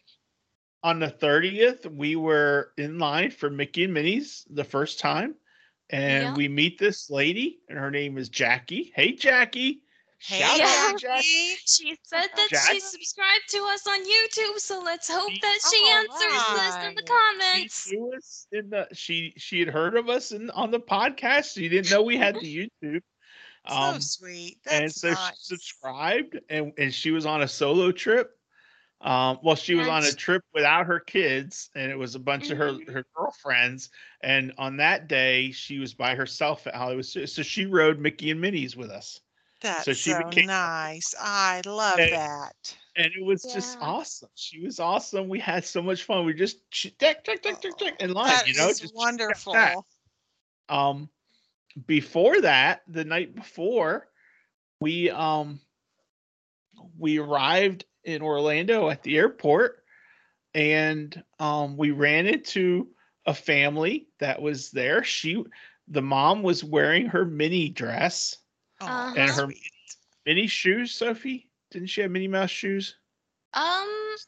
On 0.84 1.00
the 1.00 1.10
30th, 1.10 1.86
we 1.92 2.16
were 2.16 2.72
in 2.78 2.98
line 3.00 3.32
for 3.32 3.50
Mickey 3.50 3.84
and 3.86 3.94
Minnie's 3.94 4.46
the 4.50 4.64
first 4.64 5.00
time. 5.00 5.36
And 5.90 6.24
Yeah. 6.24 6.34
we 6.36 6.48
meet 6.48 6.80
this 6.80 7.10
lady, 7.10 7.60
and 7.70 7.78
her 7.78 7.92
name 7.92 8.18
is 8.18 8.30
Jackie. 8.30 8.92
Hey, 8.96 9.12
Jackie. 9.14 9.82
Hey, 10.28 10.40
Shout 10.40 11.00
Jackie. 11.00 11.56
She 11.66 11.96
said 12.04 12.28
that 12.36 12.48
Jack? 12.50 12.72
she 12.72 12.80
subscribed 12.80 13.48
to 13.50 13.58
us 13.70 13.86
on 13.88 14.00
YouTube, 14.04 14.58
so 14.60 14.82
let's 14.84 15.10
hope 15.10 15.30
She- 15.32 15.40
that 15.40 15.60
she 15.72 15.84
All 15.84 15.98
answers 16.00 16.60
this 16.60 16.88
in 16.88 16.96
the 16.96 17.04
comments. 17.04 17.88
She 17.90 17.96
knew 17.96 18.14
us 18.16 18.48
in 18.52 18.70
the 18.72 18.88
she 18.94 19.34
she 19.38 19.60
had 19.60 19.70
heard 19.70 19.96
of 19.96 20.10
us 20.10 20.32
in, 20.32 20.50
on 20.52 20.72
the 20.72 20.80
podcast. 20.80 21.54
She 21.54 21.70
didn't 21.70 21.92
know 21.92 22.02
we 22.02 22.18
had 22.18 22.36
the 22.36 22.70
YouTube. 22.84 23.02
so 23.70 24.00
sweet. 24.00 24.58
That's 24.66 24.80
and 24.80 24.92
so 24.92 25.10
nice. 25.12 25.18
she 25.38 25.56
subscribed 25.56 26.40
and, 26.50 26.74
and 26.78 26.94
she 26.94 27.12
was 27.12 27.26
on 27.26 27.42
a 27.44 27.48
solo 27.48 27.92
trip 27.92 28.32
um 29.02 29.38
well 29.44 29.56
she 29.58 29.76
was 29.76 29.90
on 29.90 30.06
a 30.06 30.12
trip 30.12 30.42
without 30.54 30.86
her 30.86 31.02
kids 31.02 31.70
and 31.76 31.92
it 31.92 31.98
was 31.98 32.16
a 32.16 32.20
bunch 32.20 32.50
of 32.50 32.58
her 32.58 32.72
Mhm. 32.72 32.90
her 32.90 33.06
girlfriends 33.14 33.90
and 34.22 34.54
on 34.58 34.78
that 34.78 35.10
day 35.10 35.52
she 35.52 35.80
was 35.80 35.94
by 35.94 36.16
herself 36.16 36.66
at 36.66 36.76
hollywood 36.76 37.06
so 37.06 37.26
she 37.26 37.66
rode 37.66 38.00
mickey 38.00 38.32
and 38.32 38.40
minnie's 38.40 38.78
with 38.78 38.90
us 38.90 39.20
That's 39.62 39.86
so 39.86 39.94
so, 39.94 40.24
became- 40.30 40.48
nice. 40.48 41.14
I 41.20 41.62
love 41.66 41.98
And- 42.00 42.12
that. 42.14 42.78
and 42.96 43.08
it 43.18 43.24
was 43.24 43.42
just 43.44 43.78
awesome. 43.82 44.30
She 44.36 44.62
was 44.62 44.80
awesome. 44.80 45.28
We 45.28 45.40
had 45.40 45.66
so 45.66 45.82
much 45.82 46.04
fun. 46.04 46.26
We 46.26 46.34
just 46.34 46.70
ch- 46.72 46.94
tick 46.98 47.24
tick 47.24 47.42
tick 47.42 47.60
tick 47.62 47.78
tick 47.78 47.96
in 48.00 48.14
line 48.14 48.30
That 48.30 48.48
you 48.48 48.54
know 48.56 48.68
just 48.70 48.94
wonderful. 48.96 49.86
um 50.70 51.10
before 51.88 52.42
that 52.42 52.82
the 52.88 53.04
night 53.06 53.36
before 53.36 54.08
we 54.80 55.10
um 55.10 55.60
we 56.98 57.18
arrived 57.20 57.86
in 58.04 58.22
orlando 58.22 58.90
at 58.90 59.04
the 59.04 59.18
airport 59.18 59.84
and 60.54 61.24
um 61.40 61.76
we 61.78 61.92
ran 61.92 62.28
into 62.28 62.88
a 63.26 63.34
family 63.34 64.08
that 64.20 64.42
was 64.42 64.72
there. 64.72 65.04
She 65.04 65.44
the 65.88 66.02
mom 66.02 66.44
was 66.44 66.64
wearing 66.64 67.08
her 67.08 67.26
mini 67.26 67.70
dress 67.70 68.38
Oh, 68.88 69.14
and 69.18 69.32
her 69.32 69.46
sweet. 69.46 69.72
mini 70.26 70.48
shoes 70.48 70.92
sophie 70.92 71.50
didn't 71.72 71.88
she 71.88 72.02
have 72.02 72.12
minnie 72.12 72.28
mouse 72.28 72.50
shoes 72.52 72.96
Um, 73.54 73.64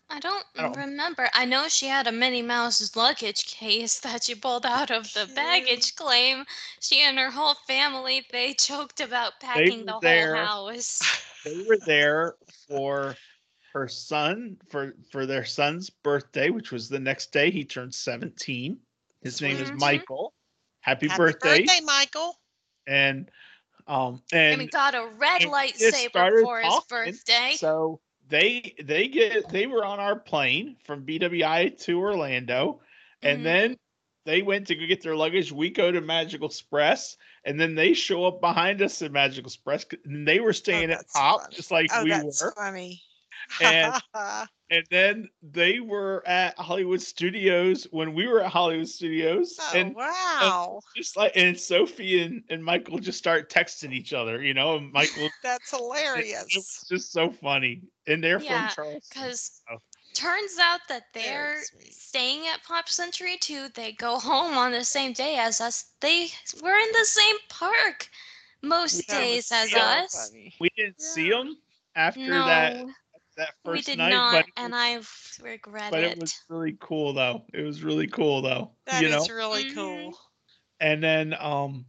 I 0.09 0.19
don't 0.21 0.45
I 0.57 0.61
don't- 0.63 0.77
remember. 0.77 1.29
I 1.33 1.43
know 1.45 1.67
she 1.67 1.85
had 1.87 2.07
a 2.07 2.11
Minnie 2.13 2.41
Mouse's 2.41 2.95
luggage 2.95 3.45
case 3.45 3.99
that 4.05 4.23
she 4.23 4.35
pulled 4.35 4.65
out 4.65 4.89
of 4.89 5.11
the 5.13 5.27
baggage 5.35 5.95
claim. 5.95 6.45
She 6.79 7.01
and 7.01 7.17
her 7.19 7.29
whole 7.29 7.55
family, 7.67 8.25
they 8.31 8.53
joked 8.53 9.01
about 9.01 9.33
packing 9.41 9.85
the 9.85 9.95
were 9.95 9.99
there. 10.01 10.35
whole 10.45 10.69
house. 10.69 11.01
they 11.43 11.61
were 11.67 11.77
there 11.85 12.35
for 12.69 13.15
her 13.73 13.89
son 13.89 14.55
for 14.69 14.93
for 15.11 15.25
their 15.25 15.43
son's 15.45 15.89
birthday 15.89 16.49
which 16.49 16.71
was 16.71 16.87
the 16.87 16.99
next 16.99 17.31
day 17.33 17.51
he 17.51 17.63
turned 17.65 17.93
17 17.93 18.79
his 19.21 19.41
name 19.41 19.57
is 19.57 19.71
michael 19.73 20.33
happy, 20.79 21.07
Happy 21.09 21.17
birthday. 21.17 21.59
birthday, 21.65 21.79
Michael. 21.85 22.39
and 22.87 23.29
um 23.87 24.21
And 24.31 24.59
we 24.59 24.65
and 24.65 24.71
got 24.71 24.95
a 24.95 25.07
red 25.17 25.41
we 25.41 25.47
lightsaber 25.47 26.41
for 26.41 26.59
his 26.61 26.79
birthday. 26.89 27.51
so 27.53 27.99
they 28.29 28.75
they 28.83 29.07
get 29.07 29.49
they 29.49 29.67
were 29.67 29.85
on 29.85 29.99
our 29.99 30.15
plane 30.19 30.77
from 30.83 31.05
bwi 31.05 31.77
to 31.79 31.99
orlando 31.99 32.81
and 33.23 33.39
Mhm. 33.39 33.43
then 33.43 33.77
they 34.25 34.41
went 34.41 34.67
to 34.67 34.75
go 34.75 34.85
get 34.85 35.01
their 35.01 35.15
luggage 35.15 35.51
we 35.51 35.69
go 35.69 35.91
to 35.91 36.01
magical 36.01 36.47
express 36.47 37.17
and 37.45 37.59
then 37.59 37.75
they 37.75 37.93
show 37.93 38.25
up 38.25 38.41
behind 38.41 38.81
us 38.81 39.01
at 39.01 39.11
magical 39.11 39.47
express 39.47 39.85
and 40.05 40.27
they 40.27 40.39
were 40.39 40.53
staying 40.53 40.91
at 40.91 40.97
that's 40.97 41.13
pop 41.13 41.41
funny. 41.41 41.55
just 41.55 41.71
like 41.71 41.89
Oh, 41.93 42.03
we 42.03 42.09
that's 42.09 42.41
were 42.41 42.53
funny. 42.55 43.06
And- 43.59 43.95
and 44.69 44.85
then 44.89 45.29
they 45.41 45.79
were 45.79 46.23
at 46.27 46.57
Hollywood 46.57 47.01
Studios 47.01 47.85
when 47.91 48.13
we 48.13 48.27
were 48.27 48.41
at 48.41 48.51
Hollywood 48.51 48.87
Studios, 48.87 49.59
oh, 49.59 49.73
and 49.73 49.95
um, 50.39 50.53
wow. 50.53 50.81
just 50.95 51.15
like 51.17 51.31
and 51.35 51.57
Sophie 51.59 52.21
and, 52.21 52.43
and 52.49 52.63
Michael 52.63 52.99
just 52.99 53.17
start 53.17 53.49
texting 53.49 53.93
each 53.93 54.13
other, 54.13 54.41
you 54.43 54.53
know, 54.53 54.77
and 54.77 54.91
Michael 54.91 55.31
That's 55.43 55.71
it, 55.95 56.07
it 56.13 56.27
hilarious. 56.33 56.47
It's 56.51 56.87
just 56.87 57.11
so 57.11 57.29
funny, 57.31 57.81
and 58.07 58.23
they're 58.23 58.39
Yeah, 58.39 58.67
from 58.67 58.67
Charleston. 58.67 59.31
Because 59.31 59.61
Oh. 59.71 59.77
turns 60.13 60.57
out 60.59 60.81
that 60.89 61.03
they're 61.13 61.63
staying 61.89 62.47
at 62.47 62.63
Pop 62.63 62.89
Century 62.89 63.37
too. 63.37 63.67
They 63.73 63.91
go 63.93 64.19
home 64.19 64.57
on 64.57 64.71
the 64.71 64.83
same 64.83 65.13
day 65.13 65.37
as 65.37 65.61
us. 65.61 65.85
They 66.01 66.29
were 66.61 66.77
in 66.77 66.91
the 66.93 67.05
same 67.05 67.35
park 67.49 68.09
most 68.61 69.07
That 69.07 69.29
was 69.29 69.41
days 69.41 69.51
as 69.51 69.69
so 69.71 69.79
us. 69.79 70.31
funny. 70.31 70.53
We 70.59 70.69
didn't 70.75 71.01
see 71.01 71.29
them 71.29 71.57
after 71.95 72.31
No, 72.31 72.45
that 72.45 72.75
that 73.37 73.53
we 73.65 73.81
did 73.81 73.97
night, 73.97 74.11
not, 74.11 74.31
but 74.33 74.45
it 74.47 74.53
and 74.57 74.73
was, 74.73 75.39
I 75.41 75.43
regret 75.43 75.91
but 75.91 76.03
it. 76.03 76.11
it 76.11 76.17
was 76.19 76.35
really 76.49 76.77
cool 76.79 77.13
though. 77.13 77.43
It 77.53 77.63
was 77.63 77.83
really 77.83 78.07
cool 78.07 78.41
though, 78.41 78.71
That 78.85 79.01
you 79.03 79.09
know. 79.09 79.17
is 79.21 79.29
really 79.29 79.65
Mhm. 79.65 79.75
cool. 79.75 80.19
and 80.79 81.01
then 81.03 81.33
um 81.39 81.85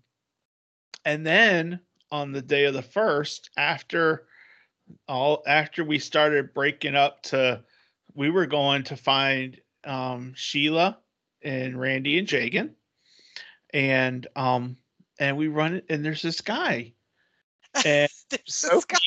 and 1.04 1.26
then 1.26 1.80
on 2.10 2.32
the 2.32 2.42
day 2.42 2.64
of 2.64 2.74
the 2.74 2.82
first 2.82 3.50
after 3.56 4.26
all 5.08 5.42
after 5.46 5.84
we 5.84 5.98
started 5.98 6.54
breaking 6.54 6.94
up 6.96 7.22
to 7.22 7.62
we 8.14 8.30
were 8.30 8.46
going 8.46 8.82
to 8.84 8.96
find 8.96 9.60
um 9.84 10.32
sheila 10.34 10.98
and 11.42 11.78
randy 11.78 12.18
and 12.18 12.26
jagan 12.28 12.70
and 13.72 14.26
um 14.36 14.76
and 15.18 15.36
we 15.36 15.48
run 15.48 15.74
it 15.74 15.84
and 15.90 16.04
there's 16.04 16.22
this 16.22 16.40
guy 16.40 16.92
and 17.74 17.84
There's 17.84 18.24
this 18.30 18.40
Sophie, 18.46 18.86
guy- 18.88 18.98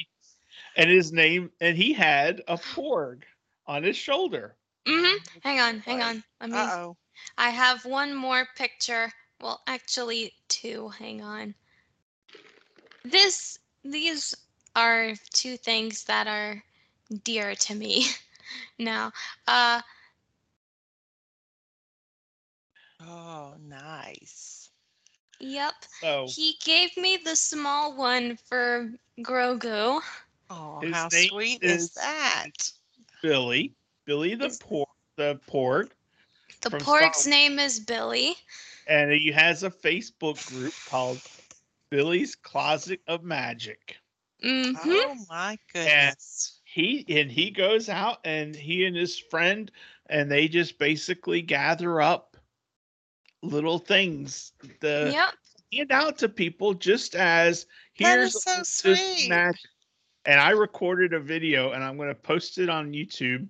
and 0.75 0.89
his 0.89 1.11
name 1.11 1.51
and 1.59 1.77
he 1.77 1.93
had 1.93 2.41
a 2.47 2.57
porg 2.57 3.23
on 3.65 3.83
his 3.83 3.97
shoulder 3.97 4.55
hmm 4.87 5.17
Hang 5.41 5.59
on, 5.59 5.79
hang 5.79 6.01
on. 6.01 6.23
Let 6.39 6.49
me. 6.49 6.57
Uh-oh. 6.57 6.97
I 7.37 7.49
have 7.49 7.85
one 7.85 8.13
more 8.15 8.47
picture. 8.55 9.11
Well, 9.39 9.61
actually, 9.67 10.33
two. 10.47 10.89
Hang 10.89 11.21
on. 11.21 11.55
This, 13.03 13.59
these 13.83 14.35
are 14.75 15.13
two 15.33 15.57
things 15.57 16.05
that 16.05 16.27
are 16.27 16.63
dear 17.23 17.55
to 17.55 17.75
me. 17.75 18.05
now, 18.79 19.11
uh, 19.47 19.81
Oh, 22.99 23.55
nice. 23.59 24.71
yep. 25.39 25.73
so 25.99 26.35
He 26.35 26.55
gave 26.63 26.95
me 26.97 27.17
the 27.17 27.35
small 27.35 27.95
one 27.95 28.37
for 28.37 28.91
Grogu. 29.19 30.01
Oh, 30.53 30.81
His 30.81 30.93
how 30.93 31.07
name 31.11 31.29
sweet 31.29 31.63
is- 31.63 31.83
is 31.83 31.93
that? 31.93 32.51
billy 33.21 33.73
billy 34.05 34.35
the 34.35 34.47
Is- 34.47 34.59
porg 34.59 34.85
the 35.15 35.39
porg 35.47 35.91
The 36.61 36.71
porg's 36.71 36.87
Wars. 37.19 37.27
name 37.27 37.57
is 37.59 37.79
Billy. 37.79 38.35
and 38.87 39.11
he 39.11 39.31
has 39.31 39.63
a 39.63 39.69
Facebook 39.71 40.45
group 40.47 40.73
called 40.87 41.21
Billy's 41.89 42.35
Closet 42.35 42.99
of 43.07 43.23
Magic. 43.23 43.95
hmm 44.43 44.73
Oh 44.85 45.15
my 45.29 45.57
goodness. 45.71 46.59
He 46.65 47.05
and 47.07 47.31
he 47.31 47.49
goes 47.51 47.87
out 47.89 48.19
and 48.25 48.53
he 48.55 48.85
and 48.85 48.95
his 48.95 49.17
friend 49.17 49.71
and 50.09 50.29
they 50.29 50.47
just 50.49 50.77
basically 50.77 51.41
gather 51.41 52.01
up 52.01 52.35
little 53.41 53.79
things 53.79 54.51
to 54.81 55.09
Yep. 55.13 55.33
hand 55.73 55.91
out 55.91 56.17
to 56.19 56.29
people 56.29 56.73
just 56.73 57.15
as 57.15 57.65
That 57.99 58.17
here's 58.17 58.35
is 58.35 58.43
so 58.43 58.57
just 58.57 58.77
sweet. 58.79 59.29
magic. 59.29 59.61
And 60.25 60.39
I 60.39 60.51
recorded 60.51 61.13
a 61.13 61.19
video 61.19 61.71
and 61.71 61.83
I'm 61.83 61.97
going 61.97 62.09
to 62.09 62.15
post 62.15 62.57
it 62.57 62.69
on 62.69 62.91
YouTube. 62.93 63.47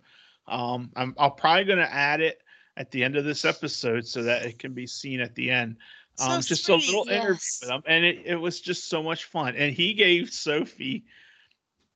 Um, 0.47 0.91
I'm 0.95 1.13
I'm 1.17 1.31
probably 1.33 1.65
going 1.65 1.79
to 1.79 1.93
add 1.93 2.21
it 2.21 2.41
at 2.77 2.91
the 2.91 3.03
end 3.03 3.15
of 3.15 3.25
this 3.25 3.45
episode 3.45 4.05
so 4.07 4.23
that 4.23 4.43
it 4.45 4.59
can 4.59 4.73
be 4.73 4.87
seen 4.87 5.19
at 5.19 5.35
the 5.35 5.51
end. 5.51 5.77
So 6.15 6.25
Um, 6.25 6.41
just 6.41 6.51
a 6.51 6.55
sweet, 6.79 6.87
little 6.87 7.09
interview 7.09 7.35
with 7.61 7.69
him, 7.69 7.83
and 7.85 8.03
it, 8.05 8.21
it 8.25 8.35
was 8.35 8.59
just 8.61 8.89
so 8.89 9.01
much 9.01 9.25
fun. 9.25 9.55
And 9.55 9.73
he 9.73 9.93
gave 9.93 10.31
Sophie 10.31 11.05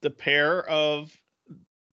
the 0.02 0.10
pair 0.10 0.68
of 0.70 1.12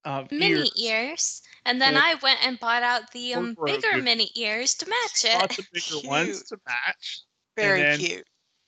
uh, 0.05 0.25
Minnie 0.31 0.47
ears, 0.47 0.73
ears. 0.77 1.43
And 1.65 1.81
then 1.81 1.97
I 1.97 2.17
went 2.23 2.45
and 2.45 2.59
bought 2.59 2.83
out 2.83 3.11
the 3.13 3.35
um, 3.35 3.57
bigger 3.65 3.97
Minnie 3.99 4.31
ears 4.37 4.75
to 4.77 4.89
match 4.89 5.25
it. 5.25 5.35
lots 5.41 5.59
of 5.59 5.67
bigger 5.73 5.97
ones 6.09 6.43
to 6.45 6.59
match. 6.67 7.21
Very 7.57 7.83
then- 7.83 7.99
cute. 7.99 8.27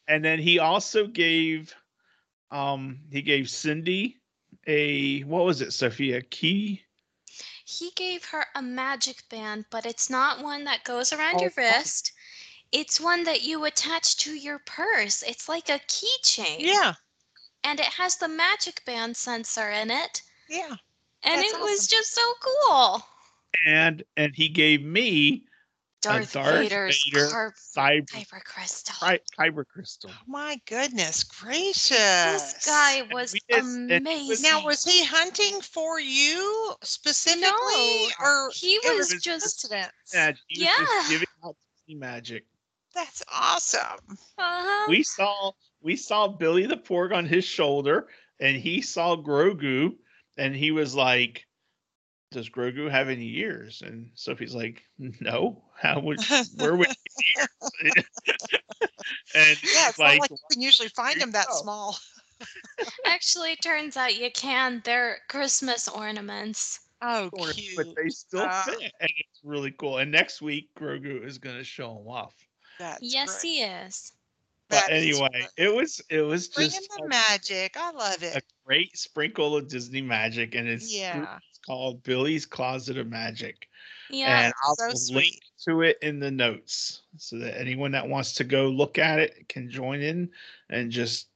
and 0.09 0.25
then 0.25 0.39
he 0.39 0.59
also 0.59 1.07
gave 1.07 1.75
um 2.55 2.99
he 3.11 3.23
gave 3.23 3.51
cindy 3.51 4.17
a 4.67 5.21
what 5.25 5.45
was 5.45 5.61
it 5.61 5.73
sophia 5.73 6.23
key 6.23 6.81
He 7.67 7.91
gave 7.97 8.25
her 8.27 8.47
a 8.55 8.63
magic 8.63 9.29
band, 9.29 9.67
but 9.71 9.87
it's 9.87 10.09
not 10.11 10.43
one 10.43 10.65
that 10.65 10.85
goes 10.85 11.13
around 11.13 11.37
Oh, 11.37 11.43
your 11.43 11.53
wrist. 11.57 12.13
It's 12.73 13.01
one 13.01 13.25
that 13.25 13.43
you 13.43 13.65
attach 13.65 14.17
to 14.19 14.35
your 14.35 14.59
purse. 14.61 15.23
It's 15.23 15.49
like 15.49 15.69
a 15.71 15.81
keychain. 15.89 16.61
Yeah. 16.61 16.95
And 17.65 17.81
it 17.81 17.87
has 17.87 18.17
the 18.17 18.29
magic 18.29 18.85
band 18.85 19.17
sensor 19.17 19.71
in 19.71 19.91
it. 19.91 20.23
Yeah. 20.49 20.77
And 21.25 21.41
That's 21.41 21.53
it 21.53 21.61
was 21.61 21.87
just 21.87 22.13
so 22.15 22.35
cool. 22.41 23.03
and 23.67 24.03
and 24.17 24.35
he 24.35 24.49
gave 24.49 24.83
me 24.85 25.47
Darth, 26.05 26.33
Darth 26.33 26.55
Vader's 26.61 27.05
Vader 27.13 27.29
carp- 27.31 27.55
cyber 27.57 28.07
kyber 28.11 28.45
crystal. 28.45 28.95
Ky- 29.09 29.19
kyber 29.39 29.65
crystal. 29.67 30.11
My 30.27 30.61
goodness 30.69 31.25
gracious. 31.25 31.91
This 31.99 32.67
guy 32.67 33.03
was 33.13 33.33
we 33.33 33.41
just- 33.51 33.67
and 33.67 33.91
was- 33.91 33.97
amazing. 33.99 34.43
Now, 34.51 34.65
was 34.65 34.85
he 34.85 35.05
hunting 35.05 35.61
for 35.61 35.99
you 36.01 36.75
specifically, 36.83 37.43
No, 37.51 38.09
or 38.21 38.51
he 38.55 38.79
was 38.85 39.13
was 39.13 39.23
just 39.23 39.69
coincidence? 39.69 39.93
Magic. 40.15 40.41
He 40.49 40.61
was 40.61 40.69
Yeah. 40.69 40.85
just 40.87 41.11
giving 41.11 41.29
out 41.45 41.57
Disney 41.87 41.99
magic. 41.99 42.45
That's 42.95 43.23
awesome. 43.33 44.19
uh-huh. 44.39 44.87
We 44.89 45.03
saw 45.03 45.53
we 45.83 45.97
saw 45.97 46.29
Billy 46.29 46.65
the 46.67 46.77
Porg 46.79 47.13
on 47.15 47.27
his 47.27 47.45
shoulder, 47.45 48.09
and 48.41 48.57
he 48.57 48.81
saw 48.81 49.17
Grogu, 49.17 49.97
and 50.39 50.55
he 50.57 50.71
was 50.71 50.95
like, 50.95 51.45
"Does 52.35 52.51
Grogu 52.51 52.91
have 52.91 53.09
any 53.09 53.37
ears?" 53.39 53.83
And 53.83 54.11
Sophie's 54.15 54.55
like, 54.55 54.83
"No. 54.99 55.63
How 55.81 56.01
would 56.01 56.19
where 56.59 56.77
would 56.77 56.89
he 56.89 57.41
have 57.41 57.49
ears?" 57.85 58.05
and 59.35 59.59
Yeah, 59.63 59.89
it's 59.89 59.99
like, 59.99 60.19
not 60.19 60.31
like 60.31 60.31
you 60.31 60.37
can 60.53 60.63
usually 60.63 60.89
find 60.91 61.21
them 61.21 61.31
that 61.31 61.51
small. 61.53 61.97
Actually, 63.07 63.57
turns 63.57 63.97
out 63.97 64.17
you 64.17 64.31
can. 64.33 64.83
They're 64.85 65.19
Christmas 65.29 65.89
ornaments. 65.89 66.81
Oh, 67.03 67.31
corners, 67.31 67.55
cute. 67.55 67.77
but 67.77 67.87
they 67.97 68.09
still 68.09 68.47
Ah. 68.49 68.65
fit, 68.67 68.93
and 69.01 69.11
it's 69.17 69.41
really 69.45 69.73
cool. 69.79 69.99
And 69.99 70.11
next 70.11 70.43
week, 70.43 70.71
Grogu 70.79 71.25
is 71.25 71.39
going 71.39 71.57
to 71.57 71.65
show 71.65 71.95
them 71.95 72.09
off. 72.09 72.35
That's 72.79 73.03
yes, 73.03 73.41
great. 73.43 73.51
he 73.51 73.63
is. 73.63 74.13
But 74.71 74.87
That 74.89 74.93
is 74.93 75.03
anyway, 75.05 75.29
great. 75.33 75.49
it 75.59 75.75
was 75.75 76.01
it 76.09 76.23
was 76.23 76.49
Bring 76.49 76.67
in 76.67 76.73
just 76.73 76.91
the 76.97 77.05
a, 77.05 77.09
magic. 77.09 77.77
I 77.77 77.91
love 77.93 78.23
it. 78.23 78.35
a 78.37 78.43
great 78.67 78.97
sprinkle 78.97 79.57
of 79.57 79.69
Disney 79.69 80.01
magic, 80.03 80.55
and 80.55 80.67
it's 80.69 80.93
Yeah. 80.93 81.39
Called 81.65 82.03
Billy's 82.03 82.47
Closet 82.47 82.99
of 82.99 83.09
Magic. 83.09 83.69
Yeah. 84.11 84.41
and 84.47 84.55
I'll 84.63 84.75
so 84.77 85.15
link 85.15 85.33
sweet. 85.33 85.43
to 85.65 85.81
it 85.83 85.99
in 86.03 86.21
the 86.21 86.31
notes 86.31 87.03
so 87.17 87.39
that 87.39 87.59
anyone 87.59 87.91
that 87.93 88.07
wants 88.07 88.35
to 88.35 88.45
go 88.45 88.69
look 88.69 88.99
at 88.99 89.19
it 89.19 89.49
can 89.49 89.71
join 89.71 90.03
in 90.03 90.31
and 90.69 90.91
just 90.91 91.29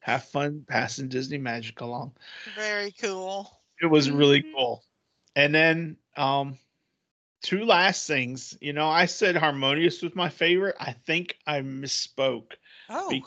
have 0.00 0.24
fun 0.24 0.64
passing 0.68 1.08
Disney 1.08 1.38
magic 1.38 1.80
along. 1.80 2.12
Very 2.54 2.92
cool. 2.92 3.50
It 3.82 3.86
was 3.86 4.10
really 4.10 4.42
Mhm. 4.42 4.52
cool. 4.54 4.84
And 5.34 5.54
then 5.54 5.96
um 6.16 6.56
two 7.42 7.64
last 7.64 8.06
things. 8.06 8.56
You 8.60 8.72
know, 8.72 8.88
I 8.88 9.06
said 9.06 9.36
Harmonious 9.36 10.00
was 10.00 10.14
my 10.14 10.28
favorite. 10.28 10.76
I 10.78 10.92
think 10.92 11.36
I 11.46 11.60
misspoke. 11.60 12.52
Oh, 12.88 13.10
Be- 13.10 13.24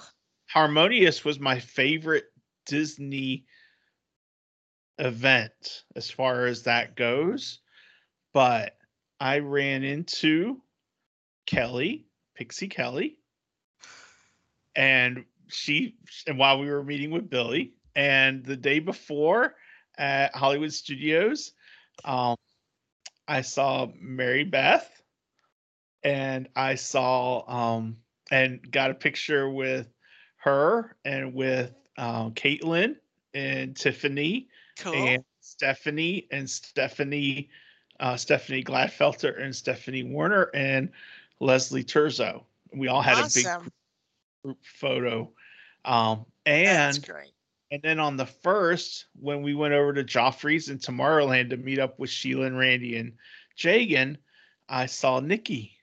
Harmonious 0.47 1.25
was 1.25 1.39
my 1.39 1.59
favorite 1.59 2.31
Disney 2.65 3.45
event 4.99 5.83
as 5.95 6.09
far 6.09 6.45
as 6.45 6.63
that 6.63 6.95
goes. 6.95 7.59
But 8.33 8.77
I 9.19 9.39
ran 9.39 9.83
into 9.83 10.61
Kelly, 11.45 12.05
Pixie 12.35 12.67
Kelly, 12.67 13.17
and 14.75 15.25
she, 15.47 15.95
and 16.27 16.37
while 16.37 16.59
we 16.59 16.69
were 16.69 16.83
meeting 16.83 17.11
with 17.11 17.29
Billy, 17.29 17.73
and 17.95 18.45
the 18.45 18.57
day 18.57 18.79
before 18.79 19.55
at 19.97 20.35
Hollywood 20.35 20.73
Studios, 20.73 21.53
um, 22.05 22.35
I 23.27 23.41
saw 23.41 23.87
Mary 23.99 24.43
Beth, 24.43 25.01
and 26.03 26.47
I 26.55 26.75
saw 26.75 27.43
um, 27.49 27.97
and 28.29 28.59
got 28.71 28.91
a 28.91 28.95
picture 28.95 29.49
with 29.49 29.87
her 30.37 30.95
and 31.03 31.33
with 31.33 31.73
um, 31.97 32.33
Caitlin 32.33 32.95
and 33.33 33.75
Tiffany 33.75 34.47
cool. 34.79 34.93
and 34.93 35.23
Stephanie 35.41 36.27
and 36.31 36.49
Stephanie, 36.49 37.49
uh, 37.99 38.15
Stephanie 38.17 38.63
Gladfelter 38.63 39.41
and 39.41 39.55
Stephanie 39.55 40.03
Warner 40.03 40.49
and 40.53 40.89
Leslie 41.39 41.83
Turzo. 41.83 42.43
We 42.73 42.87
all 42.87 43.01
had 43.01 43.19
a 43.19 43.29
big 43.33 43.47
group 44.43 44.59
photo. 44.63 45.31
Um, 45.85 46.25
That's 46.45 46.97
and 46.97 47.07
great. 47.07 47.31
and 47.71 47.81
then 47.81 47.99
on 47.99 48.17
the 48.17 48.25
first, 48.25 49.05
when 49.19 49.41
we 49.41 49.55
went 49.55 49.73
over 49.73 49.93
to 49.93 50.03
Joffrey's 50.03 50.69
in 50.69 50.79
Tomorrowland 50.79 51.49
to 51.51 51.57
meet 51.57 51.79
up 51.79 51.97
with 51.99 52.09
Sheila 52.09 52.45
and 52.45 52.57
Randy 52.57 52.97
and 52.97 53.13
Jagan, 53.57 54.17
I 54.69 54.85
saw 54.85 55.19
Nikki. 55.19 55.77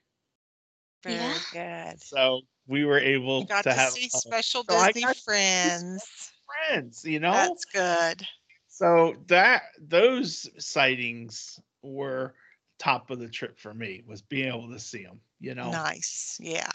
Very 1.02 1.16
Yeah. 1.16 1.90
good. 1.90 2.02
So 2.02 2.42
we 2.66 2.84
were 2.84 2.98
able 2.98 3.40
You 3.40 3.46
got 3.46 3.64
to, 3.64 3.70
to, 3.70 3.74
have 3.74 3.92
see 3.92 4.10
uh, 4.12 4.18
special 4.18 4.64
so 4.68 4.74
Disney 4.84 5.02
got 5.02 5.16
friends. 5.16 6.32
friends, 6.46 7.04
you 7.04 7.20
know? 7.20 7.32
That's 7.32 7.64
good. 7.64 8.26
So 8.74 9.16
that 9.28 9.62
those 9.78 10.48
sightings 10.64 11.60
were 11.82 12.34
top 12.78 13.10
of 13.10 13.20
the 13.20 13.28
trip 13.28 13.58
for 13.58 13.72
me 13.72 14.02
was 14.06 14.22
being 14.22 14.48
able 14.48 14.70
to 14.70 14.80
see 14.80 15.04
them, 15.04 15.20
you 15.40 15.54
know. 15.54 15.70
Nice. 15.70 16.38
Yeah. 16.42 16.72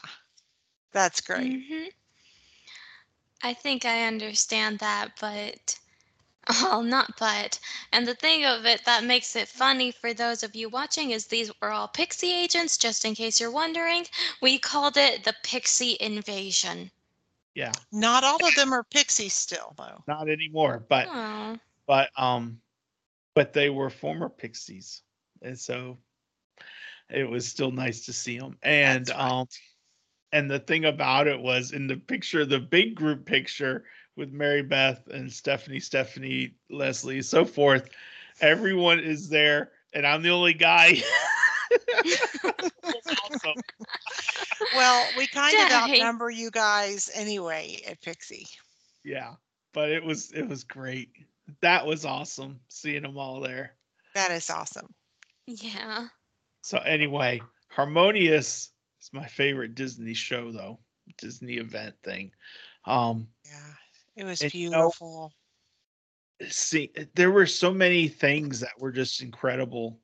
That's 0.93 1.22
great. 1.22 1.60
hmm 1.70 1.89
I 3.43 3.54
think 3.54 3.86
I 3.86 4.06
understand 4.06 4.80
that, 4.80 5.20
but 5.20 5.80
well, 6.62 6.84
not 6.84 7.18
but. 7.18 7.60
And 7.91 8.08
the 8.08 8.16
thing 8.16 8.45
of 8.45 8.66
it 8.66 8.86
that 8.86 9.04
makes 9.04 9.36
it 9.36 9.47
funny 9.50 9.91
for 9.91 10.14
those 10.14 10.43
of 10.43 10.56
you 10.56 10.70
watching 10.70 11.12
is 11.12 11.28
these 11.28 11.52
were 11.62 11.72
all 11.72 11.88
Pixie 11.88 12.34
agents, 12.34 12.78
just 12.78 13.06
in 13.06 13.16
case 13.16 13.39
you're 13.39 13.52
wondering. 13.52 14.06
We 14.41 14.58
called 14.60 14.97
it 14.97 15.24
the 15.26 15.36
Pixie 15.43 15.97
Invasion. 16.00 16.91
Yeah, 17.56 17.80
Not 17.91 18.24
all 18.24 18.45
of 18.45 18.56
them 18.56 18.74
are 18.74 18.84
pixies 18.84 19.34
still, 19.34 19.74
though. 19.78 20.06
not 20.08 20.30
anymore, 20.30 20.86
but 20.89 21.08
Oh, 21.08 21.58
but 21.90 22.12
um 22.18 22.62
but 23.34 23.52
they 23.52 23.70
were 23.72 23.90
former 23.90 24.30
pixies. 24.30 25.02
And 25.42 25.58
so 25.58 25.98
it 27.10 27.28
was 27.28 27.48
still 27.48 27.72
nice 27.72 28.06
to 28.06 28.14
see 28.14 28.38
them. 28.38 28.58
And 28.62 29.10
right. 29.10 29.20
um 29.20 29.48
and 30.32 30.50
the 30.50 30.60
thing 30.60 30.86
about 30.86 31.28
it 31.28 31.40
was 31.40 31.72
in 31.72 31.88
the 31.88 31.98
picture, 31.98 32.46
the 32.46 32.60
big 32.60 32.94
group 32.94 33.26
picture 33.26 33.86
with 34.16 34.32
Mary 34.32 34.62
Beth 34.62 35.08
and 35.08 35.32
Stephanie, 35.34 35.80
Stephanie, 35.80 36.54
Leslie, 36.70 37.24
so 37.24 37.44
forth, 37.44 37.90
everyone 38.40 39.00
is 39.00 39.28
there, 39.28 39.72
and 39.94 40.06
I'm 40.06 40.22
the 40.22 40.30
only 40.30 40.54
guy. 40.54 41.02
awesome. 43.32 43.56
Well, 44.76 45.08
we 45.18 45.26
kind 45.26 45.56
of 45.56 45.70
Dang. 45.70 45.92
outnumber 45.94 46.30
you 46.30 46.52
guys 46.52 47.10
anyway 47.16 47.82
at 47.88 48.00
Pixie. 48.02 48.46
Yeah, 49.04 49.34
but 49.74 49.90
it 49.90 50.04
was 50.04 50.32
it 50.34 50.48
was 50.48 50.64
great. 50.64 51.10
That 51.62 51.86
was 51.86 52.06
awesome 52.06 52.60
seeing 52.68 53.04
them 53.04 53.18
all 53.18 53.39
there. 53.41 53.76
That 54.16 54.32
is 54.32 54.50
awesome. 54.50 54.88
yeah. 55.47 56.08
So 56.62 56.78
anyway, 56.80 57.41
Harmonious 57.70 58.72
is 59.02 59.10
my 59.14 59.28
favorite 59.28 59.76
Disney 59.76 60.14
show 60.14 60.52
though, 60.52 60.80
Disney 61.18 61.58
event 61.58 61.95
thing. 62.04 62.32
Um 62.86 63.28
Yeah. 63.45 63.74
It 64.16 64.24
was 64.26 64.41
And, 64.41 64.54
you 64.54 64.70
know, 64.70 64.84
beautiful. 64.89 65.34
see 66.50 66.91
there 67.16 67.32
were 67.32 67.45
so 67.45 67.74
many 67.74 68.08
things 68.08 68.60
that 68.60 68.80
were 68.80 68.91
just 68.91 69.22
incredible 69.22 70.00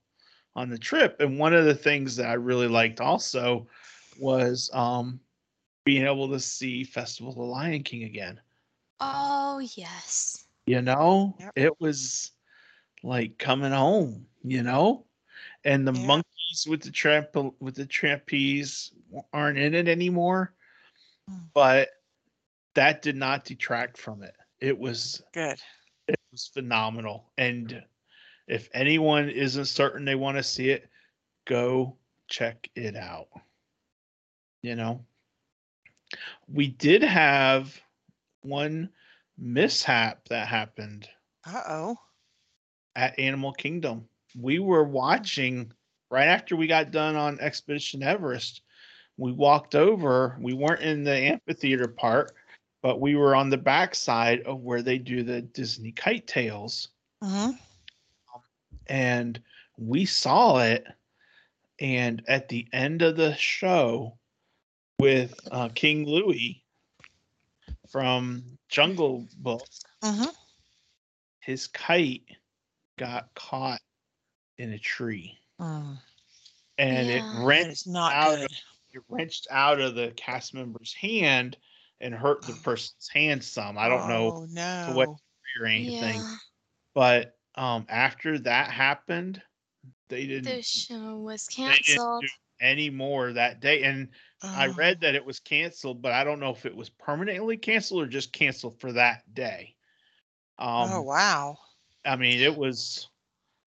on 0.56 0.70
the 0.70 0.78
trip 0.78 1.20
and 1.20 1.38
one 1.38 1.54
of 1.54 1.66
the 1.66 1.76
things 1.76 2.16
that 2.16 2.28
I 2.28 2.34
really 2.34 2.68
liked 2.68 3.02
also 3.02 3.68
was 4.20 4.70
um 4.74 5.20
being 5.84 6.06
able 6.06 6.30
to 6.30 6.39
see 6.39 6.84
Festival 6.84 7.32
of 7.32 7.38
the 7.38 7.43
Lion 7.43 7.84
King 7.84 8.04
again. 8.04 8.39
Oh, 9.00 9.60
yes. 9.76 10.45
You 10.66 10.82
know 10.82 11.36
Yep. 11.39 11.51
it 11.55 11.80
was 11.80 12.32
like 13.03 13.38
coming 13.38 13.72
home 13.72 14.26
you 14.43 14.63
know 14.63 15.05
and 15.63 15.88
the 15.88 15.93
Yeah. 15.93 16.05
monkeys 16.07 16.66
with 16.68 16.82
the 16.82 16.91
tramp 16.91 17.30
with 17.59 17.76
the 17.76 17.86
trapeze 17.86 18.91
aren't 19.34 19.57
in 19.57 19.74
it 19.74 19.88
anymore 19.88 20.53
Mm. 21.30 21.49
but 21.53 21.89
that 22.76 23.01
did 23.01 23.16
not 23.16 23.45
detract 23.45 23.97
from 23.97 24.22
it 24.24 24.36
it 24.59 24.78
was 24.78 25.24
Good. 25.34 25.59
it 26.07 26.20
was 26.32 26.47
phenomenal 26.47 27.32
and 27.38 27.84
if 28.47 28.70
anyone 28.74 29.30
isn't 29.30 29.66
certain 29.66 30.05
they 30.05 30.16
want 30.16 30.38
to 30.38 30.43
see 30.43 30.70
it 30.70 30.88
go 31.45 31.97
check 32.28 32.70
it 32.76 32.95
out 32.95 33.28
you 34.61 34.76
know 34.76 35.03
we 36.47 36.68
did 36.68 37.01
have 37.03 37.80
one 38.41 38.89
mishap 39.38 40.28
that 40.30 40.48
happened 40.48 41.08
Uh 41.46 41.62
oh. 41.68 41.98
at 42.96 43.18
Animal 43.20 43.54
Kingdom. 43.54 44.08
We 44.40 44.60
were 44.60 44.84
watching 44.84 45.72
right 46.10 46.28
after 46.28 46.56
we 46.56 46.68
got 46.68 46.92
done 46.92 47.16
on 47.16 47.40
Expedition 47.40 48.04
Everest. 48.04 48.62
We 49.18 49.32
walked 49.32 49.76
over. 49.76 50.38
We 50.42 50.54
weren't 50.54 50.82
in 50.82 51.04
the 51.04 51.16
amphitheater 51.16 51.88
part, 51.88 52.34
but 52.82 53.00
we 53.00 53.16
were 53.16 53.36
on 53.36 53.50
the 53.50 53.58
backside 53.58 54.42
of 54.42 54.60
where 54.62 54.82
they 54.82 54.98
do 54.98 55.24
the 55.24 55.42
Disney 55.42 55.92
kite 55.92 56.28
tails. 56.28 56.90
hmm 57.24 57.52
And 58.88 59.42
we 59.78 60.06
saw 60.06 60.60
it. 60.60 60.86
And 61.80 62.24
at 62.28 62.48
the 62.48 62.68
end 62.72 63.02
of 63.02 63.18
the 63.18 63.36
show 63.36 64.18
with 65.00 65.38
uh, 65.52 65.70
King 65.76 66.06
Louis 66.06 66.64
from 67.90 68.58
Jungle 68.70 69.28
Book, 69.38 69.68
hmm 70.04 70.26
his 71.40 71.68
kite 71.68 72.24
got 72.98 73.34
caught 73.36 73.82
in 74.58 74.72
a 74.74 74.80
tree. 74.80 75.38
Mm. 75.60 75.98
and 76.78 77.08
Yeah. 77.08 77.18
it 77.18 77.24
wrenched 77.32 77.88
not 77.88 78.14
out 78.14 78.40
of, 78.42 78.48
it 78.94 79.04
wrenched 79.10 79.48
out 79.52 79.80
of 79.80 79.96
the 79.96 80.12
cast 80.16 80.54
member's 80.54 80.94
hand 80.94 81.58
and 82.02 82.14
hurt 82.14 82.46
the 82.46 82.54
person's 82.64 83.10
hand 83.10 83.44
some. 83.44 83.78
I 83.78 83.88
don't 83.88 84.08
know 84.08 84.32
Oh, 84.32 84.46
no. 84.50 84.86
to 84.88 84.92
what 84.94 85.10
or 85.60 85.66
anything, 85.68 86.20
Yeah, 86.22 86.36
but 86.94 87.38
um, 87.56 87.86
after 87.90 88.38
that 88.40 88.70
happened, 88.72 89.42
they 90.10 90.26
didn't. 90.28 90.46
the 90.46 90.62
show 90.62 91.18
was 91.18 91.48
canceled. 91.48 92.24
Do 92.66 92.72
any 92.72 92.89
more 92.89 93.34
that 93.34 93.59
day, 93.59 93.84
and 93.84 94.09
I 94.55 94.68
Oh. 94.68 94.74
read 94.78 95.01
that 95.01 95.16
it 95.16 95.26
was 95.26 95.39
canceled, 95.39 96.01
but 96.01 96.11
I 96.13 96.24
don't 96.24 96.39
know 96.39 96.51
if 96.51 96.66
it 96.66 96.76
was 96.76 96.89
permanently 96.89 97.57
canceled 97.57 98.03
or 98.03 98.07
just 98.07 98.34
canceled 98.34 98.80
for 98.80 98.93
that 98.93 99.34
day. 99.34 99.76
Um, 100.59 100.91
oh, 100.91 101.01
wow. 101.01 101.57
I 102.05 102.16
mean, 102.16 102.39
it 102.41 102.55
was. 102.55 103.09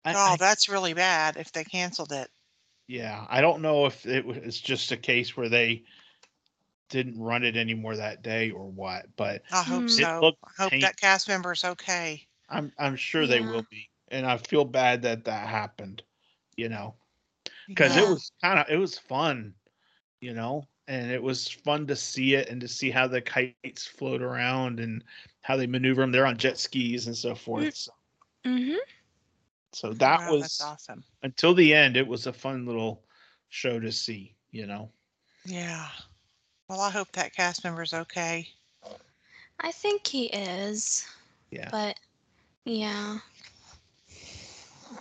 I, 0.04 0.12
Oh, 0.14 0.32
I- 0.32 0.36
that's 0.38 0.68
really 0.68 0.94
bad 0.94 1.36
if 1.36 1.52
they 1.52 1.64
canceled 1.64 2.12
it. 2.12 2.30
yeah, 2.88 3.26
I 3.28 3.40
don't 3.40 3.62
know 3.62 3.86
if 3.86 4.06
it 4.06 4.24
was 4.24 4.60
just 4.60 4.92
a 4.92 4.96
case 4.96 5.36
where 5.36 5.48
they 5.48 5.84
didn't 6.88 7.20
run 7.20 7.44
it 7.44 7.56
anymore 7.56 7.96
that 7.96 8.22
day 8.22 8.50
or 8.50 8.70
what, 8.70 9.16
but 9.16 9.42
I 9.50 9.62
hope 9.62 9.88
Hmm. 9.88 9.88
So. 9.88 10.32
I 10.44 10.62
hope 10.62 10.72
pain- 10.72 10.80
that 10.80 10.96
cast 10.96 11.28
member's 11.28 11.64
okay. 11.64 12.28
I'm 12.48 12.72
I'm 12.78 12.96
sure 12.96 13.26
they 13.26 13.40
will 13.40 13.62
be, 13.70 13.90
and 14.08 14.26
I 14.26 14.36
feel 14.38 14.64
bad 14.64 15.02
that 15.02 15.24
that 15.26 15.48
happened, 15.48 16.02
you 16.56 16.68
know, 16.68 16.96
because 17.68 17.96
it 17.96 18.06
was 18.06 18.32
kind 18.42 18.58
of 18.58 18.66
it 18.68 18.76
was 18.76 18.98
fun, 18.98 19.54
you 20.20 20.34
know, 20.34 20.66
and 20.88 21.10
it 21.10 21.22
was 21.22 21.48
fun 21.48 21.86
to 21.88 21.96
see 21.96 22.34
it 22.34 22.48
and 22.48 22.60
to 22.60 22.68
see 22.68 22.90
how 22.90 23.06
the 23.06 23.20
kites 23.20 23.66
float 23.66 24.02
around 24.04 24.60
and 24.60 24.84
how 25.22 25.36
they 25.38 25.48
maneuver 25.48 25.84
them. 25.84 25.94
They're 25.96 26.12
on 26.12 26.24
jet 26.24 26.46
skis 26.46 27.00
and 27.00 27.10
so 27.10 27.34
forth. 27.34 27.70
So, 27.70 27.90
Mm-hmm. 28.44 28.76
so 29.72 29.92
that 29.94 30.20
Wow, 30.20 30.26
was 30.26 30.60
awesome. 30.60 31.04
until 31.22 31.54
the 31.54 31.74
end. 31.74 31.96
It 31.96 32.06
was 32.06 32.26
a 32.26 32.32
fun 32.32 32.66
little 32.66 33.02
show 33.48 33.78
to 33.80 33.90
see, 33.92 34.34
you 34.50 34.66
know. 34.66 34.90
Yeah. 35.44 35.88
Well, 36.68 36.80
I 36.80 36.90
hope 36.90 37.12
that 37.12 37.32
cast 37.34 37.64
member's 37.64 37.92
okay. 37.94 38.48
I 39.60 39.72
think 39.72 40.06
he 40.06 40.26
is, 40.26 41.06
Yeah. 41.50 41.70
but 41.70 41.98
yeah. 42.64 43.18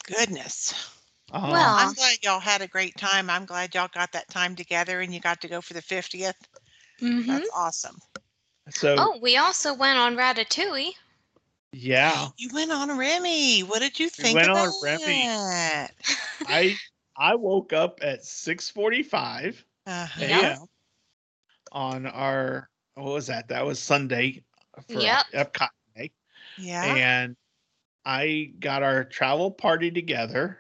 Goodness. 0.04 0.95
Um, 1.32 1.52
Well- 1.52 1.76
I'm 1.76 1.94
glad 1.94 2.18
y'all 2.24 2.40
had 2.40 2.62
a 2.62 2.68
great 2.68 2.96
time. 2.98 3.30
I'm 3.30 3.46
glad 3.46 3.74
y'all 3.76 3.90
got 3.94 4.12
that 4.14 4.30
time 4.30 4.56
together 4.56 5.02
and 5.02 5.14
you 5.14 5.20
got 5.20 5.42
to 5.42 5.48
go 5.48 5.62
for 5.62 5.74
the 5.74 5.82
50th. 5.82 6.34
Mm-hmm. 7.02 7.28
That's 7.28 7.50
awesome. 7.54 7.98
so 8.70 8.96
Oh, 8.98 9.20
we 9.22 9.38
also 9.38 9.74
went 9.74 9.98
on 9.98 10.16
Ratatouille. 10.16 10.92
yeah, 11.74 12.28
You 12.38 12.50
went 12.54 12.72
on 12.72 12.98
Remy. 12.98 13.62
What 13.62 13.80
did 13.80 14.00
you 14.00 14.10
think 14.10 14.36
went 14.36 14.50
of 14.50 14.58
on 14.58 14.72
Remy. 14.84 15.04
that? 15.28 15.92
I 16.48 16.76
I 17.18 17.36
woke 17.36 17.74
up 17.74 18.00
at 18.02 18.24
six 18.24 18.70
forty 18.70 19.04
five. 19.04 19.64
Uh-huh. 19.88 20.24
A.m. 20.24 20.58
on 21.72 22.06
our 22.06 22.70
what 22.96 23.06
was 23.14 23.28
that? 23.28 23.50
That 23.50 23.66
was 23.66 23.80
Sunday 23.80 24.44
for 24.88 25.00
Yep. 25.02 25.26
Epcot 25.34 25.70
Day, 25.96 26.12
Yeah. 26.58 26.96
and 26.96 27.36
I 28.06 28.52
got 28.60 28.84
our 28.84 29.04
travel 29.04 29.52
party 29.52 29.92
together, 29.92 30.60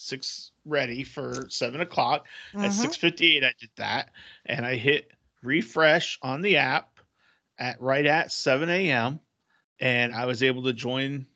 six 0.00 0.50
ready 0.64 1.04
for 1.04 1.46
seven 1.50 1.80
o'clock. 1.80 2.26
At 2.54 2.70
Mhm. 2.70 2.72
six 2.72 2.96
fifty 2.96 3.36
eight, 3.36 3.44
I 3.44 3.54
did 3.58 3.70
that, 3.76 4.10
and 4.46 4.64
I 4.64 4.76
hit 4.76 5.12
refresh 5.42 6.18
on 6.22 6.42
the 6.42 6.56
app 6.56 6.98
at 7.58 7.80
right 7.80 8.06
at 8.06 8.32
seven 8.32 8.68
a.m. 8.70 9.20
and 9.78 10.14
I 10.14 10.26
was 10.26 10.42
able 10.42 10.62
to 10.64 10.72
join 10.72 11.26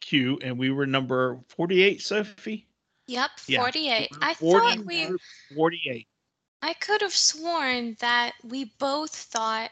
queue, 0.00 0.38
and 0.42 0.58
we 0.58 0.70
were 0.70 0.86
number 0.86 1.40
forty 1.48 1.82
eight. 1.82 2.02
Sophie, 2.02 2.66
Yep, 3.06 3.30
Yeah. 3.48 3.60
48. 3.60 4.10
I 4.20 4.34
40 4.34 4.76
thought 4.76 4.86
we 4.86 5.16
forty 5.54 5.80
eight. 5.90 6.08
I 6.62 6.74
could 6.74 7.00
have 7.00 7.14
sworn 7.14 7.94
that 8.00 8.34
we 8.44 8.64
both 8.78 9.14
thought 9.14 9.70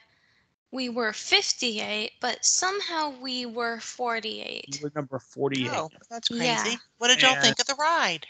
we 0.71 0.89
were 0.89 1.13
58, 1.13 2.13
but 2.21 2.45
somehow 2.45 3.11
we 3.21 3.47
were 3.47 3.77
We 3.77 3.81
48. 3.81 4.81
were 4.83 4.93
number 4.95 5.19
forty 5.19 5.65
eight. 5.65 5.71
Oh, 5.73 5.89
that's 6.11 6.29
crazy. 6.29 6.45
Yeah. 6.45 6.77
What 6.99 7.09
did 7.09 7.23
y'all 7.23 7.33
And- 7.33 7.43
think 7.43 7.59
of 7.61 7.67
the 7.67 7.75
ride? 7.79 8.27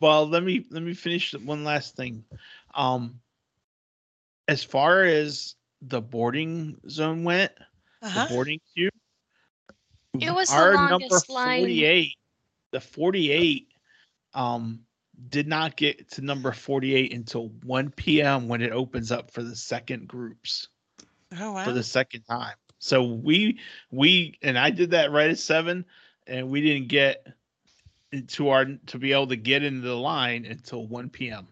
Well, 0.00 0.26
let 0.28 0.42
me 0.42 0.66
let 0.70 0.82
me 0.82 0.94
finish 0.94 1.32
one 1.32 1.62
last 1.64 1.94
thing. 1.96 2.24
Um, 2.74 3.20
as 4.48 4.64
far 4.64 5.04
as 5.04 5.54
the 5.80 6.00
boarding 6.00 6.80
zone 6.88 7.22
went, 7.24 7.52
Uh-huh. 8.02 8.24
the 8.26 8.34
boarding 8.34 8.60
queue, 8.74 8.90
It 10.20 10.30
was 10.32 10.48
the 10.48 10.56
our 10.56 10.74
number 10.74 10.98
longest 11.08 11.30
line. 11.30 11.60
forty-eight, 11.60 12.16
the 12.72 12.80
forty-eight, 12.80 13.68
um, 14.34 14.84
did 15.28 15.46
not 15.46 15.76
get 15.76 16.10
to 16.12 16.20
number 16.20 16.52
forty-eight 16.52 17.12
until 17.14 17.48
one 17.64 17.90
p.m. 17.92 18.48
when 18.48 18.60
it 18.60 18.72
opens 18.72 19.12
up 19.12 19.30
for 19.30 19.42
the 19.42 19.54
second 19.56 20.08
groups 20.08 20.68
Oh, 21.40 21.52
wow. 21.52 21.64
for 21.64 21.72
the 21.72 21.82
second 21.82 22.22
time. 22.24 22.56
So 22.78 23.02
we 23.04 23.60
we 23.90 24.38
and 24.42 24.58
I 24.58 24.70
did 24.70 24.90
that 24.92 25.12
right 25.12 25.30
at 25.30 25.38
seven, 25.38 25.84
and 26.26 26.50
we 26.50 26.60
didn't 26.60 26.88
get 26.88 27.26
to 28.28 28.48
our 28.50 28.66
to 28.66 28.98
be 28.98 29.12
able 29.12 29.28
to 29.28 29.36
get 29.36 29.62
into 29.62 29.82
the 29.86 29.96
line 29.96 30.44
until 30.44 30.86
one 30.86 31.10
p.m. 31.10 31.48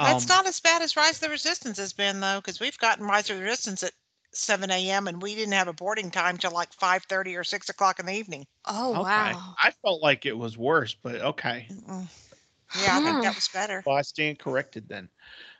That's 0.00 0.26
Um, 0.26 0.28
not 0.28 0.46
as 0.46 0.60
bad 0.60 0.82
as 0.82 0.96
Rise 0.96 1.16
of 1.16 1.20
the 1.20 1.30
Resistance 1.30 1.78
has 1.78 1.92
been, 1.92 2.20
though, 2.20 2.40
because 2.40 2.60
we've 2.60 2.78
gotten 2.78 3.04
Rise 3.06 3.28
of 3.30 3.36
the 3.36 3.42
Resistance 3.42 3.82
at 3.82 3.92
7 4.32 4.90
a.m. 4.90 5.06
and 5.08 5.20
we 5.22 5.34
didn't 5.34 5.52
have 5.54 5.68
a 5.68 5.72
boarding 5.72 6.10
time 6.10 6.38
till 6.38 6.50
like 6.50 6.72
5:30 6.72 7.36
or 7.36 7.44
6 7.44 7.68
o'clock 7.68 7.98
in 7.98 8.06
the 8.06 8.14
evening. 8.14 8.46
Oh, 8.66 9.00
okay. 9.02 9.02
wow. 9.02 9.54
I 9.58 9.70
felt 9.82 10.02
like 10.02 10.26
it 10.26 10.36
was 10.36 10.56
worse, 10.58 10.94
but 10.94 11.20
okay. 11.20 11.68
Mm-mm. 11.70 12.08
Yeah, 12.74 12.96
I 12.96 13.00
think 13.00 13.20
that 13.22 13.34
was 13.34 13.48
better. 13.48 13.84
Well, 13.84 13.96
I 13.96 14.02
stand 14.02 14.38
corrected 14.38 14.88
then. 14.88 15.08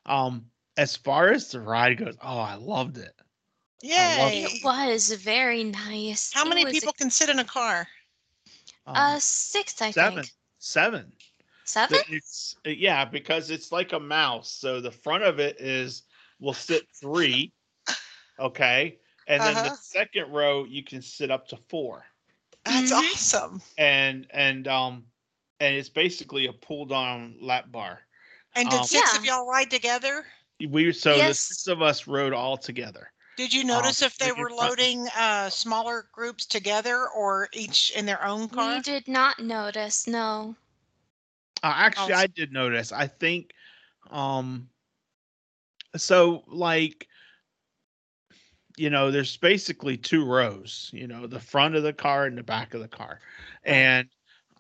Um, 0.06 0.50
as 0.76 0.96
far 0.96 1.30
as 1.30 1.50
the 1.50 1.60
ride 1.60 1.98
goes, 1.98 2.16
oh, 2.22 2.38
I 2.38 2.54
loved 2.54 2.98
it. 2.98 3.14
Yeah, 3.82 4.06
love 4.08 4.32
It 4.34 4.64
was 4.64 5.12
very 5.12 5.64
nice. 5.64 6.32
How 6.32 6.44
It 6.44 6.48
many 6.48 6.64
was 6.64 6.72
people 6.72 6.92
can 6.92 7.10
sit 7.10 7.28
in 7.28 7.38
a 7.38 7.44
car? 7.44 7.88
Um, 8.86 8.96
Uh, 8.96 9.18
six, 9.20 9.80
I 9.82 9.92
seven, 9.92 10.16
think. 10.16 10.32
seven. 10.58 11.12
Seven? 11.64 11.98
The- 11.98 12.04
It's 12.08 12.56
yeah, 12.64 13.04
because 13.04 13.50
it's 13.50 13.72
like 13.72 13.92
a 13.92 14.00
mouse. 14.00 14.50
So 14.50 14.80
the 14.80 14.90
front 14.90 15.24
of 15.24 15.38
it 15.40 15.60
is 15.60 16.02
will 16.40 16.54
sit 16.54 16.86
three, 17.00 17.52
okay, 18.38 18.98
and 19.26 19.44
then 19.44 19.56
Uh-huh. 19.56 19.62
the 19.62 19.70
second 19.70 20.32
row 20.32 20.64
you 20.64 20.82
can 20.84 21.02
sit 21.02 21.30
up 21.30 21.48
to 21.48 21.56
four, 21.68 22.04
That's 22.64 22.92
Mhm. 22.92 22.92
awesome. 22.92 23.62
and 23.78 24.26
and 24.30 24.66
um, 24.68 25.06
and 25.60 25.74
it's 25.76 25.88
basically 25.88 26.46
a 26.46 26.52
pull 26.52 26.86
down 26.86 27.36
lap 27.40 27.70
bar. 27.70 28.00
And 28.54 28.70
did 28.70 28.82
Um, 28.82 28.86
six 28.86 29.14
of 29.14 29.24
y'all 29.24 29.46
ride 29.46 29.70
together? 29.70 30.26
We 30.60 30.92
so 30.92 31.16
the 31.16 31.34
six 31.34 31.66
of 31.66 31.82
us 31.82 32.06
rode 32.06 32.32
all 32.32 32.56
together. 32.56 33.10
Did 33.36 33.52
you 33.52 33.64
notice 33.64 34.00
if 34.00 34.16
they 34.16 34.32
were 34.32 34.50
loading 34.50 35.06
uh, 35.14 35.50
smaller 35.50 36.08
groups 36.12 36.46
together 36.46 37.06
or 37.14 37.48
each 37.52 37.92
in 37.94 38.06
their 38.06 38.24
own 38.24 38.48
car? 38.48 38.76
We 38.76 38.80
did 38.80 39.08
not 39.08 39.38
notice, 39.38 40.06
no. 40.06 40.56
Uh, 41.62 41.72
actually, 41.74 42.14
I 42.14 42.28
did 42.28 42.50
notice. 42.50 42.92
I 42.92 43.06
think, 43.06 43.52
um, 44.10 44.70
so 45.96 46.44
like, 46.46 47.06
you 48.78 48.88
know, 48.88 49.10
there's 49.10 49.36
basically 49.36 49.98
two 49.98 50.24
rows. 50.24 50.88
You 50.94 51.06
know, 51.06 51.26
the 51.26 51.40
front 51.40 51.74
of 51.74 51.82
the 51.82 51.92
car 51.92 52.24
and 52.24 52.38
the 52.38 52.42
back 52.42 52.72
of 52.72 52.80
the 52.80 52.88
car, 52.88 53.20
and 53.64 54.08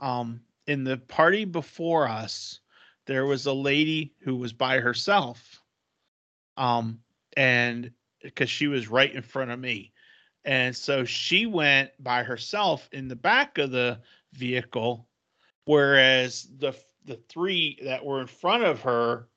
um, 0.00 0.40
in 0.66 0.84
the 0.84 0.98
party 0.98 1.46
before 1.46 2.06
us, 2.06 2.60
there 3.06 3.24
was 3.24 3.46
a 3.46 3.52
lady 3.54 4.12
who 4.20 4.36
was 4.36 4.52
by 4.52 4.80
herself, 4.80 5.62
um, 6.56 7.00
and 7.36 7.90
because 8.22 8.50
she 8.50 8.66
was 8.66 8.88
right 8.88 9.14
in 9.14 9.22
front 9.22 9.50
of 9.50 9.58
me, 9.58 9.92
and 10.44 10.74
so 10.74 11.04
she 11.04 11.46
went 11.46 11.90
by 11.98 12.22
herself 12.22 12.88
in 12.92 13.08
the 13.08 13.16
back 13.16 13.58
of 13.58 13.70
the 13.70 14.00
vehicle 14.32 15.06
whereas 15.66 16.48
the 16.58 16.72
the 17.04 17.20
three 17.28 17.78
that 17.84 18.04
were 18.04 18.20
in 18.20 18.26
front 18.26 18.64
of 18.64 18.80
her 18.80 19.28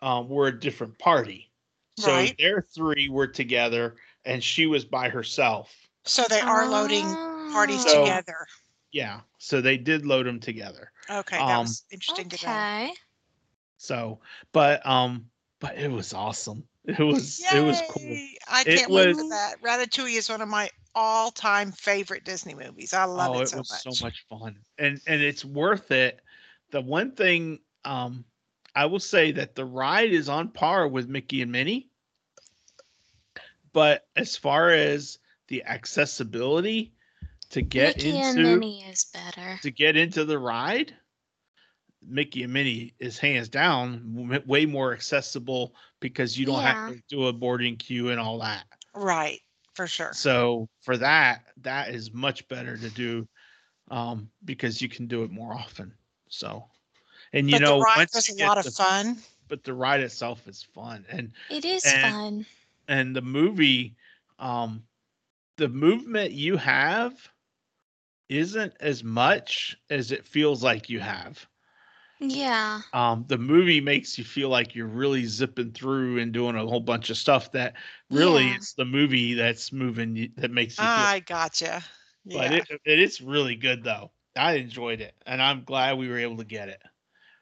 um, 0.00 0.28
were 0.28 0.46
a 0.46 0.58
different 0.58 0.98
party. 0.98 1.50
So 1.98 2.10
Right. 2.10 2.34
their 2.38 2.62
three 2.62 3.08
were 3.10 3.26
together, 3.26 3.96
and 4.24 4.42
she 4.42 4.66
was 4.66 4.84
by 4.84 5.10
herself. 5.10 5.74
So 6.04 6.24
they 6.28 6.40
are 6.40 6.66
loading 6.66 7.04
parties 7.52 7.82
So- 7.82 8.04
together. 8.04 8.46
Yeah, 8.92 9.20
so 9.38 9.62
they 9.62 9.78
did 9.78 10.04
load 10.04 10.26
them 10.26 10.38
together. 10.38 10.92
Okay, 11.08 11.38
that 11.38 11.42
um, 11.42 11.64
was 11.64 11.84
interesting 11.90 12.28
to 12.28 12.46
know. 12.46 12.52
Okay. 12.52 12.92
So, 13.78 14.20
but 14.52 14.84
um, 14.86 15.30
but 15.62 15.78
it 15.78 15.90
was 15.90 16.12
awesome. 16.12 16.64
It 16.84 16.98
was 16.98 17.40
it 17.54 17.60
was 17.64 17.80
cool. 17.88 18.02
Yay! 18.02 18.36
I 18.48 18.62
It 18.62 18.78
can't 18.80 18.90
wait 18.90 19.14
for 19.14 19.22
was- 19.22 19.30
that. 19.30 19.54
Ratatouille 19.62 20.18
is 20.18 20.28
one 20.28 20.42
of 20.42 20.48
my 20.48 20.68
all-time 20.96 21.70
favorite 21.72 22.24
Disney 22.24 22.54
movies. 22.54 22.92
I 22.92 23.04
love 23.04 23.36
oh, 23.36 23.38
it, 23.38 23.42
it 23.44 23.48
so 23.50 23.58
was 23.58 23.70
much. 23.70 23.96
so 23.98 24.04
much 24.04 24.26
fun, 24.28 24.56
and 24.78 25.00
and 25.06 25.22
it's 25.22 25.44
worth 25.44 25.92
it. 25.92 26.20
The 26.72 26.80
one 26.80 27.12
thing 27.12 27.60
um, 27.84 28.24
I 28.74 28.86
will 28.86 28.98
say 29.00 29.30
that 29.32 29.54
the 29.54 29.64
ride 29.64 30.12
is 30.12 30.28
on 30.28 30.48
par 30.48 30.88
with 30.88 31.08
Mickey 31.08 31.40
and 31.40 31.52
Minnie, 31.52 31.88
but 33.72 34.06
as 34.16 34.36
far 34.36 34.70
as 34.70 35.18
the 35.48 35.62
accessibility 35.64 36.92
to 37.50 37.62
get 37.62 37.96
Mickey 37.98 38.18
and 38.18 38.38
into 38.38 38.50
Minnie 38.58 38.82
is 38.82 39.04
better. 39.04 39.58
to 39.62 39.70
get 39.70 39.96
into 39.96 40.24
the 40.24 40.38
ride, 40.38 40.94
Mickey 42.04 42.42
and 42.42 42.52
Minnie 42.52 42.94
is 42.98 43.18
hands 43.18 43.48
down 43.48 44.42
way 44.46 44.66
more 44.66 44.92
accessible 44.92 45.74
because 46.00 46.38
you 46.38 46.44
don't 46.46 46.60
Yeah. 46.62 46.86
have 46.86 46.96
to 46.96 47.02
do 47.08 47.26
a 47.26 47.32
boarding 47.32 47.76
queue 47.76 48.10
and 48.10 48.18
all 48.20 48.38
that. 48.40 48.64
Right, 48.94 49.40
for 49.74 49.86
sure. 49.86 50.12
So 50.12 50.68
for 50.80 50.96
that, 50.98 51.44
that 51.58 51.90
is 51.94 52.12
much 52.12 52.46
better 52.48 52.76
to 52.76 52.90
do 52.90 53.28
um, 53.90 54.30
because 54.44 54.80
you 54.80 54.88
can 54.88 55.06
do 55.06 55.22
it 55.22 55.30
more 55.30 55.52
often. 55.52 55.92
So, 56.28 56.64
and 57.32 57.48
you 57.50 57.56
but 57.56 57.62
know, 57.62 57.78
the 57.78 57.84
ride 57.84 58.08
was 58.14 58.28
a 58.30 58.44
lot 58.46 58.58
of 58.58 58.64
the- 58.64 58.70
fun. 58.70 59.18
but 59.48 59.64
the 59.64 59.74
ride 59.74 60.00
itself 60.00 60.46
is 60.48 60.62
fun, 60.62 61.04
and 61.08 61.32
It 61.50 61.64
is 61.64 61.84
And- 61.84 62.12
fun. 62.14 62.46
and 62.88 63.14
the 63.16 63.20
movie, 63.22 63.94
um, 64.38 64.82
the 65.56 65.68
movement 65.68 66.32
you 66.32 66.56
have 66.56 67.30
isn't 68.28 68.74
as 68.80 69.04
much 69.04 69.76
as 69.90 70.10
it 70.10 70.26
feels 70.26 70.62
like 70.62 70.88
you 70.88 71.00
have. 71.00 71.46
Yeah. 72.30 72.80
um, 72.92 73.24
the 73.28 73.38
movie 73.38 73.80
makes 73.80 74.16
you 74.18 74.24
feel 74.24 74.48
like 74.48 74.74
you're 74.74 74.86
really 74.86 75.24
zipping 75.26 75.72
through 75.72 76.18
and 76.18 76.32
doing 76.32 76.56
a 76.56 76.66
whole 76.66 76.80
bunch 76.80 77.10
of 77.10 77.16
stuff 77.16 77.50
that 77.52 77.74
really 78.10 78.44
Yeah. 78.44 78.54
it's 78.56 78.74
the 78.74 78.84
movie 78.84 79.34
that's 79.34 79.72
moving 79.72 80.14
you, 80.16 80.30
that 80.36 80.50
makes 80.50 80.78
you 80.78 80.84
feel. 80.84 80.90
I 80.92 81.20
gotcha. 81.20 81.82
but 82.26 82.52
it, 82.52 82.68
it 82.84 82.98
is 83.00 83.20
really 83.20 83.56
good 83.56 83.82
though. 83.84 84.10
I 84.36 84.54
enjoyed 84.54 85.00
it, 85.00 85.14
and 85.26 85.42
I'm 85.42 85.64
glad 85.64 85.98
we 85.98 86.08
were 86.08 86.18
able 86.18 86.36
to 86.38 86.44
get 86.44 86.68
it. 86.68 86.80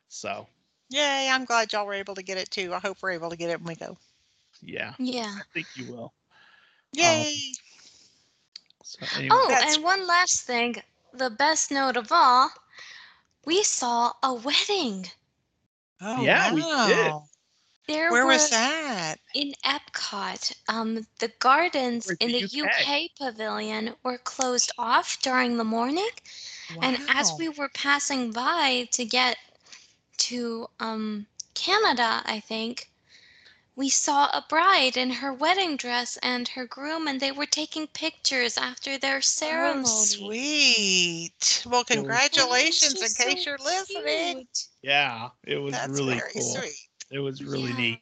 So 0.08 0.46
Yay, 0.88 1.28
I'm 1.30 1.44
glad 1.44 1.72
y'all 1.72 1.86
were 1.86 1.94
able 1.94 2.16
to 2.16 2.22
get 2.22 2.36
it 2.38 2.50
too. 2.50 2.74
I 2.74 2.78
hope 2.80 2.96
we're 3.00 3.12
able 3.12 3.30
to 3.30 3.36
get 3.36 3.50
it 3.50 3.60
when 3.60 3.68
we 3.68 3.74
go. 3.76 3.96
yeah, 4.62 4.94
Yeah. 4.98 5.32
I 5.38 5.42
think 5.54 5.66
you 5.76 5.92
will. 5.92 6.12
Yay. 6.92 7.34
So 8.82 9.06
anyway, 9.16 9.28
Oh, 9.30 9.46
That's- 9.48 9.76
and 9.76 9.84
one 9.84 10.06
last 10.06 10.42
thing. 10.42 10.82
The 11.12 11.30
best 11.30 11.70
note 11.70 11.96
of 11.96 12.10
all, 12.10 12.50
we 13.44 13.62
saw 13.62 14.12
a 14.22 14.32
wedding. 14.34 15.10
oh, 16.00 16.22
yeah, 16.22 16.54
we 16.54 16.62
did. 16.62 17.12
There 17.86 18.10
Where 18.10 18.24
were 18.26 18.32
was 18.32 18.50
that? 18.50 19.16
in 19.34 19.54
Epcot. 19.64 20.54
Um, 20.68 21.06
the 21.18 21.28
gardens 21.40 22.06
Where's 22.06 22.18
in 22.20 22.32
the 22.32 22.42
the 22.46 22.62
UK? 22.62 22.70
UK 22.80 23.10
pavilion 23.18 23.96
were 24.04 24.18
closed 24.18 24.70
off 24.78 25.18
during 25.22 25.56
the 25.56 25.64
morning, 25.64 26.08
and 26.82 26.98
as 27.08 27.32
we 27.38 27.48
were 27.48 27.68
passing 27.70 28.32
by 28.32 28.88
to 28.92 29.04
get 29.04 29.38
to 30.18 30.68
um 30.80 31.26
Canada, 31.54 32.22
I 32.24 32.40
think, 32.40 32.89
we 33.80 33.88
saw 33.88 34.26
a 34.26 34.44
bride 34.46 34.98
in 34.98 35.08
her 35.08 35.32
wedding 35.32 35.74
dress 35.74 36.18
and 36.22 36.46
her 36.48 36.66
groom, 36.66 37.08
and 37.08 37.18
they 37.18 37.32
were 37.32 37.46
taking 37.46 37.86
pictures 37.86 38.58
after 38.58 38.98
their 38.98 39.22
ceremony. 39.22 39.84
Oh, 39.88 40.04
sweet. 40.04 41.62
Well, 41.64 41.80
was- 41.80 41.90
And 41.90 42.00
it 42.00 42.06
was 42.06 42.18
congratulations 42.28 42.94
in 43.00 43.08
case 43.24 43.42
so 43.42 43.48
you're 43.50 43.58
listening. 43.58 44.36
cute. 44.36 44.64
yeah, 44.82 45.30
it 45.46 45.56
was 45.56 45.72
That's 45.72 45.98
really 45.98 46.18
very 46.18 46.30
cool. 46.34 46.42
sweet. 46.42 46.88
It 47.10 47.20
was 47.20 47.42
really 47.42 47.70
Yeah. 47.70 47.76
neat. 47.78 48.00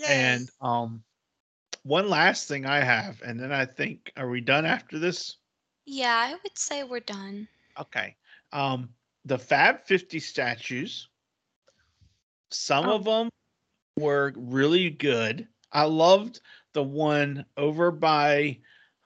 Yay. 0.00 0.06
And 0.08 0.50
um, 0.60 1.02
one 1.82 2.10
last 2.10 2.46
thing 2.46 2.66
I 2.66 2.80
have, 2.84 3.22
and 3.22 3.40
then 3.40 3.52
I 3.52 3.64
think, 3.64 4.12
are 4.18 4.28
we 4.28 4.42
done 4.42 4.66
after 4.66 4.98
this? 4.98 5.38
Yeah, 5.86 6.14
I 6.14 6.34
would 6.42 6.58
say 6.58 6.84
we're 6.84 7.00
done. 7.00 7.48
Okay. 7.78 8.14
Um, 8.52 8.94
the 9.24 9.38
Fab 9.38 9.86
50 9.86 10.20
statues, 10.20 11.08
some 12.50 12.84
Oh. 12.90 12.96
of 12.96 13.04
them 13.04 13.30
were 13.98 14.32
really 14.36 14.90
good. 14.90 15.48
I 15.72 15.84
loved 15.84 16.40
the 16.74 16.82
one 16.82 17.44
over 17.56 17.90
by 17.90 18.58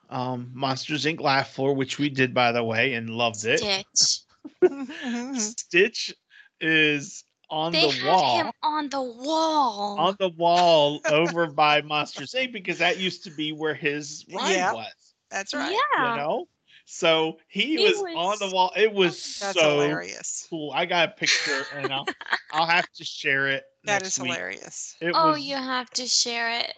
um, 0.09 0.51
Monsters 0.53 1.05
Inc. 1.05 1.21
Laugh 1.21 1.53
Floor, 1.53 1.73
which 1.73 1.97
we 1.97 2.09
did, 2.09 2.33
by 2.33 2.51
the 2.51 2.63
way, 2.63 2.93
and 2.93 3.09
loved 3.09 3.45
it. 3.45 3.59
Stitch. 3.59 4.19
Stitch 5.39 6.13
is 6.59 7.23
on 7.49 7.71
They 7.71 7.81
the 7.81 7.87
had 7.87 8.05
wall. 8.11 8.37
him 8.37 8.51
on 8.63 8.89
the 8.89 9.01
wall. 9.01 9.99
On 9.99 10.15
the 10.19 10.29
wall 10.29 11.01
over 11.07 11.47
by 11.47 11.81
Monsters 11.81 12.33
Inc. 12.33 12.51
because 12.53 12.79
that 12.79 12.97
used 12.99 13.23
to 13.23 13.31
be 13.31 13.53
where 13.53 13.73
his 13.73 14.25
ride 14.33 14.51
Yep. 14.51 14.73
was. 14.73 15.13
That's 15.29 15.53
right. 15.53 15.71
yeah. 15.71 16.09
You 16.11 16.15
know? 16.17 16.47
So 16.85 17.37
he, 17.47 17.77
He 17.77 17.83
was, 17.83 17.97
on 18.15 18.37
the 18.39 18.53
wall. 18.53 18.71
It 18.75 18.91
was 18.91 19.37
That's 19.39 19.59
so 19.59 19.69
hilarious. 19.79 20.47
cool. 20.49 20.71
I 20.71 20.85
got 20.85 21.09
a 21.09 21.11
picture 21.13 21.65
and 21.73 21.93
I'll 21.93 22.07
I'll 22.51 22.65
have 22.67 22.91
to 22.95 23.05
share 23.05 23.47
it. 23.47 23.63
That 23.83 24.01
next 24.01 24.07
is 24.07 24.17
week. 24.17 24.31
hilarious. 24.31 24.95
It 25.01 25.13
oh, 25.13 25.33
was 25.33 25.41
you 25.41 25.55
have 25.55 25.89
to 25.91 26.07
share 26.07 26.49
it. 26.51 26.75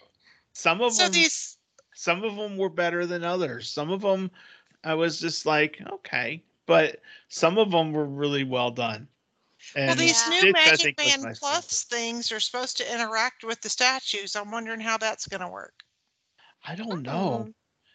some 0.54 0.82
of 0.82 0.98
So 0.98 1.04
them 1.04 1.12
these 1.12 1.58
some 1.94 2.24
of 2.24 2.36
them 2.36 2.58
were 2.58 2.70
better 2.70 3.06
than 3.06 3.24
others. 3.24 3.70
Some 3.70 3.92
of 3.92 4.02
them 4.02 4.32
I 4.84 4.94
was 4.96 5.20
just 5.20 5.46
like, 5.46 5.82
okay, 5.92 6.44
but 6.66 7.02
some 7.30 7.58
of 7.58 7.72
them 7.72 7.92
were 7.94 8.06
really 8.06 8.44
well 8.44 8.72
done. 8.72 9.08
And 9.76 9.88
well, 9.88 9.96
these 9.96 10.26
Yeah. 10.26 10.30
new 10.30 10.48
Stitch, 10.50 10.54
Magic 10.54 10.96
think, 10.96 10.98
was 11.04 11.18
Band 11.18 11.22
my 11.22 11.34
favorite. 11.34 11.40
Plus 11.40 11.84
things 11.84 12.32
are 12.32 12.40
supposed 12.40 12.78
to 12.78 12.94
interact 12.94 13.44
with 13.44 13.62
the 13.62 13.70
statues. 13.70 14.36
I'm 14.36 14.52
wondering 14.52 14.80
how 14.82 14.98
that's 14.98 15.28
going 15.28 15.42
to 15.42 15.48
work. 15.50 15.84
I 16.64 16.76
don't 16.76 17.04
know. 17.04 17.50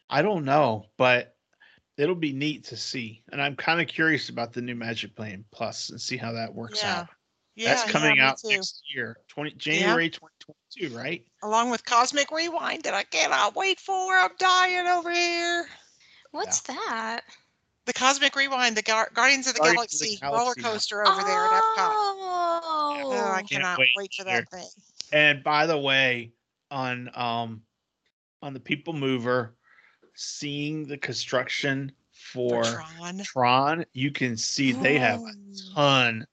I 0.09 0.23
don't 0.23 0.45
know, 0.45 0.87
but 0.97 1.37
it'll 1.97 2.15
be 2.15 2.33
neat 2.33 2.65
to 2.65 2.77
see. 2.77 3.23
And 3.33 3.41
I'm 3.43 3.57
kind 3.57 3.81
of 3.81 3.89
curious 3.89 4.29
about 4.29 4.53
the 4.53 4.63
new 4.63 4.75
Magic 4.75 5.15
Band 5.15 5.45
Plus 5.51 5.91
and 5.91 6.01
see 6.01 6.17
how 6.17 6.33
that 6.33 6.55
works 6.55 6.85
Yeah. 6.85 6.95
out. 6.99 7.09
Yeah, 7.59 7.75
That's 7.75 7.91
coming 7.91 8.15
me 8.15 8.21
out 8.21 8.39
too. 8.39 8.51
next 8.51 8.83
year, 8.95 9.19
20 9.27 9.51
January 9.55 10.09
2022, 10.11 10.97
right? 10.97 11.25
Along 11.43 11.71
with 11.71 11.85
Cosmic 11.85 12.31
Rewind 12.31 12.85
that 12.85 12.95
I 12.95 13.03
cannot 13.03 13.57
wait 13.57 13.81
for. 13.81 14.13
I'm 14.15 14.31
dying 14.39 14.87
over 14.87 15.11
here. 15.11 15.67
What's 16.31 16.61
that? 16.61 17.23
The 17.87 17.93
Cosmic 17.95 18.37
Rewind, 18.37 18.77
the 18.77 18.83
Gar- 18.83 19.11
Guardians 19.13 19.49
of 19.49 19.55
the 19.55 19.61
Guardians 19.61 19.95
of 19.95 20.01
the 20.07 20.17
Galaxy 20.21 20.37
roller 20.37 20.55
coaster 20.55 21.05
over 21.05 21.21
there 21.23 21.47
at 21.47 21.51
Epcot. 21.51 21.77
Oh, 21.77 23.01
Oh, 23.07 23.33
I 23.33 23.43
cannot 23.43 23.79
wait 23.79 23.91
wait, 23.97 24.15
for 24.15 24.23
to 24.25 24.31
hear. 24.31 24.41
that 24.43 24.51
thing. 24.51 24.69
And 25.13 25.43
by 25.43 25.67
the 25.67 25.79
way, 25.79 26.31
on 26.71 27.11
um 27.15 27.63
on 28.41 28.53
the 28.55 28.61
People 28.61 28.93
Mover, 28.93 29.57
seeing 30.15 30.87
the 30.87 30.99
construction 30.99 31.91
For 32.13 32.63
for 32.63 32.71
Tron. 32.99 33.19
Tron, 33.25 33.85
you 33.95 34.13
can 34.13 34.37
see 34.37 34.71
they 34.73 34.99
have 34.99 35.21
a 35.21 35.25
Oh. 35.25 35.75
ton 35.75 36.27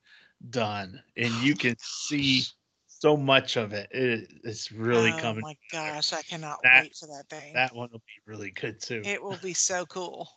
done, 0.50 1.02
and 1.18 1.34
you 1.36 1.56
can 1.56 1.76
see 1.80 2.44
so 2.88 3.16
much 3.18 3.56
of 3.58 3.74
it. 3.74 3.88
it 3.92 4.30
it's 4.44 4.72
really 4.72 5.12
oh 5.12 5.22
coming. 5.22 5.44
Oh 5.44 5.48
my 5.48 5.58
gosh, 5.72 6.14
I 6.14 6.22
cannot 6.24 6.58
That- 6.64 6.84
wait 6.84 6.96
for 6.96 7.08
that 7.08 7.30
thing. 7.30 7.54
That 7.54 7.76
one 7.76 7.90
will 7.92 8.00
be 8.00 8.22
really 8.32 8.52
good 8.52 8.82
too. 8.82 9.02
it 9.06 9.22
will 9.22 9.38
be 9.42 9.54
so 9.54 9.86
cool. 9.86 10.30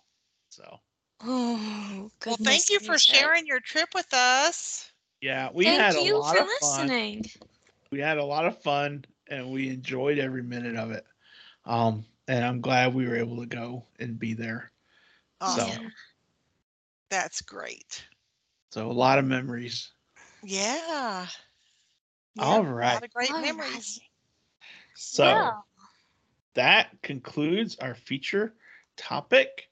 so 0.48 0.80
Oh, 1.24 2.11
Well, 2.26 2.36
thank 2.36 2.70
you 2.70 2.78
for 2.80 2.98
sharing 2.98 3.46
your 3.46 3.61
trip 3.61 3.88
with 3.94 4.12
us. 4.12 4.92
yeah, 5.20 5.48
we 5.52 5.64
Thank 5.64 5.80
had 5.80 5.96
a 5.96 6.02
you 6.02 6.18
lot 6.18 6.36
for 6.36 6.42
of 6.42 6.48
fun. 6.61 6.86
listening. 6.86 7.24
We 7.90 7.98
had 8.00 8.18
a 8.18 8.24
lot 8.24 8.44
of 8.46 8.61
fun, 8.62 9.04
and 9.28 9.50
we 9.50 9.68
enjoyed 9.70 10.18
every 10.18 10.42
minute 10.42 10.76
of 10.76 10.90
it. 10.92 11.04
Um, 11.64 12.04
and 12.28 12.44
I'm 12.44 12.61
glad 12.61 12.94
we 12.94 13.06
were 13.09 13.16
able 13.16 13.38
to 13.40 13.46
go 13.46 13.84
and 13.98 14.18
be 14.18 14.34
there. 14.34 14.70
Awesome. 15.40 15.68
Yeah. 15.68 15.88
That's 17.11 17.40
great. 17.40 18.04
So 18.70 18.90
a 18.90 18.92
lot 18.92 19.18
of 19.18 19.24
memories. 19.24 19.90
Yeah. 20.43 21.26
Yeah, 22.34 22.45
All 22.45 22.62
A 22.93 22.95
lot 22.95 23.05
of 23.05 23.12
great 23.12 23.30
All 23.32 23.43
memories. 23.43 24.01
So 24.95 25.24
Well, 25.24 25.66
that 26.55 26.91
concludes 27.03 27.76
our 27.76 27.95
feature 27.95 28.55
topic. 28.97 29.70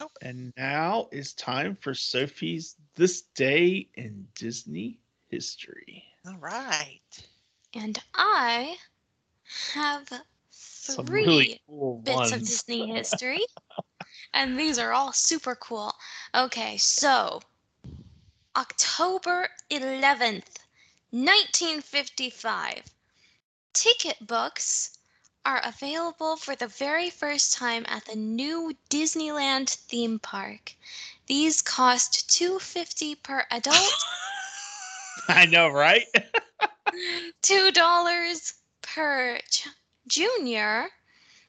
Oh. 0.00 0.08
And 0.22 0.52
now 0.56 1.08
it's 1.12 1.32
time 1.34 1.76
for 1.80 1.94
Sophie's 1.94 2.76
This 2.94 3.22
Day 3.34 3.88
in 3.94 4.26
Disney 4.34 4.98
History. 5.28 6.04
All 6.26 6.36
right. 6.38 7.00
and 7.74 7.98
I 8.14 8.76
have 9.74 10.08
three 10.50 11.22
really 11.24 11.60
cool 11.66 12.02
bits 12.04 12.32
of. 12.32 12.40
Disney 12.40 12.86
history, 12.92 13.44
and 14.32 14.58
these 14.58 14.78
are 14.78 14.92
all 14.92 15.12
super 15.12 15.54
cool. 15.56 15.92
Okay, 16.34 16.76
so 16.76 17.40
October 18.56 19.48
11th, 19.70 20.58
1955. 21.10 22.84
Ticket 23.72 24.26
books 24.26 24.98
are 25.44 25.60
available 25.64 26.36
for 26.36 26.54
the 26.54 26.68
very 26.68 27.10
first 27.10 27.52
time 27.52 27.84
at 27.88 28.04
the 28.04 28.14
new 28.14 28.72
Disneyland 28.88 29.70
theme 29.70 30.18
park. 30.20 30.74
These 31.26 31.62
cost 31.62 32.30
250 32.30 33.16
per 33.16 33.44
adult, 33.50 33.92
I 35.28 35.46
know, 35.46 35.68
right? 35.68 36.06
$2 37.42 38.52
per 38.82 39.38
ch- 39.50 39.68
junior, 40.06 40.86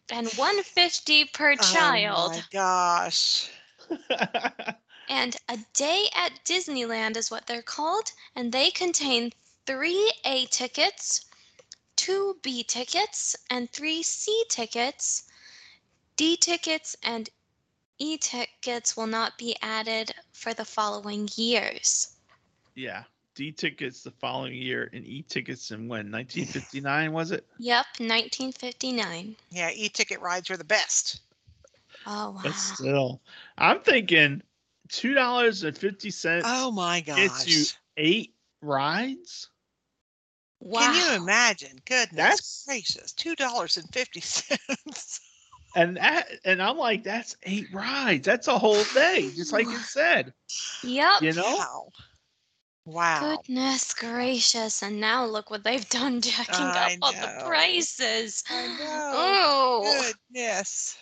and 0.10 0.28
150 0.28 1.26
per 1.26 1.56
child. 1.56 2.32
Oh 2.32 2.38
my 2.38 2.44
gosh. 2.52 3.50
And 5.10 5.36
a 5.50 5.58
day 5.74 6.08
at 6.16 6.44
Disneyland 6.46 7.18
is 7.18 7.30
what 7.32 7.46
they're 7.48 7.62
called, 7.62 8.12
and 8.36 8.52
they 8.52 8.72
contain 8.72 9.32
three 9.66 10.12
A 10.26 10.46
tickets, 10.48 11.26
two 11.96 12.38
B 12.42 12.64
tickets, 12.64 13.36
and 13.50 13.72
three 13.72 14.04
C 14.04 14.44
tickets. 14.50 15.24
D 16.18 16.38
tickets 16.38 16.96
and 17.04 17.30
E 18.00 18.18
tickets 18.18 18.96
will 18.98 19.08
not 19.08 19.38
be 19.38 19.56
added 19.62 20.14
for 20.34 20.54
the 20.54 20.66
following 20.66 21.30
years. 21.36 22.16
yeah. 22.76 23.04
D 23.36 23.52
tickets 23.52 24.02
the 24.02 24.12
following 24.12 24.54
year 24.54 24.90
and 24.94 25.06
E 25.06 25.22
tickets 25.22 25.72
in 25.72 25.88
when 25.90 26.10
1959 26.12 27.12
was 27.12 27.32
it? 27.32 27.46
Yep, 27.58 27.86
1959. 28.00 29.36
Yeah, 29.52 29.72
e-ticket 29.74 30.22
rides 30.22 30.50
are 30.50 30.58
the 30.58 30.64
best. 30.64 31.20
Oh 32.06 32.32
wow. 32.32 32.40
But 32.44 32.54
still, 32.56 33.22
I'm 33.58 33.82
thinking 33.82 34.42
two 34.90 35.14
dollars 35.14 35.64
and 35.64 35.78
fifty 35.78 36.12
cents 36.12 36.46
Oh 36.48 36.72
my 36.72 37.02
gosh! 37.02 37.18
gets 37.18 37.48
you 37.48 37.66
eight 37.98 38.34
rides. 38.62 39.50
wow. 40.60 40.82
Can 40.82 40.96
you 41.18 41.22
imagine? 41.24 41.78
Goodness 41.86 42.16
That's- 42.16 42.64
gracious. 42.68 43.12
Two 43.14 43.36
dollars 43.36 43.78
and 43.78 43.88
fifty 43.94 44.22
cents. 44.22 45.20
And 45.78 45.98
that, 45.98 46.30
and 46.46 46.62
I'm 46.62 46.78
like, 46.78 47.04
that's 47.04 47.36
eight 47.44 47.68
rides. 47.74 48.26
That's 48.26 48.48
a 48.48 48.58
whole 48.58 48.82
day, 48.94 49.30
just 49.36 49.52
like 49.52 49.68
it 49.68 49.80
said. 49.86 50.34
Yep. 50.84 51.22
You 51.22 51.34
know? 51.34 51.44
Wow. 51.44 51.90
Wow. 52.86 53.36
Goodness 53.46 53.94
gracious. 53.94 54.82
And 54.84 55.02
now 55.02 55.26
look 55.26 55.50
what 55.52 55.64
they've 55.66 55.88
done 55.90 56.22
jacking 56.22 56.56
I 56.56 56.94
up 56.94 57.00
all 57.02 57.12
the 57.12 57.44
prices. 57.46 58.44
I 58.50 58.68
know. 58.68 59.12
Oh. 59.16 60.14
Goodness. 60.32 60.98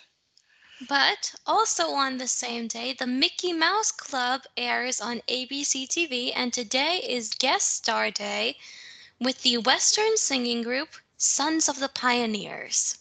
But 0.88 1.34
also 1.46 1.92
on 1.92 2.18
the 2.18 2.28
same 2.28 2.68
day, 2.68 2.92
the 2.92 3.06
Mickey 3.06 3.54
Mouse 3.54 3.90
Club 3.90 4.42
airs 4.56 5.00
on 5.00 5.22
ABC 5.28 5.88
TV, 5.88 6.32
and 6.34 6.52
today 6.52 6.98
is 6.98 7.30
guest 7.30 7.76
star 7.76 8.10
day 8.10 8.58
with 9.18 9.40
the 9.42 9.56
Western 9.58 10.18
singing 10.18 10.62
group 10.62 10.96
Sons 11.16 11.68
of 11.70 11.78
the 11.78 11.88
Pioneers. 11.88 12.98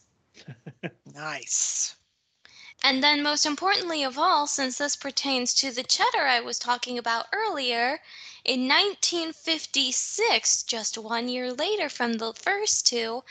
Nice. 1.13 1.95
And 2.81 3.03
then, 3.03 3.21
most 3.21 3.45
importantly 3.45 4.03
of 4.03 4.17
all, 4.17 4.47
since 4.47 4.77
this 4.77 4.95
pertains 4.95 5.53
to 5.55 5.71
the 5.71 5.83
cheddar 5.83 6.27
I 6.27 6.39
was 6.39 6.59
talking 6.59 6.97
about 6.97 7.27
earlier, 7.33 8.01
in 8.45 8.67
1956, 8.67 10.63
just 10.63 10.97
one 10.97 11.27
year 11.27 11.51
later 11.51 11.89
from 11.89 12.13
the 12.13 12.33
first 12.33 12.87
two, 12.87 13.23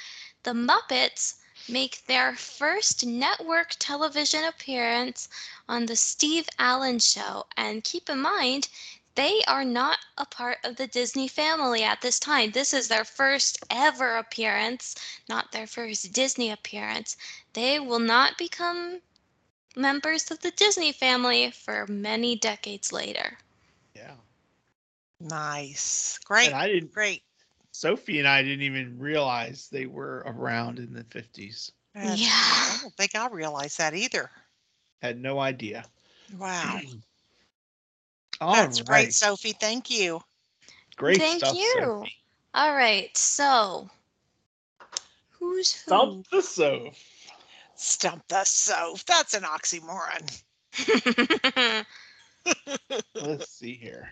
the 0.42 0.52
Muppets 0.52 1.36
make 1.68 2.04
their 2.06 2.34
first 2.34 3.06
network 3.06 3.76
television 3.78 4.44
appearance 4.44 5.28
on 5.68 5.86
The 5.86 5.96
Steve 5.96 6.48
Allen 6.58 6.98
Show. 6.98 7.46
And 7.56 7.84
keep 7.84 8.08
in 8.08 8.20
mind, 8.20 8.68
they 9.14 9.42
are 9.46 9.64
not 9.64 9.98
a 10.16 10.24
part 10.24 10.58
of 10.64 10.76
the 10.76 10.86
Disney 10.86 11.28
family 11.28 11.82
at 11.82 12.00
this 12.00 12.18
time. 12.18 12.50
This 12.50 12.72
is 12.72 12.88
their 12.88 13.04
first 13.04 13.58
ever 13.70 14.16
appearance, 14.16 14.94
not 15.28 15.52
their 15.52 15.66
first 15.66 16.12
Disney 16.12 16.50
appearance. 16.50 17.16
They 17.52 17.78
will 17.78 17.98
not 17.98 18.38
become 18.38 19.00
members 19.76 20.30
of 20.30 20.40
the 20.40 20.50
Disney 20.50 20.92
family 20.92 21.50
for 21.50 21.86
many 21.86 22.36
decades 22.36 22.92
later. 22.92 23.38
Yeah. 23.94 24.14
Nice. 25.20 26.18
Great. 26.24 26.48
And 26.48 26.56
I 26.56 26.68
didn't. 26.68 26.92
Great. 26.92 27.22
Sophie 27.72 28.18
and 28.18 28.28
I 28.28 28.42
didn't 28.42 28.62
even 28.62 28.98
realize 28.98 29.68
they 29.68 29.86
were 29.86 30.22
around 30.26 30.78
in 30.78 30.92
the 30.92 31.04
50s. 31.04 31.72
That's- 31.94 32.20
Yeah. 32.20 32.28
I 32.30 32.78
don't 32.82 32.94
think 32.96 33.14
I 33.14 33.26
realized 33.28 33.78
that 33.78 33.94
either. 33.94 34.30
Had 35.00 35.18
no 35.20 35.40
idea. 35.40 35.84
Wow. 36.38 36.80
All 38.40 38.54
That's 38.54 38.80
right. 38.80 38.86
great, 38.86 39.14
Sophie. 39.14 39.52
Thank 39.52 39.90
you. 39.90 40.22
Great 40.96 41.18
Thank 41.18 41.38
stuff, 41.38 41.54
you. 41.56 41.80
Sophie. 41.80 42.16
All 42.54 42.74
right, 42.74 43.16
so 43.16 43.88
who's 45.30 45.72
who? 45.72 45.88
Stump 45.88 46.28
the 46.30 46.42
Soph. 46.42 46.98
Stump 47.76 48.28
the 48.28 48.44
Soph. 48.44 49.04
That's 49.06 49.32
an 49.34 49.42
oxymoron. 49.44 50.42
Let's 53.14 53.48
see 53.50 53.74
here. 53.74 54.10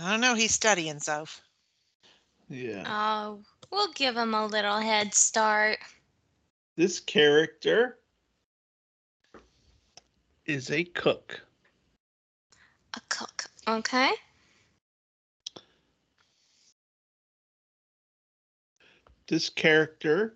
I 0.00 0.10
don't 0.10 0.20
know. 0.20 0.34
He's 0.34 0.54
studying, 0.54 0.98
Soph. 0.98 1.42
Yeah. 2.48 2.82
oh, 2.86 3.42
we'll 3.70 3.92
give 3.92 4.16
him 4.16 4.34
a 4.34 4.46
little 4.46 4.78
head 4.78 5.14
start. 5.14 5.78
this 6.76 6.98
character 6.98 7.98
is 10.46 10.70
a 10.70 10.82
cook. 10.82 11.40
A 12.94 13.00
cook, 13.08 13.44
okay? 13.68 14.10
This 19.28 19.48
character 19.48 20.34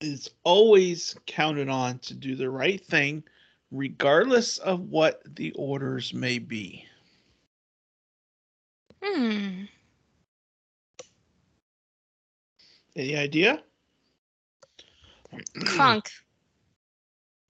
is 0.00 0.30
always 0.44 1.16
counted 1.26 1.68
on 1.68 1.98
to 2.00 2.14
do 2.14 2.36
the 2.36 2.48
right 2.48 2.80
thing, 2.84 3.24
regardless 3.72 4.58
of 4.58 4.90
what 4.90 5.22
the 5.34 5.50
orders 5.52 6.14
may 6.14 6.38
be. 6.38 6.86
Hmm. 9.02 9.64
Any 12.96 13.16
idea? 13.16 13.62
Crunk. 15.58 16.08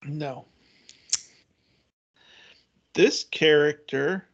No. 0.04 0.46
This 2.94 3.24
character 3.24 4.28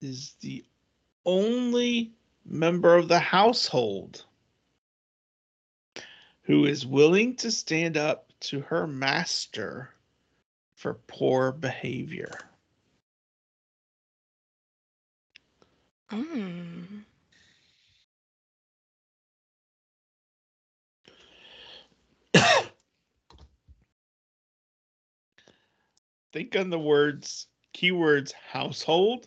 is 0.00 0.34
the 0.40 0.64
only 1.24 2.12
member 2.44 2.96
of 2.96 3.08
the 3.08 3.18
household 3.18 4.24
who 6.42 6.64
is 6.64 6.86
willing 6.86 7.36
to 7.36 7.50
stand 7.50 7.96
up 7.96 8.32
to 8.40 8.60
her 8.60 8.86
master 8.86 9.90
for 10.74 10.94
poor 11.06 11.52
behavior. 11.52 12.30
Hmm. 16.10 17.00
Think 26.32 26.56
on 26.56 26.70
the 26.70 26.78
words, 26.78 27.46
keywords 27.74 28.32
household 28.32 29.26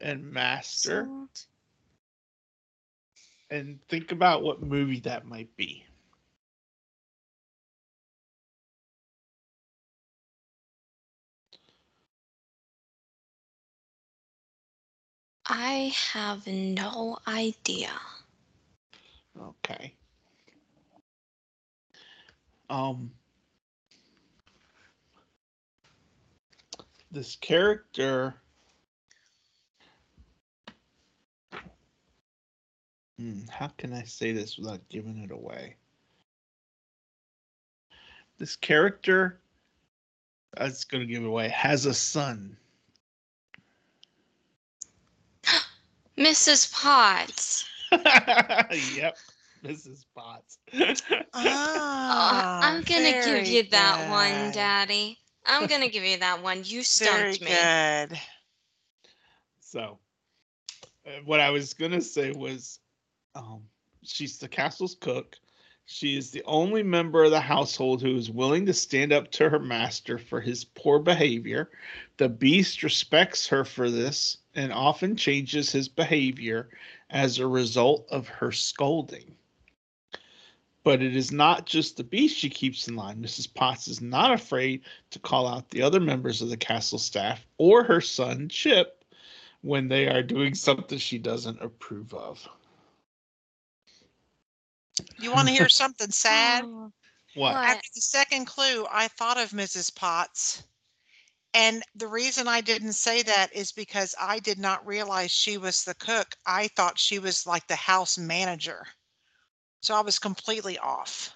and 0.00 0.30
master, 0.32 1.04
Sold. 1.04 1.46
and 3.50 3.80
think 3.88 4.10
about 4.12 4.42
what 4.42 4.62
movie 4.62 5.00
that 5.00 5.26
might 5.26 5.54
be. 5.56 5.84
I 15.54 15.92
have 16.12 16.46
no 16.46 17.18
idea. 17.28 17.90
Okay. 19.38 19.94
Um 22.70 23.12
this 27.10 27.36
character 27.36 28.34
Hmm, 33.18 33.42
how 33.50 33.68
can 33.68 33.92
I 33.92 34.04
say 34.04 34.32
this 34.32 34.56
without 34.56 34.88
giving 34.88 35.18
it 35.18 35.30
away? 35.30 35.76
This 38.38 38.56
character 38.56 39.38
that's 40.56 40.84
going 40.84 41.06
to 41.06 41.12
give 41.12 41.22
it 41.22 41.26
away 41.26 41.50
has 41.50 41.84
a 41.84 41.92
son. 41.92 42.56
Mrs. 46.16 46.66
Potts. 46.66 47.64
yep, 48.72 49.18
Mrs. 49.64 50.04
Potts. 50.14 50.58
Ah, 51.34 51.56
Oh, 52.24 52.42
I'm 52.60 52.82
gonna 52.82 53.12
give 53.12 53.46
you 53.46 53.62
that 53.70 54.06
one. 54.06 54.50
Daddy. 54.50 55.18
I'm 55.44 55.66
gonna 55.66 55.88
give 55.88 56.04
you 56.04 56.18
that 56.18 56.42
one. 56.42 56.62
You 56.64 56.82
Very 56.98 57.36
stumped 57.36 57.40
me. 57.40 57.72
good. 57.78 58.18
So, 59.60 59.98
uh, 61.06 61.20
what 61.24 61.40
I 61.40 61.50
was 61.50 61.74
gonna 61.74 62.00
say 62.00 62.32
was, 62.32 62.80
um, 63.34 63.62
she's 64.02 64.38
the 64.38 64.48
castle's 64.48 64.94
cook. 64.94 65.36
She 65.86 66.16
is 66.16 66.30
the 66.30 66.42
only 66.44 66.82
member 66.82 67.24
of 67.24 67.30
the 67.30 67.40
household 67.40 68.02
who 68.02 68.16
is 68.16 68.30
willing 68.30 68.66
to 68.66 68.72
stand 68.74 69.12
up 69.12 69.30
to 69.32 69.48
her 69.50 69.58
master 69.58 70.18
for 70.18 70.40
his 70.40 70.64
poor 70.64 70.98
behavior. 70.98 71.70
The 72.18 72.28
beast 72.28 72.82
respects 72.82 73.48
her 73.48 73.64
for 73.64 73.90
this 73.90 74.38
and 74.54 74.72
often 74.72 75.16
changes 75.16 75.70
his 75.70 75.88
behavior 75.88 76.68
as 77.10 77.38
a 77.38 77.46
result 77.46 78.06
of 78.10 78.28
her 78.28 78.52
scolding. 78.52 79.34
But 80.84 81.00
it 81.00 81.16
is 81.16 81.30
not 81.30 81.64
just 81.64 81.96
the 81.96 82.04
beast 82.04 82.36
she 82.36 82.50
keeps 82.50 82.88
in 82.88 82.96
line. 82.96 83.22
Mrs. 83.22 83.52
Potts 83.52 83.86
is 83.86 84.00
not 84.00 84.32
afraid 84.32 84.82
to 85.10 85.18
call 85.18 85.46
out 85.46 85.70
the 85.70 85.82
other 85.82 86.00
members 86.00 86.42
of 86.42 86.50
the 86.50 86.56
castle 86.56 86.98
staff 86.98 87.46
or 87.56 87.84
her 87.84 88.00
son 88.00 88.48
Chip 88.48 89.04
when 89.60 89.86
they 89.88 90.08
are 90.08 90.24
doing 90.24 90.54
something 90.54 90.98
she 90.98 91.18
doesn't 91.18 91.62
approve 91.62 92.12
of. 92.12 92.46
You 95.18 95.32
want 95.32 95.48
to 95.48 95.54
hear 95.54 95.68
something 95.68 96.10
sad? 96.10 96.64
Oh, 96.64 96.92
What? 97.34 97.54
What? 97.54 97.64
After 97.64 97.88
the 97.94 98.00
second 98.00 98.46
clue, 98.46 98.86
I 98.90 99.06
thought 99.08 99.38
of 99.38 99.50
Mrs. 99.50 99.94
Potts 99.94 100.64
And 101.54 101.82
the 101.94 102.06
reason 102.06 102.48
I 102.48 102.60
didn't 102.62 102.94
say 102.94 103.22
that 103.22 103.52
is 103.54 103.72
because 103.72 104.14
I 104.18 104.38
did 104.38 104.58
not 104.58 104.86
realize 104.86 105.30
she 105.30 105.58
was 105.58 105.84
the 105.84 105.94
cook. 105.94 106.34
I 106.46 106.68
thought 106.68 106.98
she 106.98 107.18
was 107.18 107.46
like 107.46 107.66
the 107.66 107.76
house 107.76 108.16
manager. 108.16 108.86
So 109.82 109.94
I 109.94 110.00
was 110.00 110.18
completely 110.18 110.78
off. 110.78 111.34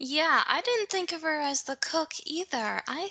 Yeah, 0.00 0.42
I 0.46 0.60
didn't 0.60 0.90
think 0.90 1.12
of 1.12 1.22
her 1.22 1.40
as 1.40 1.62
the 1.62 1.76
cook 1.76 2.12
either. 2.24 2.82
I 2.88 3.10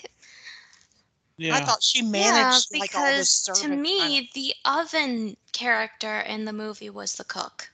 Yeah. 1.38 1.56
I 1.56 1.62
thought 1.62 1.84
she 1.84 2.02
yeah, 2.02 2.10
managed 2.10 2.72
like 2.80 2.96
all 2.96 3.06
the 3.06 3.12
because 3.12 3.30
servants. 3.30 3.62
to 3.62 3.76
me 3.76 4.30
the 4.34 4.54
oven 4.66 5.38
character 5.54 6.22
in 6.22 6.46
the 6.46 6.54
movie 6.54 6.90
was 6.90 7.16
the 7.16 7.24
cook. 7.24 7.70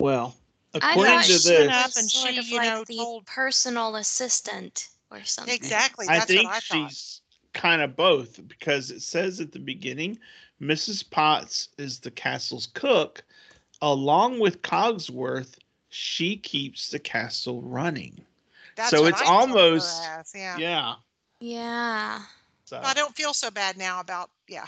well, 0.00 0.36
I 0.74 0.78
according 0.92 1.14
thought 1.14 1.24
to 1.24 1.38
she 1.38 1.48
this, 1.48 1.70
up 1.70 1.86
was 1.86 1.96
and 1.96 2.10
sort 2.10 2.34
she, 2.34 2.38
of 2.38 2.46
you 2.46 2.56
like 2.58 2.68
know, 2.68 2.84
the 2.84 2.96
told- 2.96 3.26
personal 3.26 3.96
assistant 3.96 4.88
or 5.10 5.24
something. 5.24 5.54
exactly. 5.54 6.06
I 6.08 6.18
That's 6.18 6.26
think 6.26 6.44
what 6.44 6.56
I 6.56 6.60
thought. 6.60 6.88
she's 6.90 7.20
kind 7.54 7.82
of 7.82 7.96
both 7.96 8.46
because 8.48 8.90
it 8.90 9.02
says 9.02 9.40
at 9.40 9.52
the 9.52 9.58
beginning, 9.58 10.18
Mrs. 10.60 11.08
Potts 11.08 11.68
is 11.78 11.98
the 11.98 12.10
castle's 12.10 12.68
cook, 12.74 13.22
along 13.82 14.40
with 14.40 14.62
Cogsworth. 14.62 15.56
She 15.90 16.36
keeps 16.36 16.90
the 16.90 16.98
castle 16.98 17.62
running. 17.62 18.20
That's 18.76 18.90
so 18.90 19.02
what 19.02 19.12
it's 19.12 19.22
I 19.22 19.26
almost- 19.26 20.02
as, 20.04 20.32
yeah. 20.34 20.56
Yeah. 20.58 20.94
Yeah. 21.40 22.22
So, 22.64 22.80
I 22.84 22.92
don't 22.92 23.16
feel 23.16 23.32
so 23.32 23.50
bad 23.50 23.78
now 23.78 24.00
about 24.00 24.30
yeah. 24.46 24.66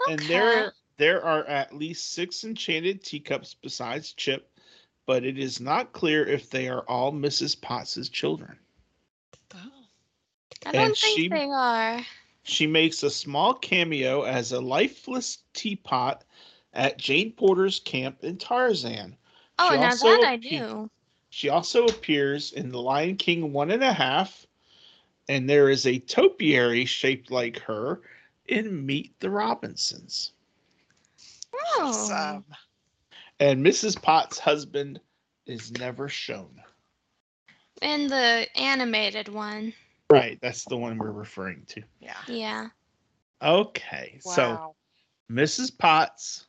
Okay. 0.00 0.12
and 0.12 0.20
there 0.22 0.72
there 0.96 1.22
are 1.24 1.44
at 1.44 1.72
least 1.74 2.12
six 2.12 2.42
enchanted 2.42 3.04
teacups 3.04 3.54
besides 3.54 4.12
Chip, 4.12 4.50
but 5.06 5.24
it 5.24 5.38
is 5.38 5.60
not 5.60 5.92
clear 5.92 6.26
if 6.26 6.50
they 6.50 6.68
are 6.68 6.80
all 6.82 7.12
Mrs. 7.12 7.60
Potts's 7.60 8.08
children. 8.08 8.58
I 10.64 10.72
don't 10.72 10.86
and 10.86 10.96
think 10.96 11.18
she- 11.18 11.28
they 11.28 11.44
are. 11.44 12.00
She 12.44 12.66
makes 12.66 13.02
a 13.02 13.10
small 13.10 13.54
cameo 13.54 14.22
as 14.22 14.52
a 14.52 14.60
lifeless 14.60 15.38
teapot 15.52 16.22
at 16.74 16.96
Jane 16.96 17.32
Porter's 17.32 17.80
camp 17.80 18.22
in 18.22 18.38
Tarzan. 18.38 19.16
Oh, 19.58 19.70
She 19.72 19.76
now 19.78 19.86
also 19.86 20.06
that 20.08 20.24
I 20.24 20.38
appe- 20.38 20.50
knew. 20.52 20.90
She 21.30 21.48
also 21.48 21.86
appears 21.86 22.52
in 22.52 22.70
The 22.70 22.80
Lion 22.80 23.16
King 23.16 23.52
one 23.52 23.70
and 23.72 23.82
a 23.82 23.92
half, 23.92 24.46
and 25.28 25.50
there 25.50 25.68
is 25.68 25.86
a 25.86 25.98
topiary 25.98 26.84
shaped 26.84 27.30
like 27.32 27.58
her 27.60 28.00
in 28.46 28.86
Meet 28.86 29.18
the 29.18 29.28
Robinsons. 29.30 30.32
Oh. 31.52 31.88
Awesome. 31.88 32.44
And 33.40 33.66
Mrs. 33.66 34.00
Potts' 34.00 34.38
husband 34.38 35.00
is 35.46 35.72
never 35.72 36.08
shown. 36.08 36.62
In 37.82 38.06
the 38.06 38.46
animated 38.56 39.28
one. 39.28 39.74
Right, 40.10 40.38
that's 40.40 40.64
the 40.64 40.76
one 40.76 40.98
we're 40.98 41.10
referring 41.10 41.64
to. 41.68 41.82
Yeah. 42.00 42.14
Yeah. 42.28 42.68
Okay, 43.42 44.20
Wow. 44.24 44.32
so 44.32 44.74
Mrs. 45.30 45.76
Potts 45.76 46.46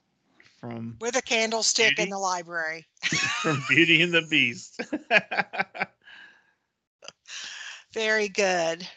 from 0.60 0.96
With 1.02 1.16
a 1.16 1.22
candlestick 1.22 1.96
Beauty. 1.96 2.04
in 2.04 2.10
the 2.10 2.20
library. 2.20 2.88
from 3.42 3.64
Beauty 3.68 4.02
and 4.02 4.14
the 4.14 4.24
Beast. 4.30 4.80
Very 7.94 8.30
good. 8.30 8.88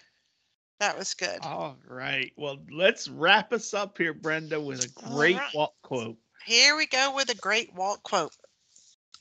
That 0.79 0.97
was 0.99 1.15
good. 1.15 1.39
All 1.43 1.77
right. 1.87 2.33
Well, 2.37 2.59
let's 2.71 3.09
wrap 3.09 3.53
us 3.53 3.75
up 3.75 3.99
here, 3.99 4.15
Brenda, 4.15 4.61
with 4.61 4.85
a 4.85 4.89
great 5.11 5.37
right. 5.37 5.55
Walt 5.55 5.75
quote. 5.83 6.17
Here 6.47 6.77
we 6.77 6.87
go 6.87 7.15
with 7.15 7.31
a 7.31 7.35
great 7.37 7.75
Walt 7.75 8.03
quote. 8.03 8.35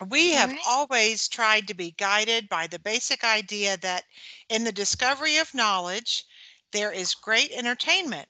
We 0.08 0.32
have 0.32 0.52
Alright. 0.52 0.60
always 0.66 1.28
tried 1.28 1.68
to 1.68 1.74
be 1.74 1.92
guided 1.92 2.48
by 2.50 2.68
the 2.68 2.80
basic 2.80 3.24
idea 3.24 3.78
that 3.78 4.06
in 4.48 4.64
the 4.64 4.72
discovery 4.72 5.38
of 5.38 5.54
knowledge, 5.54 6.26
there 6.72 6.92
is 6.92 7.14
great 7.16 7.52
entertainment. 7.52 8.30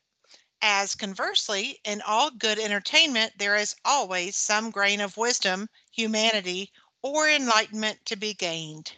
As 0.61 0.95
conversely, 0.95 1.79
in 1.83 2.01
all 2.01 2.29
good 2.31 2.59
entertainment, 2.59 3.37
there 3.37 3.55
is 3.55 3.75
always 3.83 4.35
some 4.35 4.71
grain 4.71 4.99
of 5.01 5.17
wisdom, 5.17 5.69
humanity, 5.91 6.71
or 7.01 7.29
enlightenment 7.29 8.05
to 8.05 8.15
be 8.15 8.33
gained. 8.33 8.93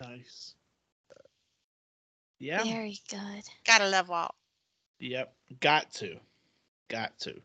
Nice. 0.00 0.54
Yeah. 2.38 2.64
Very 2.64 2.98
good. 3.08 3.48
Gotta 3.64 3.88
love 3.88 4.08
Walt. 4.08 4.34
Yep. 4.98 5.34
Got 5.60 5.92
to. 5.94 6.18
Got 6.88 7.18
to. 7.20 7.40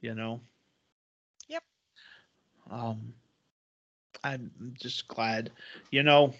You 0.00 0.14
know? 0.14 0.40
Yep. 1.48 1.62
Um 2.70 3.14
I'm 4.24 4.50
just 4.80 5.08
glad. 5.08 5.50
You 5.90 6.02
know, 6.02 6.34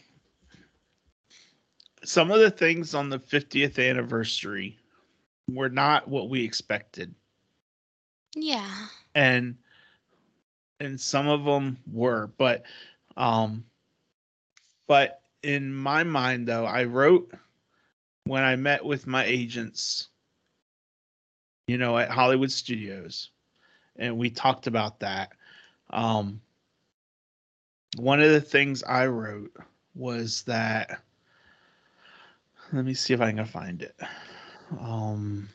some 2.05 2.31
of 2.31 2.41
the 2.41 2.51
things 2.51 2.95
on 2.95 3.09
the 3.11 3.19
50th 3.19 3.79
anniversary 3.79 4.79
were 5.51 5.69
not 5.71 6.09
what 6.09 6.29
we 6.29 6.45
expected. 6.45 7.15
Yeah. 8.35 8.87
and 9.15 9.57
and 10.81 11.01
some 11.01 11.27
of 11.27 11.45
them 11.45 11.79
were 11.91 12.29
but 12.39 12.63
um 13.17 13.65
but 14.87 15.23
in 15.43 15.75
my 15.75 16.05
mind 16.05 16.47
though 16.47 16.65
i 16.67 16.85
wrote 16.85 17.33
when 18.25 18.45
i 18.45 18.55
met 18.55 18.85
with 18.85 19.07
my 19.07 19.25
agents 19.25 20.09
you 21.67 21.79
know 21.79 21.99
at 21.99 22.11
hollywood 22.11 22.53
studios 22.53 23.31
and 23.97 24.17
we 24.17 24.31
talked 24.31 24.67
about 24.67 25.01
that 25.01 25.33
um 25.91 26.41
one 27.97 28.21
of 28.21 28.31
the 28.31 28.41
things 28.41 28.83
i 28.85 29.07
wrote 29.07 29.53
was 29.95 30.43
that 30.43 31.01
let 32.73 32.85
me 32.85 32.95
see 32.95 33.15
if 33.15 33.21
i 33.21 33.33
can 33.33 33.47
find 33.47 33.83
it 33.83 33.97
um 34.81 35.49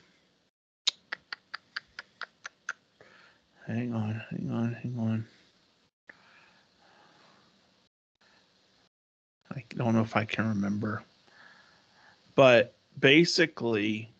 Hang 3.68 3.94
on, 3.94 4.22
hang 4.30 4.52
on, 4.52 4.74
hang 4.74 5.00
on. 5.00 5.26
I 9.56 9.64
don't 9.78 9.94
know 9.94 10.02
if 10.02 10.18
I 10.18 10.26
can 10.26 10.50
remember. 10.50 11.02
But 12.36 12.76
basically, 13.00 14.12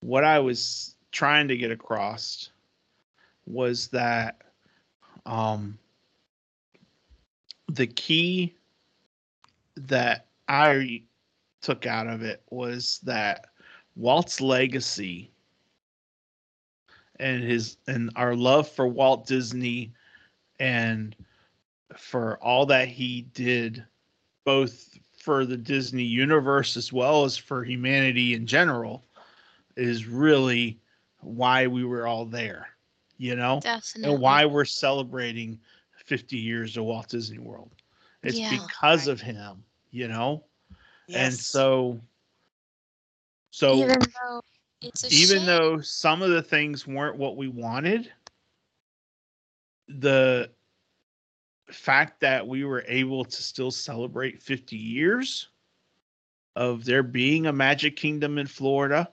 what 0.00 0.24
I 0.24 0.40
was 0.40 0.94
trying 1.10 1.48
to 1.48 1.56
get 1.56 1.70
across 1.70 2.50
was 3.46 3.88
that 3.88 4.42
um, 5.24 5.78
the 7.68 7.86
key 7.86 8.54
that 9.76 10.26
I 10.48 11.02
took 11.60 11.86
out 11.86 12.06
of 12.06 12.22
it 12.22 12.42
was 12.50 13.00
that 13.04 13.46
Walt's 13.96 14.40
legacy 14.40 15.30
and 17.18 17.42
his 17.42 17.76
and 17.86 18.10
our 18.16 18.34
love 18.36 18.68
for 18.68 18.86
Walt 18.86 19.26
Disney 19.26 19.92
and 20.60 21.16
for 21.96 22.38
all 22.42 22.66
that 22.66 22.88
he 22.88 23.22
did 23.34 23.84
both 24.44 24.96
for 25.18 25.44
the 25.44 25.56
Disney 25.56 26.04
universe 26.04 26.76
as 26.76 26.92
well 26.92 27.24
as 27.24 27.36
for 27.36 27.64
humanity 27.64 28.34
in 28.34 28.46
general 28.46 29.04
is 29.76 30.06
really 30.06 30.78
why 31.20 31.66
we 31.66 31.84
were 31.84 32.06
all 32.06 32.24
there, 32.24 32.68
you 33.18 33.34
know? 33.34 33.60
Definitely. 33.60 34.12
And 34.12 34.20
why 34.22 34.44
we're 34.44 34.64
celebrating 34.64 35.58
50 36.06 36.36
years 36.36 36.76
of 36.76 36.84
Walt 36.84 37.08
Disney 37.08 37.38
World. 37.38 37.70
It's 38.22 38.38
Yeah. 38.38 38.50
because 38.50 39.06
Right. 39.06 39.12
of 39.12 39.20
him, 39.20 39.64
you 39.90 40.08
know? 40.08 40.44
Yes. 41.06 41.16
And 41.20 41.34
so 41.34 42.00
so 43.50 43.74
even 43.74 44.00
though 44.00 44.42
it's 44.82 45.04
a 45.04 45.08
even 45.08 45.38
shame. 45.38 45.46
though 45.46 45.80
some 45.80 46.22
of 46.22 46.30
the 46.30 46.42
things 46.42 46.86
weren't 46.86 47.16
what 47.16 47.36
we 47.36 47.48
wanted 47.48 48.12
the 49.88 50.50
fact 51.70 52.20
that 52.20 52.46
we 52.46 52.64
were 52.64 52.84
able 52.86 53.24
to 53.24 53.42
still 53.42 53.70
celebrate 53.70 54.42
50 54.42 54.76
years 54.76 55.48
of 56.56 56.84
there 56.84 57.02
being 57.02 57.46
a 57.46 57.52
magic 57.52 57.96
kingdom 57.96 58.38
in 58.38 58.46
Florida 58.46 59.10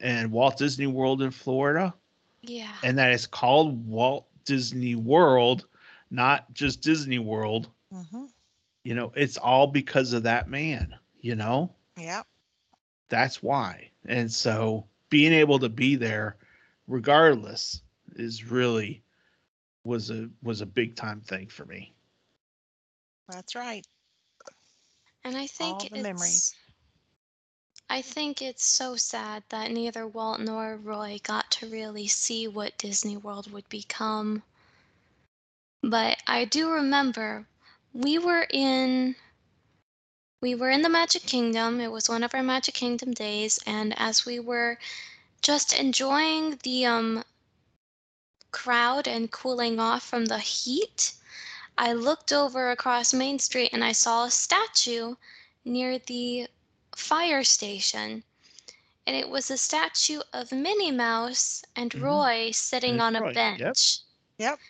and 0.00 0.30
Walt 0.30 0.58
Disney 0.58 0.86
World 0.86 1.22
in 1.22 1.30
Florida 1.30 1.94
yeah. 2.42 2.72
and 2.82 2.98
that 2.98 3.12
it's 3.12 3.26
called 3.26 3.86
Walt 3.86 4.26
Disney 4.44 4.94
World 4.94 5.66
not 6.10 6.52
just 6.52 6.82
Disney 6.82 7.18
World 7.18 7.70
hmm 7.92 8.26
you 8.84 8.94
know 8.94 9.12
it's 9.16 9.36
all 9.36 9.66
because 9.66 10.12
of 10.12 10.22
that 10.24 10.48
man 10.48 10.94
you 11.20 11.34
know 11.34 11.74
Yeah. 11.96 12.22
that's 13.08 13.42
why 13.42 13.90
and 14.06 14.30
so 14.32 14.86
being 15.10 15.32
able 15.32 15.58
to 15.58 15.68
be 15.68 15.96
there 15.96 16.36
regardless 16.86 17.82
is 18.16 18.44
really 18.50 19.02
was 19.84 20.10
a 20.10 20.28
was 20.42 20.60
a 20.60 20.66
big 20.66 20.94
time 20.96 21.20
thing 21.20 21.46
for 21.48 21.64
me 21.64 21.92
That's 23.28 23.54
right. 23.54 23.84
And 25.24 25.36
I 25.36 25.46
think 25.46 25.78
All 25.78 25.86
the 25.86 25.96
it's 25.96 25.96
memories. 25.96 26.56
I 27.88 28.02
think 28.02 28.40
it's 28.40 28.64
so 28.64 28.96
sad 28.96 29.44
that 29.48 29.70
neither 29.70 30.06
Walt 30.06 30.40
nor 30.40 30.76
Roy 30.76 31.18
got 31.22 31.50
to 31.52 31.68
really 31.68 32.06
see 32.06 32.46
what 32.46 32.78
Disney 32.78 33.16
World 33.16 33.50
would 33.52 33.68
become. 33.68 34.42
But 35.82 36.22
I 36.26 36.44
do 36.44 36.70
remember 36.70 37.46
we 37.92 38.18
were 38.18 38.46
in 38.50 39.16
we 40.40 40.54
were 40.54 40.70
in 40.70 40.82
the 40.82 40.88
Magic 40.88 41.22
Kingdom. 41.22 41.80
It 41.80 41.92
was 41.92 42.08
one 42.08 42.22
of 42.22 42.34
our 42.34 42.42
Magic 42.42 42.74
Kingdom 42.74 43.12
days, 43.12 43.58
and 43.66 43.98
as 43.98 44.24
we 44.24 44.38
were 44.38 44.78
just 45.42 45.72
enjoying 45.72 46.58
the 46.62 46.86
um 46.86 47.24
crowd 48.50 49.06
and 49.06 49.30
cooling 49.30 49.78
off 49.78 50.02
from 50.02 50.26
the 50.26 50.38
heat, 50.38 51.14
I 51.76 51.92
looked 51.92 52.32
over 52.32 52.70
across 52.70 53.12
Main 53.12 53.38
Street 53.38 53.70
and 53.72 53.84
I 53.84 53.92
saw 53.92 54.24
a 54.24 54.30
statue 54.30 55.16
near 55.64 55.98
the 55.98 56.48
fire 56.94 57.44
station. 57.44 58.24
And 59.06 59.16
it 59.16 59.28
was 59.28 59.50
a 59.50 59.56
statue 59.58 60.20
of 60.32 60.52
Minnie 60.52 60.92
Mouse 60.92 61.64
and 61.74 61.92
Mhm. 61.92 62.02
Roy 62.02 62.50
sitting 62.52 62.98
And 62.98 63.00
on 63.00 63.16
a 63.16 63.22
Roy, 63.22 63.38
yep. 63.56 63.74
bench. 63.74 64.00
Yep. 64.38 64.60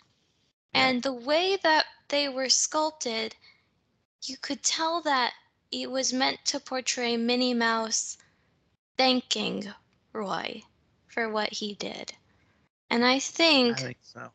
And 0.73 1.03
the 1.03 1.13
way 1.13 1.57
that 1.63 1.85
they 2.07 2.29
were 2.29 2.49
sculpted, 2.49 3.35
you 4.23 4.37
could 4.37 4.63
tell 4.63 5.01
that 5.01 5.33
it 5.71 5.89
was 5.89 6.13
meant 6.13 6.43
to 6.45 6.59
portray 6.59 7.17
Minnie 7.17 7.53
Mouse 7.53 8.17
thanking 8.97 9.65
Roy 10.13 10.61
for 11.07 11.29
what 11.29 11.51
he 11.51 11.75
did. 11.75 12.13
And 12.89 13.05
I 13.05 13.19
think 13.19 13.77
I 13.77 13.81
think 13.81 13.85
think 13.85 13.97
so. 14.01 14.31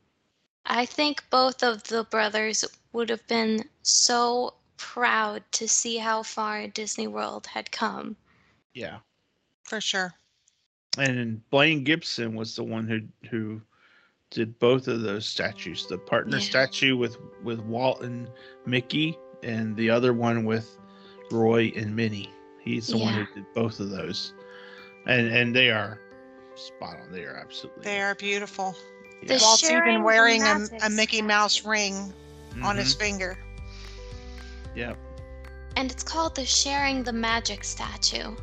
I 0.64 0.86
think 0.86 1.22
both 1.30 1.62
of 1.62 1.84
the 1.84 2.04
brothers 2.04 2.64
would 2.92 3.10
have 3.10 3.26
been 3.28 3.68
so 3.82 4.54
proud 4.76 5.42
to 5.52 5.68
see 5.68 5.98
how 5.98 6.22
far 6.22 6.66
Disney 6.66 7.06
World 7.06 7.46
had 7.46 7.70
come. 7.70 8.16
Yeah. 8.74 8.98
For 9.62 9.80
sure. 9.80 10.14
And 10.98 11.48
Blaine 11.50 11.84
Gibson 11.84 12.34
was 12.34 12.56
the 12.56 12.64
one 12.64 12.86
who 12.86 13.28
who 13.28 13.60
did 14.30 14.58
both 14.58 14.88
of 14.88 15.02
those 15.02 15.26
statues. 15.26 15.86
The 15.86 15.98
partner 15.98 16.38
Yeah. 16.38 16.42
statue 16.44 16.96
with 16.96 17.16
with 17.42 17.60
Walt 17.60 18.02
and 18.02 18.28
Mickey, 18.64 19.18
and 19.42 19.76
the 19.76 19.90
other 19.90 20.12
one 20.12 20.44
with 20.44 20.78
Roy 21.30 21.72
and 21.76 21.94
Minnie. 21.94 22.30
He's 22.60 22.88
the 22.88 22.98
one 22.98 23.14
who 23.14 23.26
did 23.34 23.44
both 23.54 23.78
of 23.80 23.90
those, 23.90 24.34
and 25.06 25.28
and 25.28 25.54
they 25.54 25.70
are 25.70 26.00
spot 26.56 26.96
on. 27.00 27.12
They 27.12 27.24
are 27.24 27.36
absolutely. 27.36 27.84
They 27.84 28.00
are 28.00 28.14
beautiful. 28.14 28.74
The 29.22 29.34
Yeah. 29.34 29.40
Walt's 29.42 29.70
even 29.70 30.02
wearing 30.02 30.42
a, 30.42 30.66
a 30.82 30.90
Mickey 30.90 31.22
Mouse 31.22 31.64
ring 31.64 32.12
on 32.62 32.76
his 32.76 32.94
Mhm. 32.94 32.98
finger. 32.98 33.38
Yep. 34.74 34.98
And 35.76 35.90
it's 35.90 36.02
called 36.02 36.34
the 36.34 36.44
Sharing 36.44 37.02
the 37.02 37.12
Magic 37.12 37.64
statue. 37.64 38.34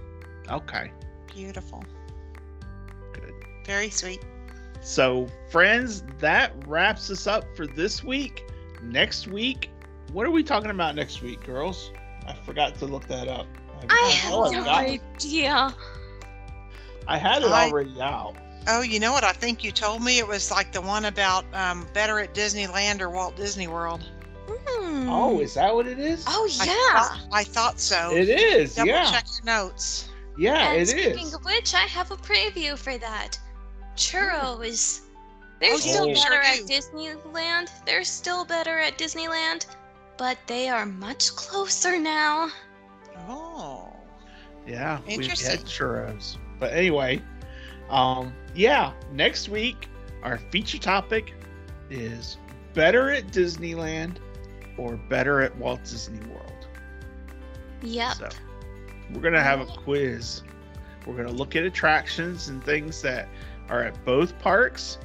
Okay. 0.50 0.92
Beautiful. 1.28 1.84
Good. 3.14 3.34
Very 3.66 3.90
sweet. 3.90 4.24
So, 4.84 5.28
friends, 5.50 6.04
that 6.20 6.52
wraps 6.68 7.10
us 7.10 7.26
up 7.26 7.46
for 7.56 7.66
this 7.66 8.04
week. 8.04 8.44
Next 8.82 9.28
week, 9.28 9.70
what 10.12 10.26
are 10.26 10.32
we 10.32 10.44
talking 10.44 10.70
about 10.70 10.96
next 10.96 11.22
week, 11.22 11.44
girls? 11.46 11.92
I 12.28 12.34
forgot 12.34 12.76
to 12.76 12.86
look 12.86 13.08
that 13.08 13.28
up. 13.28 13.48
I 13.90 14.22
oh, 14.30 14.52
have 14.52 14.68
I 14.68 14.96
no 14.98 15.04
idea. 15.16 15.76
I 17.08 17.18
had 17.18 17.44
it 17.44 17.50
I- 17.50 17.70
already 17.70 18.00
out. 18.02 18.36
Oh, 18.68 18.82
you 18.82 19.00
know 19.00 19.12
what? 19.12 19.26
I 19.26 19.34
think 19.34 19.62
you 19.62 19.74
told 19.74 20.02
me 20.02 20.20
it 20.20 20.28
was 20.28 20.50
like 20.50 20.72
the 20.72 20.80
one 20.80 21.04
about 21.04 21.44
um, 21.54 21.86
better 21.94 22.20
at 22.20 22.34
Disneyland 22.34 23.02
or 23.02 23.10
Walt 23.10 23.36
Disney 23.36 23.68
World. 23.68 24.06
Hmm. 24.48 25.10
Oh, 25.10 25.42
is 25.42 25.54
that 25.56 25.74
what 25.74 25.86
it 25.86 26.00
is? 26.00 26.24
Oh 26.28 26.48
I 26.62 26.66
yeah. 26.66 27.02
thought, 27.02 27.20
I 27.34 27.44
thought 27.44 27.80
so. 27.80 28.16
It 28.16 28.30
is. 28.30 28.76
Double 28.76 28.88
yeah. 28.88 29.12
check 29.12 29.26
your 29.36 29.46
notes. 29.46 30.10
Yeah, 30.38 30.72
and 30.72 30.82
it 30.82 30.88
speaking 30.88 31.28
is. 31.28 31.34
of 31.34 31.44
which, 31.44 31.74
I 31.74 31.80
have 31.80 32.12
a 32.12 32.18
preview 32.18 32.78
for 32.78 32.98
that. 32.98 33.38
Churros. 33.96 35.02
They're 35.60 35.74
Oh, 35.74 35.78
still 35.78 36.08
yeah, 36.08 36.14
better 36.16 36.42
at. 36.42 36.60
Disneyland. 36.68 37.70
They're 37.86 38.04
still 38.04 38.44
better 38.46 38.80
at 38.80 38.98
Disneyland, 38.98 39.66
but 40.18 40.38
they 40.48 40.70
are 40.70 40.86
much 40.86 41.36
closer 41.36 42.00
now. 42.00 42.50
Oh. 43.28 43.94
Yeah, 44.66 45.00
we 45.06 45.14
had 45.14 45.22
Interesting. 45.22 45.58
churros. 45.60 46.38
But 46.60 46.74
anyway, 46.74 47.22
um, 47.90 48.34
yeah, 48.56 48.94
next 49.12 49.50
week 49.50 49.88
our 50.24 50.38
feature 50.38 50.78
topic 50.78 51.34
is 51.90 52.38
better 52.74 53.12
at 53.12 53.28
Disneyland 53.28 54.18
or 54.78 54.96
better 54.98 55.42
at 55.42 55.56
Walt 55.58 55.84
Disney 55.84 56.20
World. 56.28 56.68
Yep. 57.82 58.14
So 58.16 58.30
we're 59.14 59.22
gonna 59.22 59.44
have 59.44 59.60
a 59.62 59.66
quiz. 59.66 60.44
We're 61.06 61.16
gonna 61.16 61.32
look 61.32 61.56
at 61.56 61.64
attractions 61.64 62.48
and 62.48 62.64
things 62.64 63.02
that 63.02 63.28
are 63.74 63.84
at 63.84 64.06
both 64.06 64.38
parks, 64.40 65.00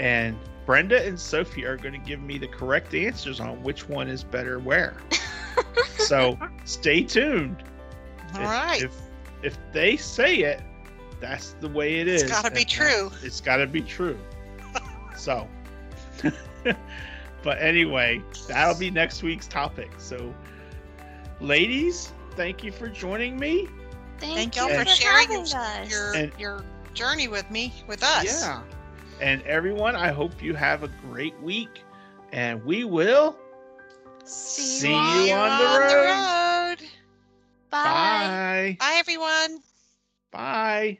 and 0.00 0.36
Brenda 0.66 1.06
and 1.06 1.18
Sophie 1.18 1.64
are 1.64 1.76
gonna 1.76 1.98
give 1.98 2.20
me 2.20 2.38
the 2.38 2.48
correct 2.48 2.92
answers 2.94 3.38
on 3.38 3.62
which 3.62 3.88
one 3.88 4.08
is 4.08 4.24
better 4.24 4.58
where. 4.58 4.96
so 5.96 6.36
stay 6.64 7.02
tuned. 7.02 7.62
All 8.34 8.40
if, 8.42 8.46
right. 8.48 8.82
If 8.82 8.94
if 9.42 9.58
they 9.72 9.96
say 9.96 10.38
it, 10.38 10.60
that's 11.20 11.54
the 11.60 11.68
way 11.68 12.00
it 12.00 12.08
is. 12.08 12.22
It's 12.22 12.32
gotta 12.32 12.50
be 12.50 12.64
true. 12.64 13.10
It's 13.22 13.40
gotta 13.40 13.66
be 13.66 13.80
true. 13.80 14.18
so, 15.16 15.46
but 17.42 17.58
anyway, 17.62 18.22
that'll 18.48 18.78
be 18.78 18.90
next 18.90 19.22
week's 19.22 19.46
topic. 19.46 19.92
So, 19.98 20.34
ladies, 21.40 22.12
thank 22.34 22.64
you 22.64 22.72
for 22.72 22.88
joining 22.88 23.38
me. 23.38 23.68
Thank, 24.18 24.54
Thank 24.54 24.56
you 24.56 24.78
for 24.78 24.84
for 24.84 24.90
sharing 24.90 25.28
having 25.28 25.42
us. 25.42 25.90
your 25.90 26.14
And- 26.14 26.32
your 26.38 26.64
journey 26.94 27.28
with 27.28 27.50
me, 27.50 27.72
with 27.86 28.02
us. 28.02 28.24
Yeah. 28.24 28.62
And 29.20 29.42
everyone, 29.42 29.96
I 29.96 30.08
hope 30.08 30.42
you 30.42 30.54
have 30.54 30.82
a 30.82 30.88
great 30.88 31.38
week, 31.40 31.82
and 32.32 32.64
we 32.64 32.84
will 32.84 33.36
See, 34.24 34.62
See 34.62 34.88
you 35.28 35.34
all. 35.34 35.50
on 35.50 35.58
the 35.58 35.80
road. 35.80 36.78
road. 36.80 36.88
Bye. 37.70 37.82
bye. 37.84 38.76
Bye, 38.80 38.94
everyone. 38.98 39.60
Bye. 40.30 40.98